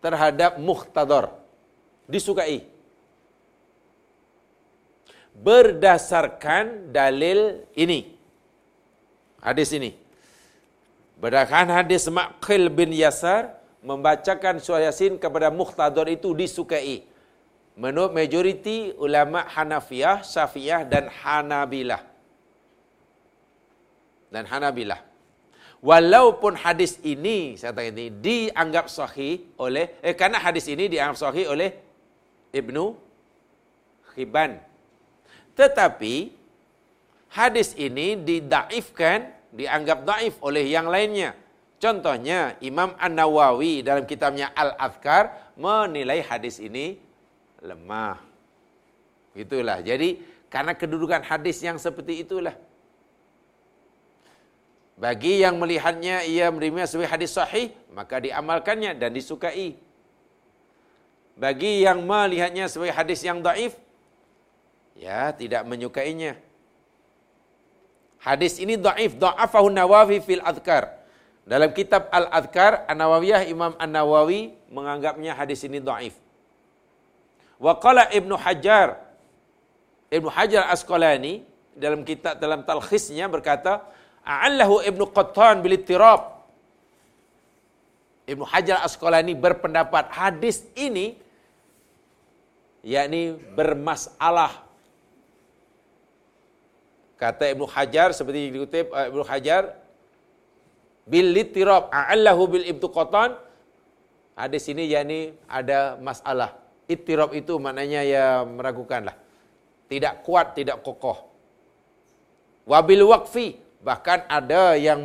terhadap 0.00 0.56
muhtadar. 0.56 1.36
Disukai. 2.08 2.64
Berdasarkan 5.36 6.88
dalil 6.88 7.68
ini. 7.76 8.16
Hadis 9.44 9.76
ini. 9.76 9.92
Berdasarkan 11.20 11.68
hadis 11.68 12.08
Maqil 12.08 12.72
bin 12.72 12.96
Yasar 12.96 13.59
membacakan 13.80 14.60
surah 14.60 14.88
Yasin 14.88 15.16
kepada 15.16 15.48
muhtadar 15.48 16.08
itu 16.08 16.36
disukai. 16.36 17.08
Menurut 17.80 18.12
majoriti 18.12 18.92
ulama 19.00 19.48
Hanafiyah, 19.48 20.20
Syafi'iyah 20.20 20.84
dan 20.84 21.08
Hanabilah. 21.08 22.02
Dan 24.28 24.44
Hanabilah. 24.44 25.00
Walaupun 25.80 26.60
hadis 26.60 27.00
ini 27.00 27.56
saya 27.56 27.72
kata 27.72 27.88
ini 27.88 28.12
dianggap 28.12 28.92
sahih 28.92 29.48
oleh 29.56 29.96
eh 30.04 30.12
karena 30.12 30.36
hadis 30.36 30.68
ini 30.68 30.92
dianggap 30.92 31.16
sahih 31.16 31.48
oleh 31.48 31.72
Ibnu 32.52 32.84
Hibban. 34.12 34.60
Tetapi 35.56 36.36
hadis 37.32 37.72
ini 37.80 38.20
didaifkan, 38.20 39.32
dianggap 39.56 40.04
daif 40.04 40.36
oleh 40.44 40.68
yang 40.68 40.84
lainnya. 40.84 41.32
Contohnya 41.80 42.60
Imam 42.60 42.92
An-Nawawi 43.00 43.80
dalam 43.80 44.04
kitabnya 44.04 44.52
Al-Azkar 44.52 45.56
menilai 45.56 46.20
hadis 46.20 46.60
ini 46.60 47.00
lemah. 47.64 48.20
Itulah. 49.32 49.80
Jadi 49.80 50.20
karena 50.52 50.76
kedudukan 50.76 51.24
hadis 51.24 51.64
yang 51.64 51.80
seperti 51.80 52.20
itulah. 52.20 52.52
Bagi 55.00 55.40
yang 55.40 55.56
melihatnya 55.56 56.20
ia 56.28 56.52
menerima 56.52 56.84
sebagai 56.84 57.08
hadis 57.08 57.32
sahih, 57.32 57.72
maka 57.96 58.20
diamalkannya 58.20 58.92
dan 59.00 59.16
disukai. 59.16 59.80
Bagi 61.40 61.88
yang 61.88 62.04
melihatnya 62.04 62.68
sebagai 62.68 62.92
hadis 62.92 63.24
yang 63.24 63.40
daif, 63.40 63.80
ya 65.00 65.32
tidak 65.32 65.64
menyukainya. 65.64 66.36
Hadis 68.20 68.60
ini 68.60 68.76
daif, 68.76 69.16
da'afahu 69.16 69.72
Nawawi 69.72 70.20
fil 70.20 70.44
Adhkar. 70.44 70.99
Dalam 71.50 71.74
kitab 71.74 72.06
Al-Adhkar, 72.14 72.86
An-Nawawiyah 72.86 73.42
Imam 73.50 73.74
An-Nawawi 73.74 74.54
menganggapnya 74.70 75.34
hadis 75.34 75.66
ini 75.66 75.82
daif. 75.82 76.14
Wa 77.58 77.74
qala 77.74 78.06
Ibnu 78.14 78.38
Hajar 78.38 79.10
Ibnu 80.10 80.30
Hajar 80.30 80.70
Asqalani 80.70 81.42
dalam 81.74 82.06
kitab 82.06 82.38
dalam 82.38 82.62
talkhisnya 82.62 83.26
berkata, 83.26 83.82
"A'allahu 84.22 84.82
Ibnu 84.86 85.10
Qattan 85.10 85.62
bil 85.62 85.74
ittirab." 85.78 86.38
Ibnu 88.30 88.46
Hajar 88.46 88.86
Asqalani 88.86 89.34
berpendapat 89.34 90.06
hadis 90.14 90.62
ini 90.78 91.18
yakni 92.86 93.34
bermasalah 93.58 94.70
Kata 97.20 97.52
Ibnu 97.52 97.68
Hajar 97.68 98.16
seperti 98.16 98.48
dikutip 98.48 98.88
uh, 98.96 99.04
Ibnu 99.12 99.20
Hajar 99.28 99.76
bil 101.10 101.28
litirab 101.36 101.90
a'allahu 101.90 102.42
bil 102.54 102.66
ibtuqatan 102.72 103.34
hadis 104.38 104.64
ini 104.72 104.86
yakni 104.86 105.34
ada 105.50 105.98
masalah. 105.98 106.54
Ittirab 106.90 107.34
itu 107.38 107.54
maknanya 107.58 108.00
ya 108.02 108.24
meragukanlah. 108.46 109.14
Tidak 109.90 110.22
kuat, 110.26 110.58
tidak 110.58 110.82
kokoh. 110.86 111.26
Wabil 112.66 113.02
waqfi 113.02 113.58
bahkan 113.82 114.22
ada 114.30 114.78
yang 114.78 115.02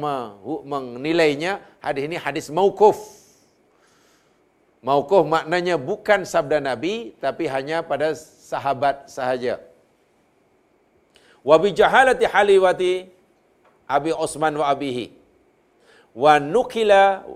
menilainya 0.65 1.61
hadis 1.81 2.03
ini 2.05 2.17
hadis 2.21 2.45
mauquf. 2.53 2.97
Mauquf 4.85 5.25
maknanya 5.25 5.81
bukan 5.81 6.21
sabda 6.25 6.61
Nabi 6.61 7.17
tapi 7.17 7.49
hanya 7.49 7.81
pada 7.81 8.13
sahabat 8.45 9.09
sahaja 9.09 9.57
wa 11.45 11.55
bi 11.61 11.69
jahalati 11.69 12.25
haliwati 12.25 12.91
Abi 13.85 14.09
Osman 14.09 14.57
wa 14.57 14.65
abihi 14.65 15.13
wa 16.16 16.39
nukila 16.39 17.28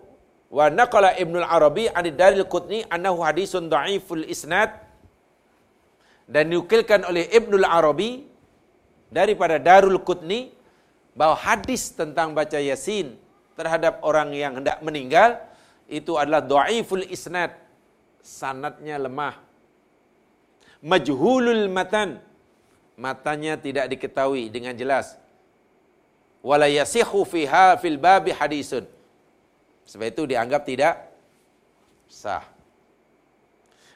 wa 0.49 0.65
naqala 0.71 1.13
Ibnu 1.19 1.43
al-Arabi 1.43 1.91
an 1.91 2.07
Daril 2.15 2.47
Qutni 2.47 2.87
annahu 2.87 3.19
hadisun 3.21 3.67
dha'iful 3.67 4.23
isnad 4.25 4.71
dan 6.25 6.47
nukilkan 6.47 7.03
oleh 7.03 7.27
Ibnu 7.27 7.59
al-Arabi 7.59 8.23
daripada 9.11 9.59
Darul 9.59 9.99
Qutni 9.99 10.55
bahawa 11.11 11.35
hadis 11.35 11.91
tentang 11.91 12.31
baca 12.31 12.55
Yasin 12.55 13.19
terhadap 13.59 13.99
orang 14.07 14.31
yang 14.31 14.63
hendak 14.63 14.79
meninggal 14.79 15.35
itu 15.91 16.15
adalah 16.15 16.39
dhaiful 16.39 17.03
isnad 17.03 17.51
sanatnya 18.23 18.95
lemah 18.95 19.35
majhulul 20.79 21.67
matan 21.67 22.23
matanya 22.95 23.59
tidak 23.59 23.91
diketahui 23.91 24.47
dengan 24.51 24.75
jelas. 24.75 25.18
Wala 26.39 26.71
yasihu 26.71 27.27
fiha 27.27 27.75
fil 27.81 27.99
babi 27.99 28.31
hadisun. 28.31 28.87
Sebab 29.83 30.05
itu 30.07 30.23
dianggap 30.29 30.63
tidak 30.63 30.95
sah. 32.07 32.45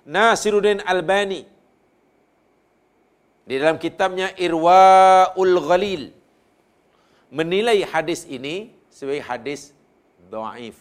Nasiruddin 0.03 0.83
Albani 0.83 1.47
di 3.47 3.55
dalam 3.59 3.79
kitabnya 3.79 4.35
Irwaul 4.35 5.55
Ghalil 5.63 6.03
menilai 7.31 7.83
hadis 7.87 8.27
ini 8.27 8.75
sebagai 8.91 9.23
hadis 9.23 9.71
dhaif. 10.27 10.75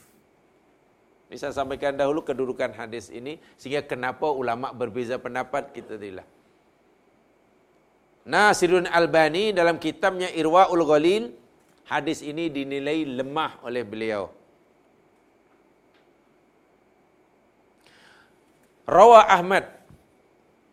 Bisa 1.30 1.48
sampaikan 1.54 1.96
dahulu 1.96 2.20
kedudukan 2.26 2.74
hadis 2.76 3.08
ini 3.08 3.38
sehingga 3.56 3.86
kenapa 3.86 4.28
ulama 4.28 4.74
berbeza 4.74 5.16
pendapat 5.16 5.70
kita 5.70 5.94
tidak. 5.96 6.26
Nasiruddin 8.26 8.90
Albani 8.90 9.54
dalam 9.54 9.78
kitabnya 9.78 10.30
Irwaul 10.34 10.82
Ghalil 10.82 11.41
hadis 11.86 12.20
ini 12.22 12.46
dinilai 12.48 13.04
lemah 13.06 13.58
oleh 13.66 13.82
beliau. 13.82 14.30
Rawa 18.82 19.24
Ahmad 19.30 19.64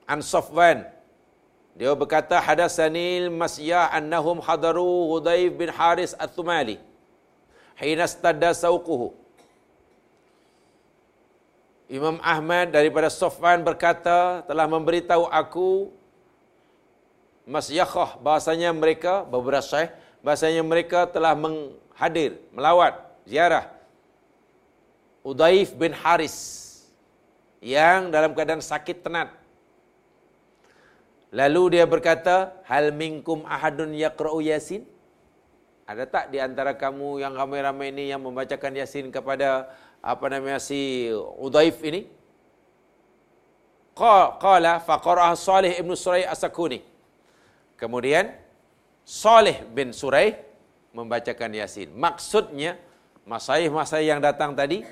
an 0.10 0.20
Safwan 0.26 0.82
dia 1.78 1.93
berkata 1.95 2.36
hadasanil 2.41 3.30
masyah 3.32 3.93
annahum 3.93 4.41
hadaru 4.43 5.14
Hudayf 5.14 5.53
bin 5.55 5.70
Haris 5.70 6.18
At-Thumali 6.18 6.82
hina 7.80 8.10
stadda 8.10 8.51
sauquhu 8.51 9.14
Imam 11.88 12.18
Ahmad 12.22 12.74
daripada 12.74 13.07
Safwan 13.14 13.62
berkata 13.62 14.41
telah 14.49 14.66
memberitahu 14.66 15.30
aku 15.30 15.93
masyakhah 17.49 18.18
bahasanya 18.22 18.70
mereka 18.74 19.26
beberapa 19.26 19.64
syekh 19.66 19.89
bahasanya 20.26 20.63
mereka 20.63 21.07
telah 21.07 21.34
menghadir 21.36 22.39
melawat 22.51 22.99
ziarah 23.24 23.72
Udaif 25.24 25.76
bin 25.76 25.91
Haris 25.91 26.67
yang 27.59 28.07
dalam 28.07 28.32
keadaan 28.32 28.63
sakit 28.63 29.03
tenat. 29.03 29.36
Lalu 31.30 31.78
dia 31.78 31.86
berkata 31.86 32.55
hal 32.65 32.89
minkum 32.95 33.45
ahadun 33.45 33.93
yaqra'u 33.93 34.41
yasin? 34.41 34.88
Ada 35.86 36.05
tak 36.09 36.26
di 36.34 36.41
antara 36.41 36.74
kamu 36.74 37.22
yang 37.22 37.34
ramai-ramai 37.36 37.93
ini 37.93 38.09
yang 38.09 38.22
membacakan 38.22 38.74
yasin 38.80 39.13
kepada 39.13 39.70
apa 40.01 40.26
namanya 40.32 40.57
si 40.57 41.11
Udaif 41.38 41.78
ini? 41.86 42.09
Qala 43.93 44.80
faqara 44.80 45.36
Salih 45.36 45.76
ibn 45.76 45.91
Surai 45.91 46.24
Asakuni 46.24 46.80
Kemudian 47.76 48.32
Saleh 49.10 49.66
bin 49.74 49.89
Suraih 49.89 50.38
membacakan 50.93 51.49
Yasin. 51.57 51.89
Maksudnya 51.97 52.78
masaih-masaih 53.26 54.05
yang 54.05 54.22
datang 54.22 54.53
tadi 54.53 54.86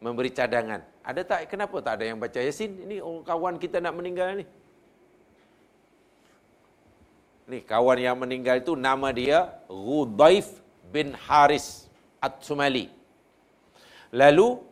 memberi 0.00 0.32
cadangan. 0.32 0.80
Ada 1.04 1.20
tak 1.20 1.52
kenapa 1.52 1.84
tak 1.84 2.00
ada 2.00 2.04
yang 2.08 2.16
baca 2.16 2.40
Yasin? 2.40 2.88
Ini 2.88 3.04
orang 3.04 3.28
kawan 3.28 3.54
kita 3.60 3.84
nak 3.84 3.92
meninggal 3.92 4.40
ni. 4.40 4.48
Ni 7.52 7.60
kawan 7.60 8.00
yang 8.00 8.16
meninggal 8.16 8.64
itu 8.64 8.72
nama 8.72 9.12
dia 9.12 9.52
Ghudaif 9.68 10.48
bin 10.88 11.12
Haris 11.12 11.92
At-Sumali. 12.24 12.88
Lalu 14.16 14.64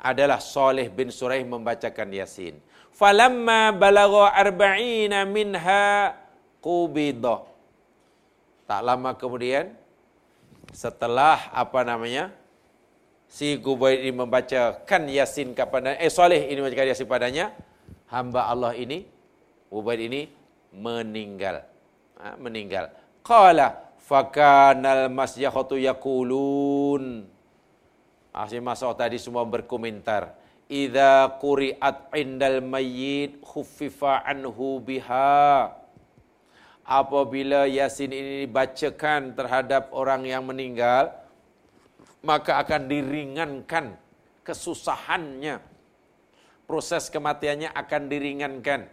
adalah 0.00 0.40
Saleh 0.40 0.88
bin 0.88 1.12
Suraih 1.12 1.44
membacakan 1.44 2.08
Yasin 2.16 2.56
falamma 2.94 3.74
balagha 3.74 4.30
arba'ina 4.38 5.26
minha 5.26 6.23
qubida. 6.64 7.44
Tak 8.64 8.80
lama 8.80 9.12
kemudian 9.12 9.76
setelah 10.72 11.52
apa 11.52 11.84
namanya 11.84 12.32
si 13.28 13.60
Gubaid 13.60 14.08
ini 14.08 14.16
membacakan 14.16 15.12
Yasin 15.12 15.52
kepada 15.52 16.00
eh 16.00 16.08
Saleh 16.08 16.48
ini 16.48 16.64
membacakan 16.64 16.88
Yasin 16.88 17.04
padanya 17.04 17.52
hamba 18.08 18.48
Allah 18.48 18.72
ini 18.72 19.04
Gubaid 19.68 20.00
ini 20.08 20.32
meninggal. 20.72 21.68
Ha, 22.16 22.40
meninggal. 22.40 22.88
Qala 23.20 23.92
fakanal 24.00 25.12
masyahatu 25.12 25.76
yaqulun 25.76 27.28
Asyik 28.34 28.66
masuk 28.66 28.98
tadi 28.98 29.14
semua 29.14 29.46
berkomentar. 29.46 30.34
Idza 30.66 31.38
quri'at 31.38 32.10
indal 32.18 32.58
mayyit 32.64 33.38
khuffifa 33.38 34.26
anhu 34.26 34.82
biha 34.82 35.83
apabila 36.84 37.64
Yasin 37.64 38.12
ini 38.12 38.44
dibacakan 38.44 39.32
terhadap 39.32 39.90
orang 39.96 40.28
yang 40.28 40.44
meninggal, 40.44 41.16
maka 42.20 42.60
akan 42.60 42.88
diringankan 42.88 43.96
kesusahannya. 44.44 45.60
Proses 46.64 47.12
kematiannya 47.12 47.72
akan 47.72 48.02
diringankan. 48.08 48.88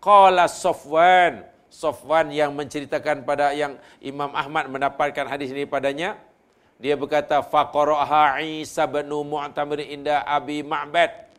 Qala 0.00 0.48
Sofwan, 0.48 1.44
Sofwan 1.68 2.32
yang 2.32 2.56
menceritakan 2.56 3.24
pada 3.24 3.52
yang 3.52 3.76
Imam 4.00 4.32
Ahmad 4.32 4.68
mendapatkan 4.68 5.28
hadis 5.28 5.52
ini 5.52 5.68
padanya, 5.68 6.16
dia 6.80 6.96
berkata 6.96 7.44
faqaraha 7.44 8.40
Isa 8.42 8.88
bin 8.88 9.06
Mu'tamir 9.12 9.84
inda 9.86 10.24
Abi 10.24 10.64
Ma'bad. 10.64 11.30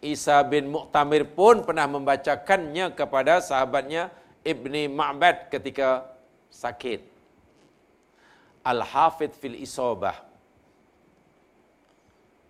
Isa 0.00 0.40
bin 0.46 0.72
Mu'tamir 0.72 1.28
pun 1.28 1.66
pernah 1.66 1.84
membacakannya 1.90 2.94
kepada 2.96 3.44
sahabatnya 3.44 4.08
Ibni 4.44 4.92
Ma'bad 4.92 5.48
ketika 5.48 6.04
sakit. 6.52 7.00
Al-Hafidh 8.60 9.32
fil 9.32 9.56
Isobah 9.56 10.20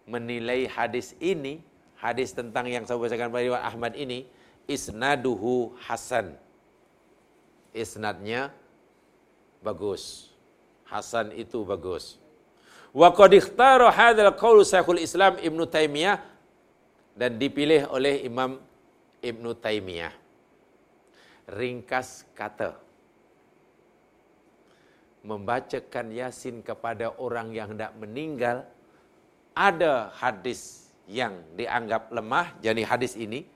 menilai 0.05 0.67
hadis 0.69 1.15
ini, 1.23 1.63
hadis 1.99 2.35
tentang 2.35 2.67
yang 2.67 2.83
saya 2.85 2.99
bacakan 2.99 3.31
pada 3.31 3.63
Ahmad 3.63 3.95
ini, 3.95 4.27
isnaduhu 4.67 5.75
hasan. 5.87 6.35
Isnadnya 7.75 8.55
bagus. 9.63 10.31
Hasan 10.87 11.35
itu 11.35 11.63
bagus. 11.67 12.19
Wa 12.95 13.11
qad 13.11 13.35
ikhtara 13.35 13.91
hadzal 13.91 14.31
qaul 14.39 14.63
Syekhul 14.63 15.03
Islam 15.03 15.35
Ibn 15.43 15.61
Taimiyah 15.67 16.23
dan 17.19 17.35
dipilih 17.35 17.91
oleh 17.91 18.23
Imam 18.23 18.63
Ibn 19.19 19.45
Taimiyah 19.59 20.24
ringkas 21.49 22.25
kata. 22.33 22.77
Membacakan 25.25 26.13
Yasin 26.13 26.61
kepada 26.61 27.17
orang 27.17 27.57
yang 27.57 27.73
hendak 27.73 27.97
meninggal, 27.97 28.69
ada 29.57 30.13
hadis 30.13 30.93
yang 31.09 31.41
dianggap 31.57 32.13
lemah, 32.13 32.53
jadi 32.61 32.85
hadis 32.85 33.17
ini, 33.17 33.49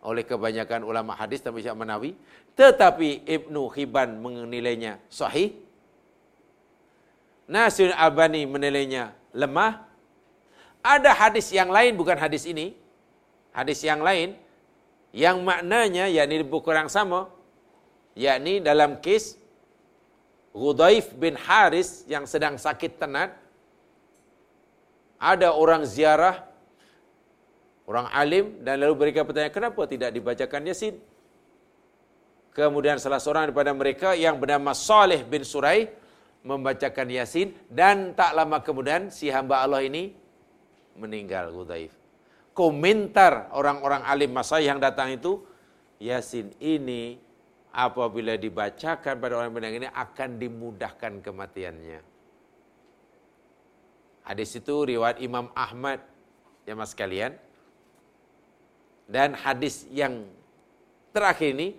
oleh 0.00 0.24
kebanyakan 0.24 0.86
ulama 0.86 1.12
hadis 1.12 1.44
dan 1.44 1.52
Syekh 1.58 1.76
Manawi, 1.76 2.16
tetapi 2.56 3.26
Ibnu 3.26 3.68
Hibban 3.74 4.16
menilainya 4.16 5.02
sahih. 5.12 5.52
Nasir 7.46 7.92
Albani 7.94 8.48
menilainya 8.48 9.12
lemah. 9.34 9.86
Ada 10.82 11.10
hadis 11.14 11.50
yang 11.50 11.70
lain 11.70 11.98
bukan 11.98 12.16
hadis 12.16 12.46
ini. 12.46 12.74
Hadis 13.50 13.82
yang 13.82 14.00
lain 14.00 14.38
yang 15.16 15.40
maknanya 15.40 16.12
yakni 16.12 16.44
lebih 16.44 16.60
kurang 16.60 16.92
sama 16.92 17.32
yakni 18.12 18.60
dalam 18.60 19.00
kes 19.00 19.40
Ghudaif 20.52 21.16
bin 21.16 21.40
Haris 21.40 22.04
yang 22.04 22.28
sedang 22.28 22.60
sakit 22.60 23.00
tenat 23.00 23.32
ada 25.16 25.56
orang 25.56 25.88
ziarah 25.88 26.44
orang 27.88 28.12
alim 28.12 28.60
dan 28.60 28.76
lalu 28.84 29.08
mereka 29.08 29.24
bertanya 29.24 29.48
kenapa 29.48 29.88
tidak 29.88 30.12
dibacakan 30.12 30.68
Yasin? 30.68 31.00
Kemudian 32.52 33.00
salah 33.00 33.20
seorang 33.20 33.52
daripada 33.52 33.72
mereka 33.72 34.12
yang 34.16 34.36
bernama 34.36 34.72
Saleh 34.76 35.24
bin 35.24 35.44
Surai 35.44 35.88
membacakan 36.44 37.08
Yasin 37.08 37.56
dan 37.72 38.12
tak 38.12 38.36
lama 38.36 38.60
kemudian 38.60 39.08
si 39.08 39.32
hamba 39.32 39.64
Allah 39.64 39.80
ini 39.80 40.12
meninggal 40.96 41.52
Ghudaif 41.52 41.95
komentar 42.56 43.52
orang-orang 43.52 44.00
alim 44.08 44.32
masa 44.32 44.56
yang 44.64 44.80
datang 44.80 45.12
itu, 45.12 45.44
Yasin 46.00 46.56
ini 46.56 47.20
apabila 47.68 48.40
dibacakan 48.40 49.20
pada 49.20 49.36
orang 49.36 49.52
meninggal 49.52 49.84
ini 49.84 49.90
akan 49.92 50.40
dimudahkan 50.40 51.20
kematiannya. 51.20 52.00
Hadis 54.24 54.56
itu 54.56 54.74
riwayat 54.88 55.20
Imam 55.20 55.52
Ahmad, 55.52 56.00
ya 56.64 56.72
mas 56.72 56.96
kalian. 56.96 57.36
Dan 59.06 59.36
hadis 59.36 59.84
yang 59.92 60.24
terakhir 61.12 61.52
ini 61.52 61.76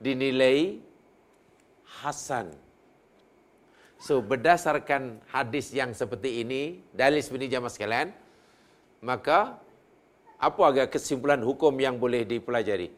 dinilai 0.00 0.80
Hasan. 2.02 2.50
So 4.00 4.18
berdasarkan 4.18 5.22
hadis 5.30 5.70
yang 5.70 5.94
seperti 5.94 6.42
ini, 6.42 6.82
dalil 6.90 7.22
seperti 7.22 7.46
jamaah 7.46 7.70
sekalian, 7.70 8.08
maka 8.98 9.62
apa 10.44 10.60
agak 10.68 10.86
kesimpulan 10.92 11.40
hukum 11.40 11.72
yang 11.80 11.96
boleh 11.96 12.28
dipelajari? 12.28 12.92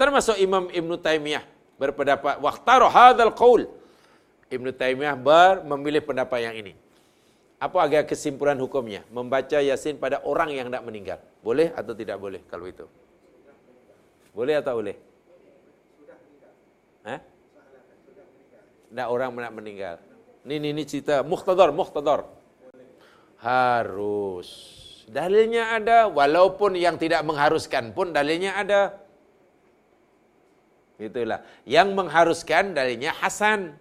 Termasuk 0.00 0.40
Imam 0.40 0.72
Ibn 0.72 0.90
Taymiyah 0.96 1.44
berpendapat 1.76 2.40
waqtaru 2.40 2.88
hadzal 2.88 3.32
qaul. 3.36 3.68
Ibn 4.48 4.66
Taymiyah 4.72 5.16
ber 5.16 5.60
memilih 5.64 6.00
pendapat 6.00 6.38
yang 6.40 6.54
ini. 6.56 6.72
Apa 7.56 7.88
agak 7.88 8.12
kesimpulan 8.12 8.56
hukumnya? 8.60 9.04
Membaca 9.08 9.60
Yasin 9.60 9.96
pada 9.96 10.20
orang 10.24 10.52
yang 10.52 10.68
tidak 10.68 10.84
meninggal. 10.84 11.18
Boleh 11.40 11.72
atau 11.72 11.96
tidak 11.96 12.20
boleh 12.20 12.44
kalau 12.48 12.68
itu? 12.68 12.84
Boleh 14.36 14.60
atau 14.60 14.76
boleh? 14.76 14.96
Eh? 17.08 17.20
Tidak 18.92 19.08
orang 19.08 19.32
nak 19.32 19.54
meninggal. 19.56 19.96
Ini, 20.44 20.62
ini, 20.62 20.68
ini 20.76 20.82
cerita 20.84 21.24
muhtadar, 21.24 21.72
muhtadar. 21.72 22.28
Harus. 23.40 24.76
Dalilnya 25.06 25.78
ada, 25.78 26.10
walaupun 26.10 26.74
yang 26.74 26.98
tidak 26.98 27.22
mengharuskan 27.22 27.94
pun 27.94 28.10
dalilnya 28.10 28.58
ada. 28.58 28.98
Itulah. 30.98 31.46
Yang 31.62 31.88
mengharuskan 31.94 32.74
dalilnya 32.74 33.14
Hasan. 33.14 33.78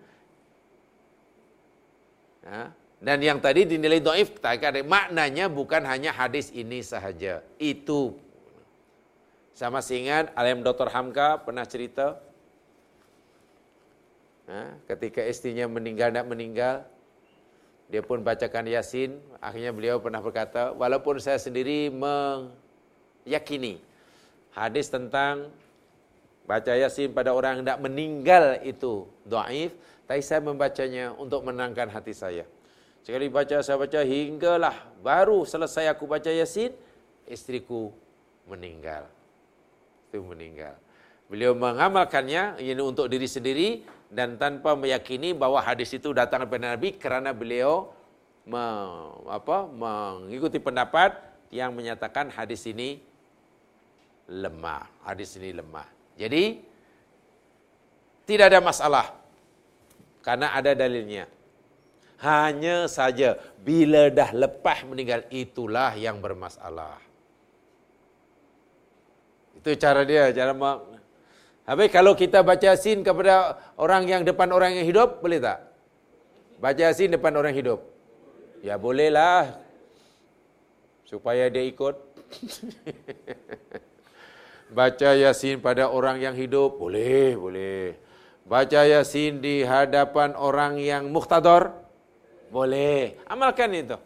Ha? 2.45 2.69
Dan 3.01 3.17
yang 3.25 3.41
tadi 3.41 3.65
dinilai 3.65 3.99
doif, 4.01 4.37
maknanya 4.85 5.49
bukan 5.49 5.81
hanya 5.89 6.13
hadis 6.13 6.53
ini 6.53 6.85
sahaja. 6.85 7.41
Itu. 7.57 8.21
Sama 9.55 9.81
singan, 9.81 10.29
Alim 10.37 10.61
Dr. 10.61 10.93
Hamka 10.93 11.41
pernah 11.41 11.65
cerita. 11.65 12.21
Ha? 14.45 14.77
Ketika 14.85 15.25
istrinya 15.25 15.65
meninggal, 15.65 16.13
tidak 16.13 16.27
meninggal, 16.29 16.75
dia 17.89 18.01
pun 18.01 18.21
bacakan 18.25 18.65
Yasin. 18.65 19.21
Akhirnya 19.37 19.69
beliau 19.69 20.01
pernah 20.01 20.21
berkata, 20.21 20.73
walaupun 20.73 21.21
saya 21.21 21.37
sendiri 21.37 21.93
meyakini 21.93 23.77
hadis 24.55 24.89
tentang 24.89 25.53
baca 26.49 26.73
Yasin 26.73 27.13
pada 27.13 27.33
orang 27.33 27.61
yang 27.61 27.63
tidak 27.65 27.81
meninggal 27.81 28.45
itu 28.65 29.05
doaif, 29.25 29.73
tapi 30.05 30.21
saya 30.21 30.41
membacanya 30.41 31.13
untuk 31.17 31.45
menangkan 31.45 31.89
hati 31.89 32.13
saya. 32.13 32.45
Sekali 33.05 33.29
baca, 33.29 33.61
saya 33.61 33.77
baca 33.77 34.01
hinggalah 34.01 34.73
baru 35.05 35.45
selesai 35.45 35.93
aku 35.93 36.09
baca 36.09 36.29
Yasin, 36.29 36.73
istriku 37.29 37.93
meninggal. 38.49 39.05
Itu 40.09 40.25
meninggal. 40.25 40.73
Beliau 41.25 41.57
mengamalkannya 41.57 42.61
ini 42.61 42.81
untuk 42.81 43.09
diri 43.09 43.25
sendiri 43.25 43.81
dan 44.15 44.39
tanpa 44.39 44.79
meyakini 44.79 45.35
bahwa 45.35 45.59
hadis 45.59 45.91
itu 45.91 46.15
datang 46.15 46.47
dari 46.47 46.63
Nabi 46.63 46.95
kerana 46.95 47.35
beliau 47.35 47.91
me, 48.47 48.63
apa, 49.27 49.67
mengikuti 49.67 50.55
pendapat 50.55 51.19
yang 51.51 51.75
menyatakan 51.75 52.31
hadis 52.31 52.63
ini 52.63 53.03
lemah. 54.31 54.87
Hadis 55.03 55.35
ini 55.35 55.51
lemah. 55.51 55.83
Jadi 56.15 56.63
tidak 58.23 58.55
ada 58.55 58.63
masalah 58.63 59.11
karena 60.23 60.55
ada 60.55 60.71
dalilnya. 60.71 61.27
Hanya 62.23 62.87
saja 62.87 63.35
bila 63.59 64.07
dah 64.07 64.31
lepas 64.31 64.87
meninggal 64.87 65.27
itulah 65.27 65.91
yang 65.99 66.23
bermasalah. 66.23 67.03
Itu 69.59 69.75
cara 69.75 70.07
dia, 70.07 70.31
cara 70.31 70.55
Habis 71.65 71.89
kalau 71.89 72.13
kita 72.13 72.45
baca 72.45 72.61
yasin 72.61 73.01
kepada 73.01 73.57
orang 73.81 74.05
yang 74.05 74.21
depan 74.21 74.53
orang 74.53 74.77
yang 74.77 74.85
hidup, 74.85 75.17
boleh 75.17 75.41
tak? 75.41 75.65
Baca 76.61 76.77
yasin 76.77 77.09
depan 77.09 77.33
orang 77.33 77.57
hidup. 77.57 77.81
Ya 78.61 78.77
bolehlah. 78.77 79.57
Supaya 81.09 81.49
dia 81.49 81.65
ikut. 81.65 81.97
baca 84.77 85.09
yasin 85.17 85.57
pada 85.57 85.89
orang 85.89 86.21
yang 86.21 86.37
hidup, 86.37 86.77
boleh, 86.77 87.33
boleh. 87.33 87.97
Baca 88.45 88.85
yasin 88.85 89.41
di 89.41 89.65
hadapan 89.65 90.37
orang 90.37 90.77
yang 90.77 91.09
muhtador, 91.09 91.73
boleh. 92.53 93.17
Amalkan 93.25 93.73
itu. 93.73 93.97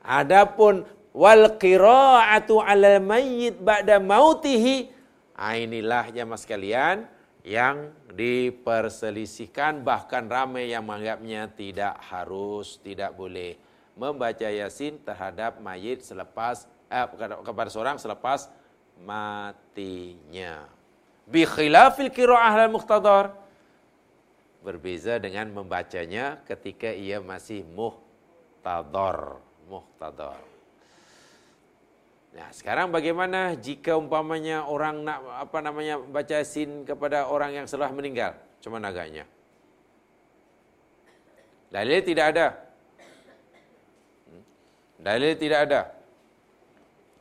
Adapun 0.00 0.88
wal 1.12 1.60
qira'atu 1.60 2.56
'ala 2.56 2.96
mayyit 3.04 3.60
ba'da 3.60 4.00
mautihi 4.00 4.99
Ha, 5.40 5.56
inilah 5.56 6.12
jamaah 6.12 6.36
sekalian 6.36 7.08
yang 7.40 7.96
diperselisihkan 8.12 9.80
bahkan 9.80 10.28
ramai 10.28 10.68
yang 10.68 10.84
menganggapnya 10.84 11.48
tidak 11.56 11.96
harus, 12.04 12.76
tidak 12.84 13.16
boleh 13.16 13.56
membaca 13.96 14.44
Yasin 14.44 15.00
terhadap 15.00 15.56
mayit 15.64 16.04
selepas 16.04 16.68
eh, 16.92 17.08
kepada 17.40 17.72
seorang 17.72 17.96
selepas 17.96 18.52
matinya. 19.00 20.68
Bi 21.24 21.48
khilafil 21.48 22.12
qira'ah 22.12 22.68
muqtadar 22.68 23.32
berbeza 24.60 25.16
dengan 25.16 25.48
membacanya 25.48 26.44
ketika 26.44 26.92
ia 26.92 27.16
masih 27.16 27.64
muhtadar, 27.64 29.40
muhtadar. 29.64 30.49
Nah, 32.30 32.46
sekarang 32.54 32.94
bagaimana 32.94 33.58
jika 33.58 33.98
umpamanya 33.98 34.62
orang 34.70 35.02
nak 35.02 35.18
apa 35.34 35.58
namanya 35.58 35.98
baca 35.98 36.46
sin 36.46 36.86
kepada 36.86 37.26
orang 37.26 37.58
yang 37.58 37.66
telah 37.66 37.90
meninggal? 37.90 38.38
Cuma 38.62 38.78
agaknya? 38.78 39.26
Dalil 41.70 42.02
tidak 42.06 42.26
ada. 42.34 42.46
Hmm? 44.30 44.44
Dalil 45.02 45.34
tidak 45.34 45.60
ada. 45.66 45.80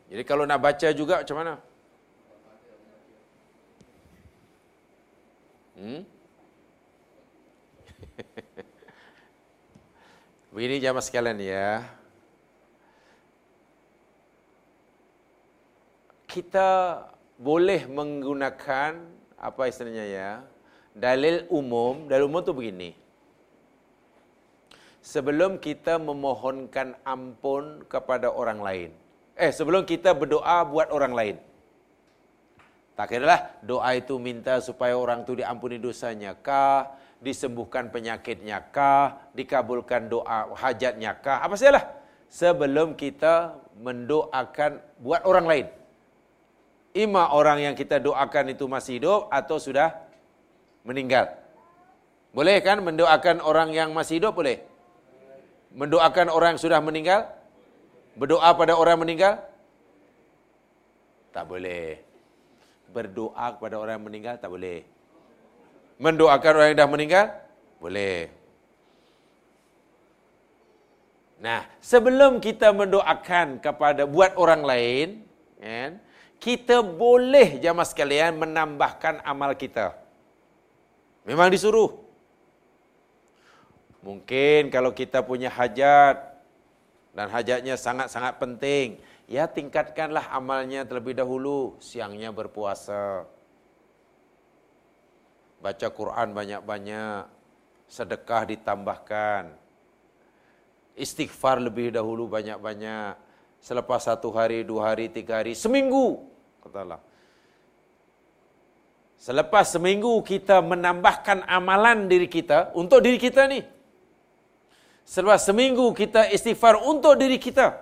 Jadi 0.09 0.23
kalau 0.25 0.45
nak 0.45 0.61
baca 0.61 0.93
juga 0.93 1.17
macam 1.21 1.37
mana? 1.37 1.57
Hmm? 5.77 6.01
Begini 10.53 10.81
jamaah 10.81 11.05
sekalian 11.05 11.39
ya. 11.41 11.98
Kita 16.29 16.69
boleh 17.41 17.89
menggunakan 17.89 19.01
apa 19.33 19.61
istilahnya 19.65 20.05
ya? 20.05 20.31
Dalil 20.93 21.49
umum, 21.49 22.05
dalil 22.05 22.29
umum 22.29 22.45
tu 22.45 22.53
begini. 22.53 22.93
Sebelum 25.01 25.57
kita 25.57 25.97
memohonkan 25.97 26.93
ampun 27.01 27.81
kepada 27.89 28.29
orang 28.29 28.61
lain. 28.61 28.89
Eh, 29.33 29.49
sebelum 29.49 29.89
kita 29.89 30.13
berdoa 30.13 30.61
buat 30.69 30.93
orang 30.93 31.13
lain. 31.17 31.35
Tak 32.93 33.15
kira 33.15 33.25
lah 33.25 33.41
doa 33.63 33.89
itu 33.95 34.19
minta 34.19 34.59
supaya 34.59 34.93
orang 34.93 35.23
itu 35.23 35.39
diampuni 35.39 35.79
dosanya 35.79 36.35
kah, 36.35 36.93
disembuhkan 37.23 37.89
penyakitnya 37.89 38.69
kah, 38.75 39.17
dikabulkan 39.33 40.11
doa 40.11 40.51
hajatnya 40.53 41.15
kah, 41.17 41.41
apa 41.41 41.57
sajalah. 41.57 41.89
Sebelum 42.29 42.93
kita 42.93 43.57
mendoakan 43.81 44.77
buat 45.01 45.25
orang 45.25 45.47
lain. 45.49 45.78
Ima 46.99 47.31
orang 47.31 47.63
yang 47.63 47.75
kita 47.79 47.95
doakan 48.03 48.51
itu 48.51 48.67
masih 48.67 48.99
hidup 48.99 49.31
atau 49.31 49.55
sudah 49.55 49.95
meninggal. 50.83 51.31
Boleh 52.35 52.59
kan 52.59 52.83
mendoakan 52.83 53.39
orang 53.39 53.71
yang 53.71 53.95
masih 53.95 54.19
hidup 54.19 54.35
boleh? 54.35 54.59
Mendoakan 55.71 56.27
orang 56.27 56.59
yang 56.59 56.61
sudah 56.61 56.83
meninggal? 56.83 57.31
Berdoa 58.19 58.51
pada 58.51 58.75
orang 58.75 58.99
meninggal? 58.99 59.39
Tak 61.31 61.47
boleh. 61.47 62.03
Berdoa 62.91 63.47
kepada 63.55 63.79
orang 63.79 63.95
yang 63.95 64.07
meninggal 64.11 64.35
tak 64.35 64.51
boleh. 64.51 64.83
Mendoakan 66.03 66.51
orang 66.51 66.67
yang 66.75 66.79
dah 66.83 66.89
meninggal? 66.91 67.25
Boleh. 67.79 68.27
Nah, 71.39 71.63
sebelum 71.79 72.43
kita 72.43 72.75
mendoakan 72.75 73.63
kepada 73.63 74.03
buat 74.03 74.35
orang 74.35 74.67
lain, 74.67 75.07
kan, 75.55 75.95
kita 76.39 76.79
boleh 76.79 77.59
jamaah 77.59 77.87
sekalian 77.87 78.39
menambahkan 78.39 79.19
amal 79.27 79.51
kita. 79.53 79.93
Memang 81.27 81.51
disuruh. 81.51 81.99
Mungkin 83.99 84.71
kalau 84.71 84.95
kita 84.95 85.19
punya 85.19 85.51
hajat 85.51 86.15
dan 87.11 87.27
hajatnya 87.27 87.75
sangat-sangat 87.75 88.39
penting, 88.39 88.95
ya 89.27 89.43
tingkatkanlah 89.51 90.31
amalnya 90.31 90.87
terlebih 90.87 91.19
dahulu, 91.19 91.75
siangnya 91.83 92.31
berpuasa. 92.31 93.27
Baca 95.59 95.87
Quran 95.91 96.31
banyak-banyak, 96.31 97.27
sedekah 97.91 98.47
ditambahkan. 98.55 99.51
Istighfar 100.95 101.59
lebih 101.59 101.91
dahulu 101.91 102.31
banyak-banyak. 102.31 103.19
Selepas 103.59 104.07
satu 104.07 104.31
hari, 104.31 104.63
dua 104.63 104.95
hari, 104.95 105.11
tiga 105.11 105.43
hari, 105.43 105.51
seminggu. 105.51 106.28
Kata 106.69 106.85
Allah. 106.85 107.01
Selepas 109.17 109.73
seminggu 109.73 110.13
kita 110.21 110.61
menambahkan 110.61 111.43
amalan 111.49 112.05
diri 112.05 112.29
kita 112.29 112.69
untuk 112.77 113.01
diri 113.01 113.17
kita 113.17 113.49
ni. 113.49 113.65
Selepas 115.01 115.41
seminggu 115.49 115.89
kita 115.97 116.29
istighfar 116.29 116.77
untuk 116.85 117.17
diri 117.17 117.41
kita. 117.41 117.81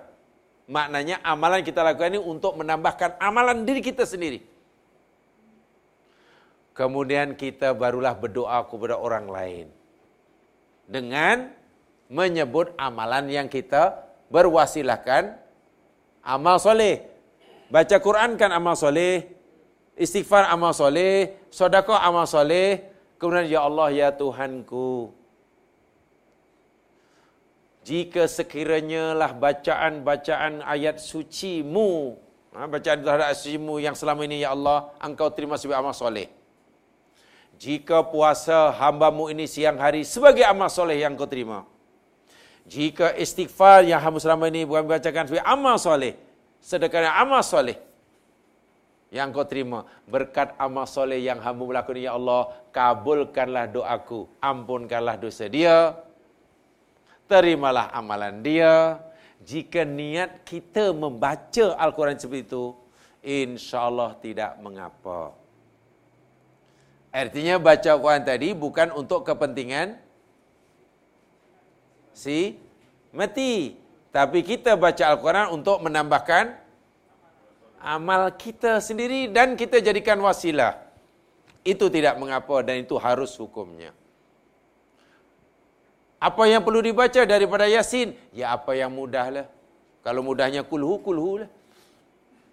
Maknanya 0.68 1.20
amalan 1.20 1.60
kita 1.60 1.84
lakukan 1.84 2.16
ini 2.16 2.20
untuk 2.20 2.56
menambahkan 2.56 3.20
amalan 3.20 3.68
diri 3.68 3.84
kita 3.84 4.08
sendiri. 4.08 4.40
Kemudian 6.72 7.36
kita 7.36 7.76
barulah 7.76 8.16
berdoa 8.16 8.64
kepada 8.64 8.96
orang 8.96 9.28
lain. 9.28 9.66
Dengan 10.88 11.52
menyebut 12.08 12.72
amalan 12.80 13.28
yang 13.28 13.48
kita 13.52 14.00
berwasilahkan. 14.32 15.36
Amal 16.24 16.56
soleh. 16.60 17.07
Baca 17.68 17.96
Quran 18.00 18.40
kan 18.40 18.50
amal 18.52 18.74
soleh. 18.74 19.28
Istighfar 19.98 20.48
amal 20.48 20.72
soleh. 20.72 21.36
Sodakoh 21.52 21.96
amal 21.96 22.24
soleh. 22.24 22.88
Kemudian, 23.20 23.46
Ya 23.50 23.60
Allah, 23.64 23.88
Ya 23.92 24.08
Tuhanku. 24.14 25.12
Jika 27.84 28.28
sekiranya 28.28 29.16
lah 29.16 29.32
bacaan-bacaan 29.32 30.60
ayat 30.64 31.00
sucimu. 31.00 32.20
Ha, 32.52 32.68
bacaan 32.68 33.00
terhadap 33.00 33.32
sucimu 33.36 33.80
yang 33.80 33.96
selama 33.96 34.24
ini, 34.24 34.44
Ya 34.44 34.52
Allah, 34.52 34.92
Engkau 35.00 35.28
terima 35.32 35.56
sebagai 35.56 35.80
amal 35.80 35.96
soleh 35.96 36.38
jika 37.58 38.06
puasa 38.06 38.70
hambamu 38.70 39.26
ini 39.34 39.50
siang 39.50 39.76
hari 39.82 40.06
sebagai 40.06 40.46
amal 40.46 40.70
soleh 40.70 41.02
yang 41.02 41.18
kau 41.18 41.26
terima. 41.26 41.66
Jika 42.70 43.18
istighfar 43.18 43.82
yang 43.82 43.98
hamba 43.98 44.22
selama 44.22 44.46
ini 44.46 44.62
bukan 44.62 44.86
bacakan 44.86 45.26
sebagai 45.26 45.44
amal 45.44 45.76
soleh. 45.76 46.14
Sedekah 46.68 47.16
amal 47.16 47.40
soleh. 47.40 47.80
Yang 49.08 49.28
kau 49.32 49.46
terima. 49.48 49.88
Berkat 50.04 50.52
amal 50.60 50.84
soleh 50.84 51.16
yang 51.16 51.40
hamba 51.40 51.64
melakukan 51.64 51.96
Ya 51.96 52.12
Allah. 52.12 52.52
Kabulkanlah 52.76 53.72
doaku. 53.72 54.28
Ampunkanlah 54.36 55.16
dosa 55.16 55.48
dia. 55.48 55.96
Terimalah 57.24 57.88
amalan 57.96 58.44
dia. 58.44 59.00
Jika 59.40 59.88
niat 59.88 60.44
kita 60.44 60.92
membaca 60.92 61.72
Al-Quran 61.80 62.20
seperti 62.20 62.52
itu. 62.52 62.76
InsyaAllah 63.24 64.20
tidak 64.20 64.60
mengapa. 64.60 65.32
Artinya 67.08 67.56
baca 67.56 67.96
Quran 67.96 68.22
tadi 68.28 68.52
bukan 68.52 68.92
untuk 68.92 69.24
kepentingan 69.24 69.96
si 72.12 72.60
mati. 73.16 73.87
Tapi 74.08 74.40
kita 74.40 74.74
baca 74.74 75.04
Al-Quran 75.14 75.52
untuk 75.52 75.84
menambahkan 75.84 76.56
amal 77.78 78.32
kita 78.34 78.80
sendiri 78.80 79.28
dan 79.30 79.54
kita 79.54 79.78
jadikan 79.78 80.18
wasilah. 80.18 80.80
Itu 81.62 81.92
tidak 81.92 82.16
mengapa 82.16 82.64
dan 82.64 82.80
itu 82.80 82.96
harus 82.96 83.36
hukumnya. 83.36 83.92
Apa 86.18 86.50
yang 86.50 86.66
perlu 86.66 86.82
dibaca 86.82 87.22
daripada 87.22 87.70
Yasin? 87.70 88.10
Ya 88.34 88.50
apa 88.50 88.74
yang 88.74 88.90
mudahlah. 88.90 89.46
Kalau 90.02 90.24
mudahnya 90.24 90.66
kulhu, 90.66 90.98
kulhu 90.98 91.46
lah. 91.46 91.50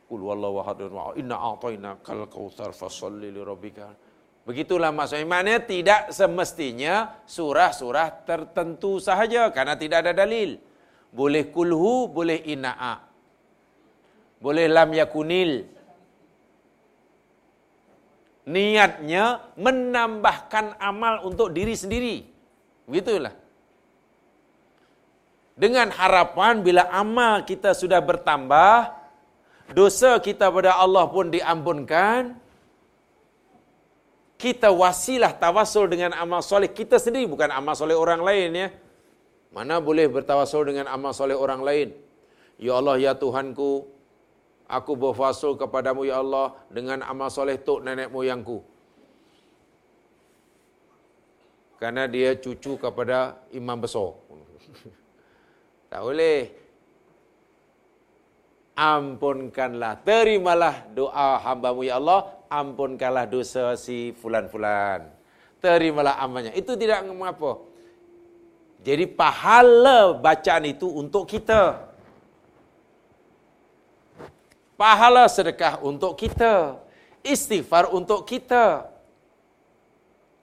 Kul 0.06 0.22
wallahu 0.22 0.62
ahadun 0.62 0.94
wa 0.94 1.18
inna 1.18 1.34
a'tayna 1.34 1.98
kal 2.06 2.30
kautsar 2.30 2.78
fasalli 2.78 3.34
li 3.34 3.42
rabbika. 3.42 3.90
Begitulah 4.46 4.94
maksudnya. 4.94 5.26
Maknanya 5.26 5.62
tidak 5.66 6.02
semestinya 6.14 7.26
surah-surah 7.26 8.22
tertentu 8.30 9.02
sahaja. 9.02 9.50
Karena 9.50 9.74
tidak 9.74 10.06
ada 10.06 10.14
dalil. 10.14 10.62
Boleh 11.16 11.48
kulhu, 11.48 12.12
boleh 12.12 12.44
ina'a. 12.44 13.00
Boleh 14.44 14.68
lam 14.68 14.92
yakunil. 14.92 15.64
Niatnya 18.46 19.56
menambahkan 19.56 20.76
amal 20.78 21.24
untuk 21.24 21.56
diri 21.56 21.74
sendiri. 21.74 22.28
Begitulah. 22.86 23.34
Dengan 25.56 25.88
harapan 25.88 26.60
bila 26.60 26.92
amal 26.92 27.48
kita 27.48 27.72
sudah 27.72 28.04
bertambah, 28.04 28.92
dosa 29.72 30.20
kita 30.20 30.52
pada 30.52 30.76
Allah 30.76 31.08
pun 31.08 31.32
diampunkan, 31.32 32.36
kita 34.36 34.68
wasilah 34.68 35.32
tawasul 35.32 35.88
dengan 35.88 36.12
amal 36.12 36.44
soleh 36.44 36.68
kita 36.68 37.00
sendiri 37.00 37.24
bukan 37.26 37.50
amal 37.56 37.72
soleh 37.72 37.96
orang 37.96 38.20
lain 38.20 38.52
ya. 38.52 38.68
Mana 39.56 39.80
boleh 39.80 40.12
bertawasul 40.12 40.68
dengan 40.68 40.92
amal 40.92 41.16
soleh 41.16 41.32
orang 41.32 41.64
lain? 41.64 41.90
Ya 42.60 42.76
Allah 42.76 43.00
ya 43.00 43.16
Tuhanku, 43.16 43.88
aku 44.68 44.92
berfasul 45.00 45.56
kepadamu 45.56 46.04
ya 46.04 46.20
Allah 46.20 46.60
dengan 46.68 47.00
amal 47.08 47.32
soleh 47.32 47.56
tok 47.56 47.88
nenek 47.88 48.12
moyangku. 48.12 48.60
Karena 51.80 52.04
dia 52.12 52.36
cucu 52.36 52.76
kepada 52.76 53.40
imam 53.56 53.80
besar. 53.80 54.20
tak 55.92 56.04
boleh. 56.04 56.68
ampunkanlah, 58.76 60.04
terimalah 60.04 60.84
doa 60.92 61.40
hambamu 61.40 61.88
ya 61.88 61.96
Allah, 61.96 62.44
ampunkanlah 62.52 63.24
dosa 63.24 63.72
si 63.80 64.12
fulan-fulan. 64.20 65.08
Terimalah 65.64 66.20
amalnya. 66.20 66.52
Itu 66.52 66.76
tidak 66.76 67.08
mengapa. 67.08 67.65
Jadi 68.86 69.10
pahala 69.10 70.14
bacaan 70.14 70.70
itu 70.70 70.86
untuk 70.86 71.26
kita. 71.26 71.82
Pahala 74.78 75.26
sedekah 75.26 75.82
untuk 75.82 76.14
kita. 76.14 76.78
Istighfar 77.26 77.90
untuk 77.90 78.30
kita. 78.30 78.86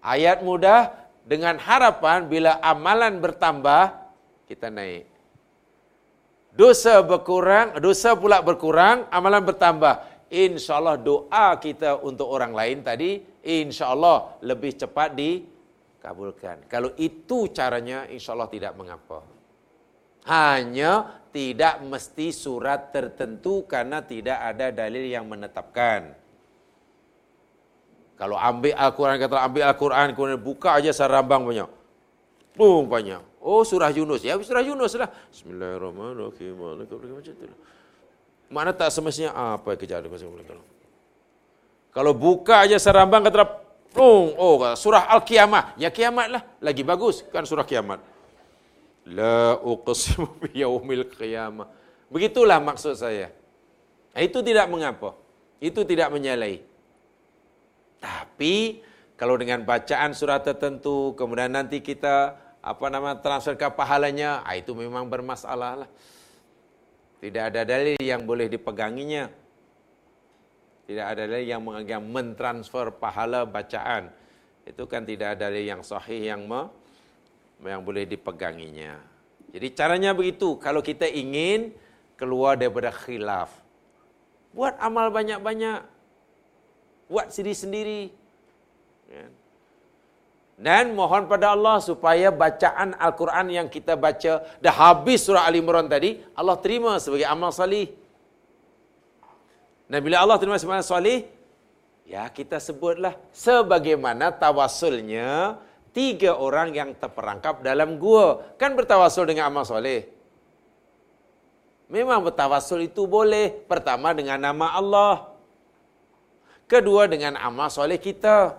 Ayat 0.03 0.43
mudah 0.43 0.91
dengan 1.23 1.55
harapan 1.55 2.27
bila 2.27 2.59
amalan 2.59 3.23
bertambah, 3.23 3.95
kita 4.51 4.75
naik. 4.75 5.07
Dosa 6.51 6.99
berkurang, 6.99 7.79
dosa 7.79 8.19
pula 8.19 8.43
berkurang, 8.43 9.07
amalan 9.15 9.47
bertambah. 9.47 10.03
Insya 10.27 10.83
Allah 10.83 10.99
doa 10.99 11.55
kita 11.63 12.03
untuk 12.03 12.27
orang 12.27 12.51
lain 12.51 12.83
tadi, 12.83 13.23
insya 13.47 13.95
Allah 13.95 14.35
lebih 14.43 14.75
cepat 14.75 15.15
dikabulkan. 16.03 16.67
Kalau 16.67 16.91
itu 16.99 17.47
caranya, 17.55 18.11
insya 18.11 18.35
Allah 18.35 18.51
tidak 18.51 18.75
mengapa. 18.75 19.23
Hanya 20.27 21.23
tidak 21.31 21.79
mesti 21.87 22.35
surat 22.35 22.91
tertentu 22.91 23.63
karena 23.71 24.03
tidak 24.03 24.35
ada 24.35 24.75
dalil 24.75 25.07
yang 25.07 25.31
menetapkan. 25.31 26.19
Kalau 28.19 28.35
ambil 28.35 28.75
Al-Quran, 28.75 29.15
kata 29.23 29.47
ambil 29.47 29.63
Al-Quran, 29.71 30.07
kemudian 30.19 30.43
buka 30.43 30.75
aja 30.75 30.91
sarambang 30.91 31.47
banyak. 31.47 31.71
Boom 32.59 32.91
banyak. 32.91 33.23
Oh 33.39 33.63
surah 33.63 33.95
Yunus. 33.95 34.27
Ya 34.27 34.35
surah 34.39 34.63
Yunus 34.63 34.99
lah. 34.99 35.09
Bismillahirrahmanirrahim. 35.31 36.59
Mana 38.53 38.71
tak 38.75 38.93
semestinya 38.93 39.57
apa 39.57 39.75
kejadian 39.75 40.13
Kalau 41.91 42.13
buka 42.13 42.63
aja 42.63 42.77
sarambang 42.77 43.25
kata 43.25 43.62
boom. 43.93 44.35
Oh 44.41 44.59
surah 44.75 45.13
Al-Qiyamah. 45.13 45.77
Ya 45.77 45.93
kiamat 45.93 46.27
lah. 46.33 46.43
Lagi 46.59 46.83
bagus 46.83 47.23
kan 47.29 47.45
surah 47.45 47.65
kiamat. 47.69 48.01
La 49.07 49.59
uqsimu 49.61 50.27
biyaumil 50.43 51.11
qiyamah. 51.11 51.69
Begitulah 52.13 52.59
maksud 52.61 52.95
saya. 52.97 53.33
Itu 54.13 54.45
tidak 54.45 54.69
mengapa. 54.69 55.17
Itu 55.63 55.87
tidak 55.89 56.13
menyalahi. 56.13 56.61
Tapi 58.03 58.83
kalau 59.15 59.39
dengan 59.39 59.63
bacaan 59.63 60.13
surah 60.13 60.43
tertentu 60.43 61.15
kemudian 61.15 61.55
nanti 61.55 61.79
kita 61.79 62.35
apa 62.63 62.87
nama 62.91 63.19
transferkan 63.19 63.75
pahalanya, 63.75 64.43
ah, 64.47 64.55
itu 64.55 64.75
memang 64.75 65.07
bermasalah 65.07 65.87
lah. 65.87 65.91
Tidak 67.23 67.43
ada 67.55 67.63
dalil 67.63 67.99
yang 68.03 68.27
boleh 68.27 68.51
dipeganginya. 68.51 69.31
Tidak 70.83 71.07
ada 71.07 71.25
dalil 71.29 71.47
yang 71.47 71.63
menganggap 71.63 72.03
mentransfer 72.03 72.91
pahala 72.99 73.47
bacaan. 73.47 74.11
Itu 74.67 74.87
kan 74.91 75.07
tidak 75.07 75.39
ada 75.39 75.51
dalil 75.51 75.63
yang 75.63 75.83
sahih 75.87 76.35
yang 76.35 76.47
me, 76.47 76.67
yang 77.63 77.83
boleh 77.87 78.07
dipeganginya. 78.07 78.99
Jadi 79.53 79.67
caranya 79.77 80.11
begitu. 80.17 80.59
Kalau 80.59 80.83
kita 80.83 81.07
ingin 81.07 81.75
keluar 82.19 82.59
daripada 82.59 82.91
khilaf. 82.91 83.51
Buat 84.51 84.79
amal 84.83 85.11
banyak-banyak. 85.13 85.81
Buat 87.07 87.31
sendiri-sendiri. 87.31 88.11
Ya. 89.13 89.27
Dan 90.63 90.95
mohon 90.95 91.27
pada 91.27 91.57
Allah 91.57 91.83
supaya 91.83 92.31
bacaan 92.31 92.95
Al-Quran 92.95 93.47
yang 93.51 93.67
kita 93.67 93.99
baca 93.99 94.47
dah 94.63 94.75
habis 94.75 95.27
surah 95.27 95.49
Al 95.49 95.59
Imran 95.59 95.91
tadi, 95.91 96.23
Allah 96.39 96.55
terima 96.61 97.03
sebagai 97.03 97.27
amal 97.27 97.51
salih. 97.51 97.91
Dan 99.93 100.01
bila 100.01 100.25
Allah 100.25 100.41
terima 100.41 100.57
sebagai 100.57 100.89
salih, 100.89 101.29
ya 102.09 102.25
kita 102.33 102.57
sebutlah 102.57 103.13
sebagaimana 103.29 104.33
tawasulnya 104.33 105.61
tiga 105.93 106.33
orang 106.41 106.73
yang 106.73 106.97
terperangkap 106.97 107.61
dalam 107.61 108.01
gua. 108.01 108.41
Kan 108.57 108.73
bertawasul 108.73 109.29
dengan 109.29 109.53
amal 109.53 109.69
soleh. 109.69 110.09
Memang 111.93 112.25
bertawasul 112.25 112.89
itu 112.89 113.05
boleh. 113.05 113.53
Pertama 113.69 114.17
dengan 114.17 114.41
nama 114.41 114.73
Allah. 114.81 115.29
Kedua 116.65 117.05
dengan 117.05 117.37
amal 117.37 117.69
soleh 117.69 118.01
kita. 118.01 118.57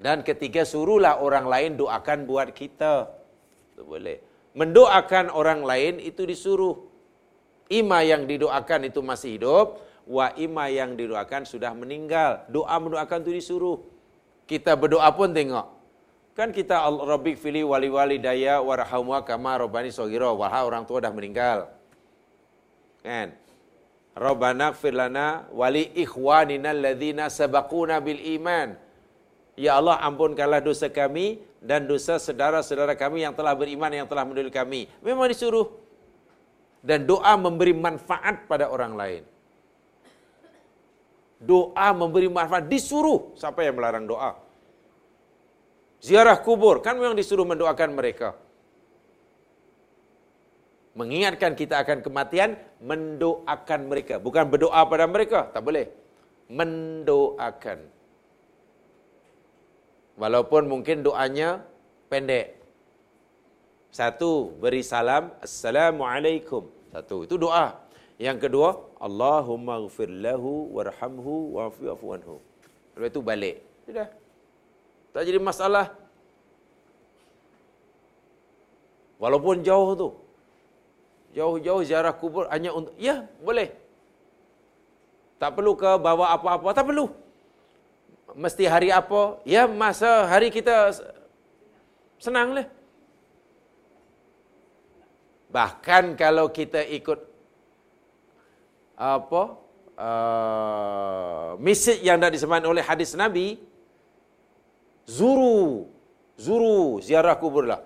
Dan 0.00 0.24
ketiga 0.24 0.64
suruhlah 0.64 1.20
orang 1.20 1.44
lain 1.44 1.70
doakan 1.76 2.24
buat 2.24 2.56
kita. 2.56 3.04
Itu 3.76 3.84
boleh. 3.84 4.16
Mendoakan 4.56 5.28
orang 5.28 5.60
lain 5.60 6.00
itu 6.00 6.24
disuruh. 6.24 6.88
Ima 7.68 8.00
yang 8.00 8.24
didoakan 8.24 8.88
itu 8.88 9.04
masih 9.04 9.36
hidup. 9.36 9.89
Wa 10.08 10.32
ima 10.38 10.68
yang 10.72 10.94
didoakan 10.94 11.44
sudah 11.48 11.72
meninggal. 11.76 12.44
Doa 12.52 12.76
mendoakan 12.80 13.24
itu 13.26 13.32
disuruh. 13.36 13.78
Kita 14.48 14.74
berdoa 14.74 15.08
pun 15.14 15.30
tengok. 15.30 15.66
Kan 16.34 16.56
kita 16.56 16.80
Rabbik 16.86 17.36
fili 17.36 17.60
wali 17.60 17.90
wali 17.92 18.16
daya 18.16 18.64
warhamwa 18.64 19.20
kama 19.26 19.60
robani 19.60 19.92
sogiro. 19.92 20.34
Wahai 20.40 20.64
orang 20.64 20.88
tua 20.88 21.02
dah 21.04 21.12
meninggal. 21.12 21.68
Kan? 23.04 23.36
Rabbana 24.16 24.74
lana 24.74 25.46
wali 25.54 25.86
ikhwanina 25.94 26.74
alladhina 26.74 27.30
sabaquna 27.30 28.02
bil 28.02 28.18
iman. 28.40 28.74
Ya 29.54 29.76
Allah 29.76 30.00
ampunkanlah 30.02 30.64
dosa 30.64 30.88
kami 30.88 31.44
dan 31.60 31.84
dosa 31.84 32.16
saudara-saudara 32.16 32.96
kami 32.96 33.22
yang 33.28 33.36
telah 33.36 33.52
beriman 33.52 33.92
yang 33.92 34.08
telah 34.08 34.24
mendahului 34.24 34.52
kami. 34.52 34.88
Memang 35.04 35.28
disuruh. 35.28 35.68
Dan 36.80 37.04
doa 37.04 37.36
memberi 37.36 37.76
manfaat 37.76 38.48
pada 38.48 38.72
orang 38.72 38.96
lain. 38.96 39.22
Doa 41.40 41.88
memberi 41.96 42.28
manfaat 42.28 42.68
disuruh. 42.68 43.32
Siapa 43.32 43.64
yang 43.64 43.80
melarang 43.80 44.04
doa? 44.04 44.36
Ziarah 46.00 46.36
kubur 46.40 46.84
kan 46.84 46.96
memang 47.00 47.16
disuruh 47.16 47.48
mendoakan 47.48 47.96
mereka. 47.96 48.36
Mengingatkan 50.96 51.56
kita 51.56 51.80
akan 51.80 52.04
kematian, 52.04 52.60
mendoakan 52.84 53.80
mereka. 53.88 54.20
Bukan 54.20 54.52
berdoa 54.52 54.80
pada 54.84 55.08
mereka, 55.08 55.48
tak 55.48 55.64
boleh. 55.64 55.88
Mendoakan. 56.52 57.78
Walaupun 60.20 60.68
mungkin 60.68 61.00
doanya 61.00 61.64
pendek. 62.12 62.60
Satu, 63.88 64.52
beri 64.60 64.84
salam. 64.84 65.32
Assalamualaikum. 65.40 66.68
Satu, 66.92 67.24
itu 67.24 67.40
doa. 67.40 67.80
Yang 68.20 68.38
kedua, 68.44 68.76
Allahumma 69.00 69.80
gfir 69.88 70.12
lahu 70.12 70.68
warhamhu 70.76 71.56
wa'afu 71.56 72.06
anhu. 72.12 72.36
Lepas 72.92 73.08
itu 73.16 73.20
balik. 73.24 73.56
Sudah. 73.88 74.08
Tak 75.16 75.22
jadi 75.24 75.40
masalah. 75.40 75.86
Walaupun 79.16 79.64
jauh 79.64 79.96
tu. 79.96 80.08
Jauh-jauh 81.32 81.80
ziarah 81.80 82.12
kubur 82.12 82.44
hanya 82.52 82.76
untuk 82.76 82.92
ya, 83.00 83.24
boleh. 83.40 83.72
Tak 85.40 85.56
perlu 85.56 85.72
ke 85.72 85.90
bawa 85.96 86.36
apa-apa, 86.36 86.76
tak 86.76 86.92
perlu. 86.92 87.08
Mesti 88.36 88.68
hari 88.68 88.92
apa? 88.92 89.40
Ya, 89.48 89.64
masa 89.64 90.28
hari 90.28 90.52
kita 90.52 90.92
senanglah. 92.20 92.68
Bahkan 95.48 96.20
kalau 96.20 96.52
kita 96.52 96.84
ikut 96.84 97.29
apa? 99.00 99.56
Uh, 100.00 101.56
misi 101.60 101.96
yang 102.04 102.20
dah 102.20 102.28
disebutkan 102.28 102.68
oleh 102.68 102.84
hadis 102.84 103.16
Nabi, 103.16 103.56
Zuru. 105.08 105.88
Zuru 106.36 107.00
ziarah 107.04 107.36
kuburlah. 107.36 107.84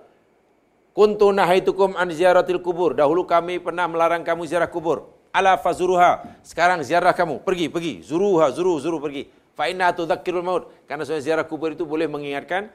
Kuntu 0.95 1.35
nahaitukum 1.35 1.99
an 1.99 2.07
ziaratil 2.15 2.62
kubur. 2.62 2.95
Dahulu 2.95 3.27
kami 3.27 3.59
pernah 3.59 3.91
melarang 3.91 4.23
kamu 4.23 4.47
ziarah 4.47 4.70
kubur. 4.70 5.11
Ala 5.35 5.59
fazuruha. 5.59 6.23
Sekarang 6.47 6.78
ziarah 6.86 7.11
kamu. 7.11 7.43
Pergi, 7.43 7.66
pergi. 7.66 8.07
Zuruha, 8.07 8.55
zuru, 8.55 8.78
zuru, 8.78 9.03
pergi. 9.03 9.27
Fa 9.59 9.66
inna 9.66 9.91
tudzakkirul 9.91 10.47
maut. 10.47 10.70
Karena 10.86 11.03
sebenarnya 11.03 11.27
ziarah 11.27 11.47
kubur 11.51 11.74
itu 11.74 11.82
boleh 11.82 12.07
mengingatkan 12.07 12.70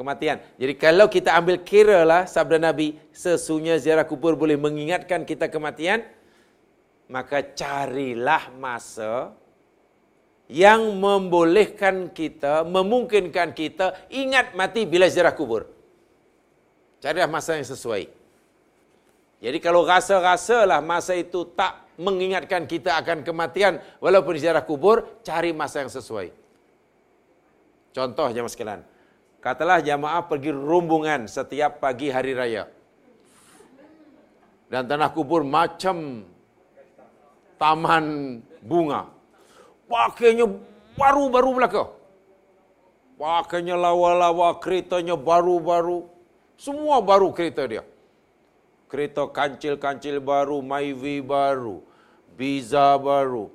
kematian. 0.00 0.40
Jadi 0.56 0.72
kalau 0.80 1.12
kita 1.12 1.36
ambil 1.36 1.60
kira 1.60 2.00
lah 2.08 2.24
sabda 2.24 2.56
Nabi, 2.56 2.96
sesungguhnya 3.12 3.76
ziarah 3.76 4.08
kubur 4.08 4.32
boleh 4.32 4.56
mengingatkan 4.56 5.28
kita 5.28 5.52
kematian, 5.52 6.00
maka 7.10 7.42
carilah 7.42 8.54
masa 8.54 9.34
yang 10.46 10.94
membolehkan 10.98 12.14
kita, 12.14 12.62
memungkinkan 12.62 13.50
kita 13.50 14.06
ingat 14.14 14.54
mati 14.54 14.86
bila 14.86 15.10
ziarah 15.10 15.34
kubur. 15.34 15.66
Carilah 17.02 17.26
masa 17.26 17.58
yang 17.58 17.66
sesuai. 17.66 18.06
Jadi 19.40 19.58
kalau 19.58 19.82
rasa-rasalah 19.82 20.78
masa 20.84 21.18
itu 21.18 21.48
tak 21.58 21.90
mengingatkan 21.98 22.68
kita 22.70 22.94
akan 23.02 23.26
kematian 23.26 23.82
walaupun 23.98 24.38
ziarah 24.38 24.62
kubur, 24.62 25.22
cari 25.26 25.50
masa 25.50 25.82
yang 25.82 25.90
sesuai. 25.90 26.30
Contoh 27.90 28.30
jemaah 28.30 28.52
sekalian. 28.52 28.82
Katalah 29.40 29.82
jamaah 29.82 30.28
pergi 30.30 30.52
rombongan 30.52 31.26
setiap 31.26 31.82
pagi 31.82 32.12
hari 32.12 32.36
raya. 32.36 32.68
Dan 34.70 34.86
tanah 34.86 35.10
kubur 35.10 35.42
macam 35.42 36.22
taman 37.60 38.40
bunga. 38.64 39.12
Pakainya 39.84 40.48
baru-baru 40.96 41.50
belaka. 41.60 41.84
Pakainya 43.20 43.76
lawa-lawa, 43.76 44.56
keretanya 44.56 45.12
baru-baru. 45.12 46.08
Semua 46.56 47.04
baru 47.04 47.28
kereta 47.36 47.68
dia. 47.68 47.84
Kereta 48.88 49.28
kancil-kancil 49.28 50.24
baru, 50.24 50.64
Myvi 50.64 51.20
baru, 51.20 51.84
Biza 52.32 52.96
baru, 52.96 53.52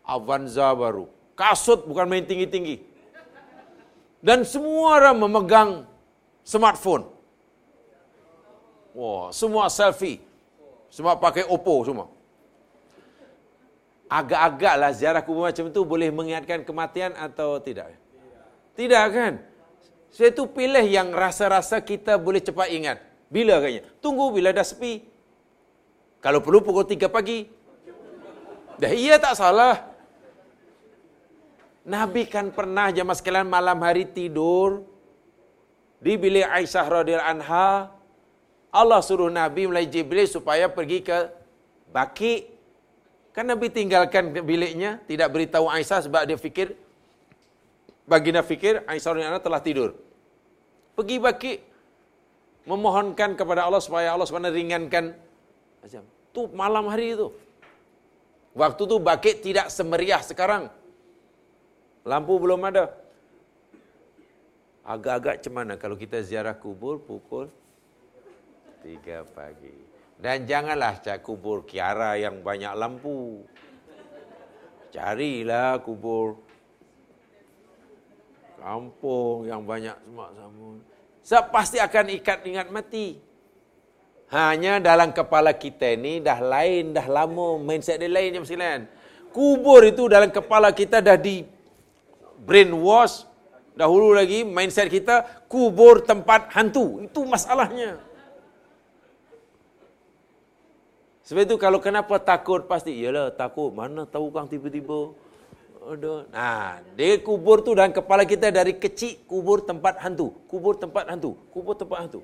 Avanza 0.00 0.72
baru. 0.72 1.12
Kasut 1.36 1.84
bukan 1.84 2.08
main 2.08 2.24
tinggi-tinggi. 2.24 2.80
Dan 4.24 4.40
semua 4.48 4.96
orang 4.96 5.16
memegang 5.20 5.70
smartphone. 6.40 7.04
Wah, 8.96 9.28
semua 9.34 9.68
selfie. 9.68 10.22
Semua 10.88 11.18
pakai 11.18 11.44
Oppo 11.44 11.84
semua. 11.84 12.13
Agak-agaklah 14.14 14.94
ziarah 14.94 15.22
kubur 15.26 15.50
macam 15.50 15.74
tu 15.74 15.82
boleh 15.82 16.14
mengingatkan 16.14 16.62
kematian 16.62 17.18
atau 17.18 17.58
tidak? 17.58 17.98
Tidak 18.78 19.04
kan? 19.10 19.42
Saya 20.14 20.30
tu 20.30 20.46
pilih 20.46 20.86
yang 20.86 21.10
rasa-rasa 21.10 21.82
kita 21.82 22.14
boleh 22.14 22.38
cepat 22.38 22.70
ingat. 22.70 23.02
Bila 23.26 23.58
kayaknya? 23.58 23.90
Tunggu 23.98 24.30
bila 24.30 24.54
dah 24.54 24.62
sepi. 24.62 25.02
Kalau 26.22 26.38
perlu 26.38 26.62
pukul 26.62 26.86
3 26.86 27.10
pagi. 27.10 27.50
Dah 28.78 28.94
iya 28.94 29.18
tak 29.18 29.34
salah. 29.34 29.82
Nabi 31.82 32.30
kan 32.30 32.54
pernah 32.54 32.94
jamaah 32.94 33.18
sekalian 33.18 33.50
malam 33.50 33.82
hari 33.82 34.06
tidur 34.06 34.86
di 35.98 36.14
bilik 36.14 36.46
Aisyah 36.46 36.86
radhiyallahu 36.86 37.32
anha. 37.42 37.90
Allah 38.70 39.02
suruh 39.02 39.26
Nabi 39.26 39.66
melalui 39.66 39.90
Jibril 39.90 40.30
supaya 40.30 40.70
pergi 40.70 41.02
ke 41.02 41.18
Baki. 41.90 42.53
Kan 43.34 43.50
Nabi 43.50 43.66
tinggalkan 43.66 44.30
biliknya, 44.30 45.02
tidak 45.10 45.34
beritahu 45.34 45.66
Aisyah 45.66 46.06
sebab 46.06 46.22
dia 46.22 46.38
fikir 46.38 46.78
baginda 48.06 48.46
fikir 48.46 48.86
Aisyah 48.86 49.18
anha 49.18 49.42
telah 49.42 49.58
tidur. 49.58 49.98
Pergi 50.94 51.18
Baki 51.18 51.52
memohonkan 52.70 53.34
kepada 53.34 53.66
Allah 53.66 53.82
supaya 53.82 54.14
Allah 54.14 54.30
SWT 54.30 54.54
ringankan 54.54 55.18
macam 55.82 56.02
tu 56.30 56.46
malam 56.54 56.86
hari 56.86 57.18
itu. 57.18 57.34
Waktu 58.54 58.82
tu 58.86 58.96
Baki 59.02 59.42
tidak 59.42 59.66
semeriah 59.66 60.22
sekarang. 60.22 60.70
Lampu 62.06 62.38
belum 62.38 62.62
ada. 62.70 62.94
Agak-agak 64.86 65.42
macam 65.42 65.54
mana 65.58 65.74
kalau 65.74 65.98
kita 65.98 66.22
ziarah 66.22 66.54
kubur 66.54 67.02
pukul 67.02 67.50
3 68.86 69.26
pagi. 69.34 69.93
Dan 70.24 70.48
janganlah 70.48 71.04
cak 71.04 71.20
kubur 71.20 71.68
kiara 71.68 72.16
yang 72.16 72.40
banyak 72.40 72.72
lampu. 72.72 73.44
Carilah 74.88 75.84
kubur 75.84 76.40
kampung 78.56 79.44
yang 79.44 79.60
banyak 79.68 79.92
semak 79.92 80.30
samun. 80.32 80.80
Sebab 81.20 81.44
pasti 81.52 81.76
akan 81.76 82.08
ikat 82.16 82.40
ingat 82.48 82.72
mati. 82.72 83.20
Hanya 84.32 84.80
dalam 84.80 85.12
kepala 85.12 85.52
kita 85.52 85.92
ni 86.00 86.24
dah 86.24 86.40
lain, 86.40 86.96
dah 86.96 87.04
lama 87.04 87.60
mindset 87.60 88.00
dia 88.00 88.08
lain 88.08 88.40
jam 88.40 88.44
sembilan. 88.48 88.88
Kubur 89.28 89.84
itu 89.84 90.08
dalam 90.08 90.32
kepala 90.32 90.72
kita 90.72 91.04
dah 91.04 91.20
di 91.20 91.44
brainwash, 92.40 93.28
Dahulu 93.74 94.14
lagi 94.14 94.46
mindset 94.46 94.86
kita 94.86 95.44
kubur 95.50 96.00
tempat 96.00 96.48
hantu. 96.54 97.02
Itu 97.04 97.26
masalahnya. 97.28 98.13
Sebab 101.24 101.42
itu 101.48 101.56
kalau 101.56 101.80
kenapa 101.80 102.20
takut 102.20 102.68
pasti 102.68 102.92
iyalah 102.92 103.32
takut 103.32 103.72
mana 103.72 104.04
tahu 104.04 104.28
kang 104.28 104.44
tiba-tiba 104.44 105.16
ada. 105.84 106.14
Nah, 106.32 106.80
dia 106.96 107.20
kubur 107.20 107.60
tu 107.60 107.72
dalam 107.76 107.92
kepala 107.92 108.24
kita 108.24 108.48
dari 108.48 108.76
kecil 108.76 109.20
kubur 109.28 109.64
tempat 109.64 110.00
hantu, 110.00 110.32
kubur 110.48 110.76
tempat 110.76 111.08
hantu, 111.08 111.36
kubur 111.52 111.76
tempat 111.76 112.08
hantu. 112.08 112.20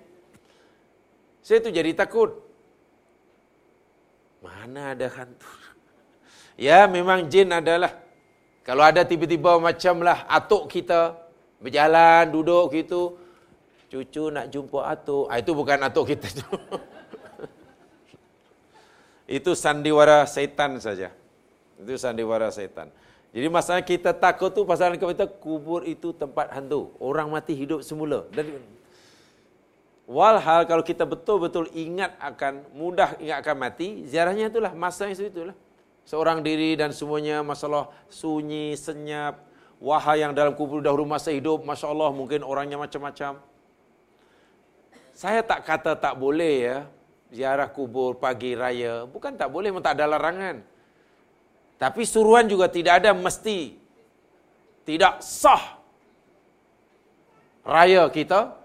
Saya 1.41 1.65
tu 1.65 1.73
jadi 1.73 1.93
takut. 1.97 2.37
Mana 4.45 4.97
ada 4.97 5.09
hantu? 5.09 5.49
Ya, 6.61 6.85
memang 6.85 7.25
jin 7.33 7.49
adalah. 7.49 7.97
Kalau 8.69 8.85
ada 8.85 9.01
tiba-tiba 9.01 9.57
macamlah 9.57 10.29
atuk 10.29 10.69
kita, 10.69 11.17
Berjalan, 11.61 12.33
duduk 12.33 12.73
gitu. 12.73 13.21
Cucu 13.93 14.33
nak 14.33 14.49
jumpa 14.49 14.81
atuk. 14.97 15.29
Ah, 15.29 15.37
itu 15.37 15.53
bukan 15.53 15.77
atuk 15.85 16.09
kita. 16.09 16.29
itu 19.31 19.55
sandiwara 19.55 20.27
setan 20.27 20.83
saja. 20.83 21.15
Itu 21.79 21.95
sandiwara 21.95 22.51
setan. 22.51 22.91
Jadi 23.31 23.47
masalah 23.47 23.87
kita 23.87 24.11
takut 24.11 24.51
tu 24.51 24.67
pasal 24.67 24.99
kita 24.99 25.31
kubur 25.31 25.87
itu 25.87 26.11
tempat 26.11 26.51
hantu. 26.51 26.91
Orang 26.99 27.31
mati 27.31 27.55
hidup 27.55 27.87
semula. 27.87 28.27
Dan 28.35 28.59
walhal 30.11 30.67
kalau 30.67 30.83
kita 30.83 31.07
betul-betul 31.07 31.71
ingat 31.71 32.19
akan 32.19 32.67
mudah 32.75 33.15
ingat 33.23 33.39
akan 33.47 33.57
mati, 33.71 34.03
ziarahnya 34.11 34.51
itulah 34.51 34.75
masa 34.75 35.07
yang 35.07 35.15
itulah. 35.15 35.55
Seorang 36.03 36.43
diri 36.43 36.75
dan 36.75 36.91
semuanya 36.91 37.39
masalah 37.47 37.87
sunyi, 38.11 38.75
senyap, 38.75 39.47
Wahai 39.81 40.21
yang 40.21 40.37
dalam 40.37 40.53
kubur 40.53 40.85
dahulu 40.85 41.09
masa 41.09 41.33
hidup, 41.33 41.65
Masya 41.65 41.89
Allah 41.89 42.13
mungkin 42.13 42.45
orangnya 42.45 42.77
macam-macam. 42.77 43.41
Saya 45.17 45.41
tak 45.41 45.65
kata 45.65 45.97
tak 45.97 46.21
boleh 46.21 46.69
ya, 46.69 46.79
ziarah 47.31 47.71
kubur 47.71 48.19
pagi 48.19 48.59
raya. 48.59 49.07
Bukan 49.07 49.39
tak 49.39 49.49
boleh, 49.49 49.71
tak 49.81 49.97
ada 49.99 50.11
larangan. 50.11 50.63
Tapi 51.81 52.03
suruhan 52.05 52.45
juga 52.45 52.69
tidak 52.69 53.01
ada 53.01 53.17
mesti. 53.17 53.79
Tidak 54.85 55.23
sah. 55.23 55.81
Raya 57.65 58.05
kita. 58.11 58.59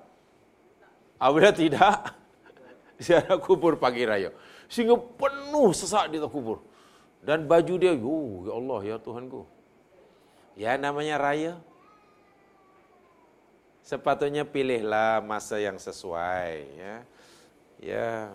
Apabila 1.15 1.55
tidak, 1.55 2.11
ziarah 3.05 3.39
kubur 3.39 3.79
pagi 3.79 4.03
raya. 4.03 4.35
Sehingga 4.67 4.97
penuh 4.99 5.71
sesak 5.71 6.11
di 6.11 6.19
kubur. 6.19 6.59
Dan 7.23 7.49
baju 7.49 7.73
dia, 7.79 7.95
oh, 7.95 8.45
ya 8.45 8.53
Allah, 8.53 8.79
ya 8.85 8.95
Tuhanku. 8.99 9.41
Ya 10.59 10.75
namanya 10.75 11.17
raya. 11.21 11.57
Sepatutnya 13.85 14.43
pilihlah 14.45 15.21
masa 15.21 15.61
yang 15.61 15.77
sesuai 15.77 16.53
ya. 16.73 16.95
Ya 17.77 18.33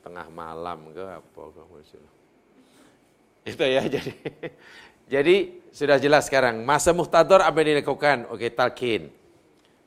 tengah 0.00 0.26
malam 0.32 0.92
ke 0.92 1.04
apa 1.04 1.42
ke 1.52 1.62
Itu 3.50 3.64
ya 3.64 3.84
jadi 3.94 4.12
jadi 5.10 5.36
sudah 5.74 5.98
jelas 5.98 6.30
sekarang 6.30 6.62
masa 6.62 6.94
muhtadar 6.94 7.42
apa 7.42 7.56
yang 7.62 7.78
dilakukan? 7.78 8.30
Okey 8.30 8.50
talqin. 8.54 9.02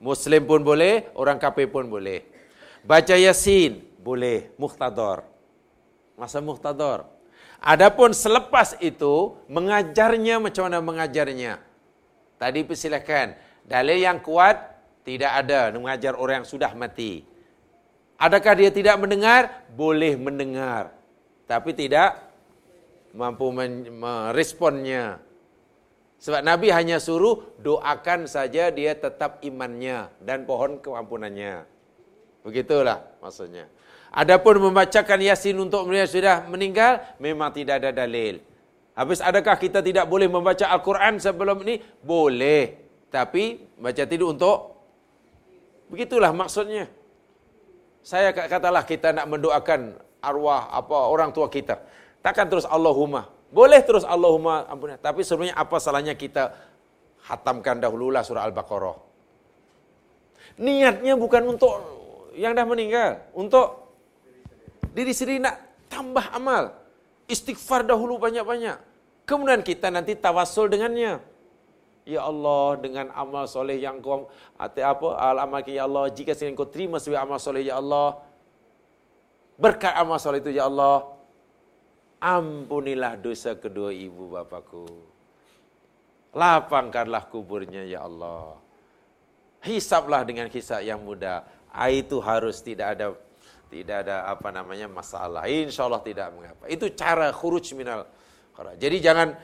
Muslim 0.03 0.44
pun 0.44 0.60
boleh, 0.60 1.07
orang 1.15 1.40
kafir 1.40 1.72
pun 1.72 1.88
boleh. 1.88 2.27
Baca 2.84 3.15
Yasin 3.15 3.80
boleh, 4.03 4.52
muhtadar. 4.60 5.23
Masa 6.19 6.44
muhtadar. 6.44 7.07
Adapun 7.64 8.11
selepas 8.11 8.76
itu 8.84 9.40
mengajarnya 9.48 10.44
macam 10.44 10.68
mana 10.68 10.84
mengajarnya? 10.84 11.64
Tadi 12.35 12.60
persilakan. 12.68 13.40
Dalil 13.64 14.03
yang 14.03 14.19
kuat 14.19 14.60
tidak 15.07 15.31
ada 15.31 15.72
mengajar 15.72 16.19
orang 16.19 16.44
yang 16.44 16.49
sudah 16.52 16.76
mati. 16.76 17.23
Adakah 18.24 18.54
dia 18.56 18.72
tidak 18.72 18.95
mendengar? 19.04 19.68
Boleh 19.76 20.16
mendengar. 20.16 20.95
Tapi 21.44 21.76
tidak 21.76 22.24
mampu 23.12 23.52
meresponnya. 23.52 25.20
Sebab 26.24 26.40
Nabi 26.40 26.72
hanya 26.72 27.04
suruh 27.04 27.44
doakan 27.60 28.32
saja 28.32 28.72
dia 28.72 28.95
tetap 28.95 29.44
imannya 29.44 30.08
dan 30.24 30.48
pohon 30.48 30.80
keampunannya. 30.80 31.68
Begitulah 32.48 33.04
maksudnya. 33.20 33.68
Adapun 34.08 34.72
membacakan 34.72 35.20
Yasin 35.20 35.60
untuk 35.60 35.84
mereka 35.84 36.08
sudah 36.08 36.48
meninggal 36.48 37.04
memang 37.20 37.52
tidak 37.52 37.84
ada 37.84 37.91
dalil. 37.91 38.40
Habis 38.95 39.20
adakah 39.20 39.60
kita 39.60 39.84
tidak 39.84 40.08
boleh 40.08 40.32
membaca 40.32 40.64
Al-Quran 40.72 41.20
sebelum 41.20 41.60
ini? 41.68 41.84
Boleh. 42.00 42.80
Tapi 43.12 43.76
baca 43.76 44.04
tidur 44.08 44.32
untuk 44.32 44.80
begitulah 45.91 46.32
maksudnya. 46.32 46.88
Saya 48.03 48.35
katalah 48.35 48.84
kita 48.84 49.15
nak 49.15 49.31
mendoakan 49.31 49.95
arwah 50.19 50.67
apa 50.75 51.07
orang 51.07 51.31
tua 51.31 51.47
kita. 51.47 51.80
Takkan 52.19 52.51
terus 52.51 52.67
Allahumma. 52.67 53.31
Boleh 53.47 53.80
terus 53.80 54.03
Allahumma 54.03 54.67
ampun. 54.67 54.99
Tapi 54.99 55.23
sebenarnya 55.23 55.55
apa 55.55 55.80
salahnya 55.80 56.11
kita 56.15 56.51
hatamkan 57.23 57.80
dahululah 57.80 58.19
surah 58.27 58.43
Al-Baqarah. 58.43 58.97
Niatnya 60.59 61.15
bukan 61.15 61.55
untuk 61.55 61.73
yang 62.35 62.53
dah 62.53 62.65
meninggal, 62.65 63.23
untuk 63.34 63.93
diri 64.91 65.15
sendiri 65.15 65.41
nak 65.41 65.55
tambah 65.88 66.27
amal. 66.35 66.75
Istighfar 67.31 67.88
dahulu 67.88 68.19
banyak-banyak. 68.19 68.77
Kemudian 69.23 69.63
kita 69.63 69.88
nanti 69.88 70.19
tawasul 70.19 70.67
dengannya. 70.67 71.23
Ya 72.03 72.27
Allah 72.27 72.75
dengan 72.84 73.07
amal 73.15 73.47
soleh 73.47 73.80
yang 73.80 74.03
kau 74.03 74.27
atau 74.59 74.84
apa 74.84 75.07
al 75.15 75.39
amal 75.39 75.63
ya 75.63 75.88
Allah 75.88 76.11
jika 76.11 76.35
sekiranya 76.35 76.59
kau 76.59 76.67
terima 76.67 76.99
sebagai 76.99 77.23
amal 77.23 77.39
soleh 77.39 77.63
ya 77.63 77.80
Allah 77.80 78.19
berkat 79.55 79.95
amal 79.95 80.19
soleh 80.19 80.43
itu 80.43 80.51
ya 80.51 80.67
Allah 80.67 81.13
Ampunilah 82.23 83.19
dosa 83.19 83.51
kedua 83.59 83.91
ibu 83.91 84.31
bapakku. 84.31 84.88
Lapangkanlah 86.31 87.27
kuburnya 87.27 87.84
ya 87.84 88.07
Allah. 88.07 88.55
Hisaplah 89.59 90.23
dengan 90.23 90.47
hisap 90.47 90.88
yang 90.88 91.03
mudah. 91.03 91.43
Itu 91.91 92.23
harus 92.23 92.63
tidak 92.63 92.95
ada 92.95 93.11
tidak 93.67 94.07
ada 94.07 94.31
apa 94.31 94.55
namanya 94.55 94.88
masalah. 94.88 95.51
Insya 95.51 95.84
Allah 95.84 95.99
tidak 95.99 96.31
mengapa. 96.31 96.63
Itu 96.71 96.88
cara 96.95 97.27
khuruj 97.35 97.75
minal 97.75 98.07
Jadi 98.80 99.03
jangan 99.03 99.35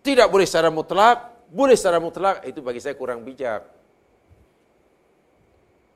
tidak 0.00 0.32
boleh 0.32 0.48
secara 0.48 0.72
mutlak, 0.72 1.33
boleh 1.54 1.78
secara 1.78 2.02
mutlak 2.02 2.42
itu 2.42 2.58
bagi 2.58 2.82
saya 2.82 2.98
kurang 2.98 3.22
bijak. 3.22 3.62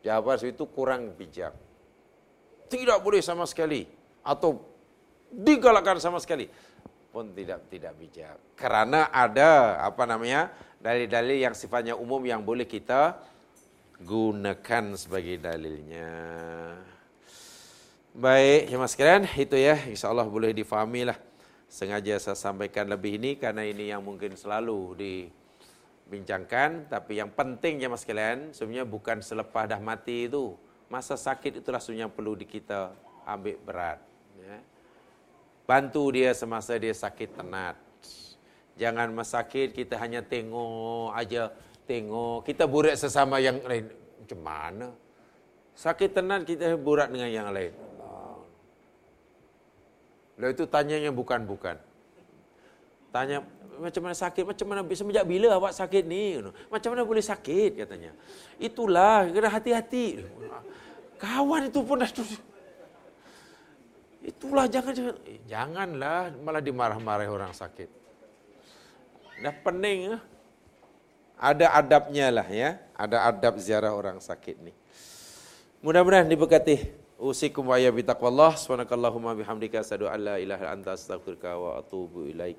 Jawaban 0.06 0.39
itu 0.47 0.64
kurang 0.70 1.10
bijak. 1.18 1.51
Tidak 2.70 2.98
boleh 3.02 3.18
sama 3.18 3.43
sekali 3.51 3.90
atau 4.22 4.62
digalakkan 5.35 5.98
sama 5.98 6.22
sekali 6.22 6.47
pun 7.10 7.35
tidak 7.35 7.66
tidak 7.66 7.93
bijak. 7.98 8.36
Karena 8.55 9.10
ada 9.10 9.82
apa 9.82 10.06
namanya 10.06 10.55
dalil-dalil 10.78 11.51
yang 11.51 11.55
sifatnya 11.59 11.98
umum 11.98 12.22
yang 12.22 12.44
boleh 12.47 12.68
kita 12.68 13.18
gunakan 13.98 14.94
sebagai 14.94 15.43
dalilnya. 15.43 16.10
Baik, 18.18 18.70
ya 18.70 18.76
mas 18.78 18.94
sekalian, 18.94 19.30
itu 19.39 19.55
ya, 19.55 19.78
insya 19.86 20.10
Allah 20.10 20.26
boleh 20.26 20.51
difahami 20.51 21.06
lah. 21.06 21.18
Sengaja 21.70 22.18
saya 22.18 22.35
sampaikan 22.35 22.89
lebih 22.89 23.20
ini 23.20 23.36
karena 23.36 23.62
ini 23.62 23.93
yang 23.93 24.01
mungkin 24.02 24.35
selalu 24.35 24.97
dibincangkan. 26.09 26.89
Tapi 26.89 27.20
yang 27.20 27.28
penting 27.28 27.85
ya 27.85 27.93
mas 27.93 28.02
sekalian, 28.02 28.56
sebenarnya 28.56 28.89
bukan 28.89 29.20
selepas 29.20 29.68
dah 29.68 29.76
mati 29.76 30.24
itu. 30.24 30.56
Masa 30.89 31.20
sakit 31.20 31.60
itulah 31.60 31.78
sebenarnya 31.78 32.09
perlu 32.09 32.32
di 32.32 32.48
kita 32.48 32.97
ambil 33.28 33.60
berat. 33.60 34.01
Bantu 35.68 36.16
dia 36.16 36.32
semasa 36.32 36.72
dia 36.80 36.97
sakit 36.97 37.36
tenat. 37.36 37.76
Jangan 38.80 39.12
masakit 39.12 39.76
kita 39.76 40.01
hanya 40.01 40.24
tengok 40.24 41.12
aja, 41.12 41.52
tengok. 41.85 42.48
Kita 42.48 42.64
burat 42.64 42.97
sesama 42.97 43.36
yang 43.36 43.60
lain. 43.68 43.93
Macam 44.24 44.40
mana? 44.40 44.89
Sakit 45.76 46.16
tenat 46.16 46.48
kita 46.48 46.72
burat 46.80 47.12
dengan 47.12 47.28
yang 47.28 47.52
lain. 47.52 47.76
Lalu 50.40 50.55
itu 50.55 50.64
tanya 50.70 50.97
yang 50.97 51.12
bukan-bukan. 51.12 51.76
Tanya 53.09 53.44
macam 53.78 54.01
mana 54.05 54.14
sakit, 54.14 54.43
macam 54.43 54.66
mana 54.66 54.80
semenjak 54.90 55.24
bila 55.24 55.55
awak 55.55 55.72
sakit 55.72 56.02
ni? 56.05 56.43
Macam 56.68 56.93
mana 56.93 57.06
boleh 57.06 57.22
sakit 57.22 57.78
katanya. 57.78 58.12
Itulah 58.59 59.30
kena 59.30 59.48
hati-hati. 59.48 60.26
Kawan 61.18 61.70
itu 61.70 61.80
pun 61.82 61.98
dah 61.98 62.10
Itulah 64.28 64.68
jangan 64.68 64.93
jangan 64.93 65.16
eh, 65.24 65.40
janganlah 65.48 66.36
malah 66.44 66.60
dimarah-marahi 66.60 67.30
orang 67.32 67.55
sakit. 67.56 67.89
Dah 69.40 69.55
pening 69.64 70.18
ah. 70.18 70.22
Ada 71.39 71.70
adabnya 71.78 72.28
lah 72.35 72.48
ya. 72.51 72.82
Ada 72.98 73.30
adab 73.30 73.56
ziarah 73.62 73.94
orang 73.94 74.18
sakit 74.18 74.59
ni. 74.59 74.74
Mudah-mudahan 75.80 76.26
diberkati. 76.26 76.90
Usikum 77.16 77.70
wa 77.70 77.78
ya 77.78 77.94
bitaqwallah. 77.94 78.59
Subhanakallahumma 78.59 79.39
bihamdika 79.39 79.80
asyhadu 79.80 80.10
an 80.10 80.18
la 80.18 80.36
ilaha 80.43 80.74
anta 80.74 80.98
astaghfiruka 80.98 81.55
wa 81.55 81.78
atubu 81.78 82.26
ilaik. 82.26 82.59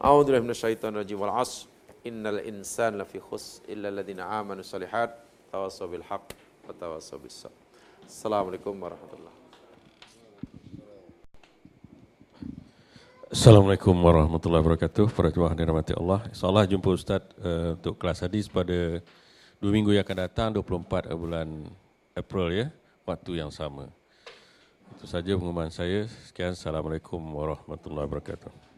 A'udzu 0.00 0.32
billahi 0.32 0.44
minasyaitonir 0.46 1.02
rajim 1.02 1.18
wal 1.20 1.34
'asr. 1.34 1.68
Innal 2.04 2.40
insana 2.48 3.04
lafi 3.04 3.20
khus 3.20 3.60
illa 3.68 3.88
alladziina 3.92 4.24
aamanu 4.24 4.64
salihat 4.64 5.10
tawassaw 5.52 5.88
bil 5.88 6.04
haqq 6.08 6.32
wa 6.66 6.72
tawassaw 6.72 7.18
bis 7.20 7.44
sabr. 7.44 7.60
Assalamualaikum 8.08 8.72
warahmatullahi 8.80 9.40
Assalamualaikum 13.30 13.94
warahmatullahi 13.94 14.58
wabarakatuh. 14.58 15.06
Para 15.14 15.30
jemaah 15.30 15.54
dirahmati 15.54 15.94
Allah. 15.94 16.26
InsyaAllah 16.34 16.66
jumpa 16.66 16.88
Ustaz 16.90 17.22
uh, 17.38 17.78
untuk 17.78 17.94
kelas 17.94 18.26
hadis 18.26 18.50
pada 18.50 18.98
dua 19.62 19.70
minggu 19.70 19.94
yang 19.94 20.02
akan 20.02 20.18
datang, 20.26 20.48
24 20.50 21.14
bulan 21.14 21.62
April 22.18 22.50
ya, 22.50 22.66
waktu 23.06 23.38
yang 23.38 23.54
sama. 23.54 23.86
Itu 24.98 25.06
saja 25.06 25.38
pengumuman 25.38 25.70
saya. 25.70 26.10
Sekian. 26.26 26.58
Assalamualaikum 26.58 27.22
warahmatullahi 27.22 28.10
wabarakatuh. 28.10 28.69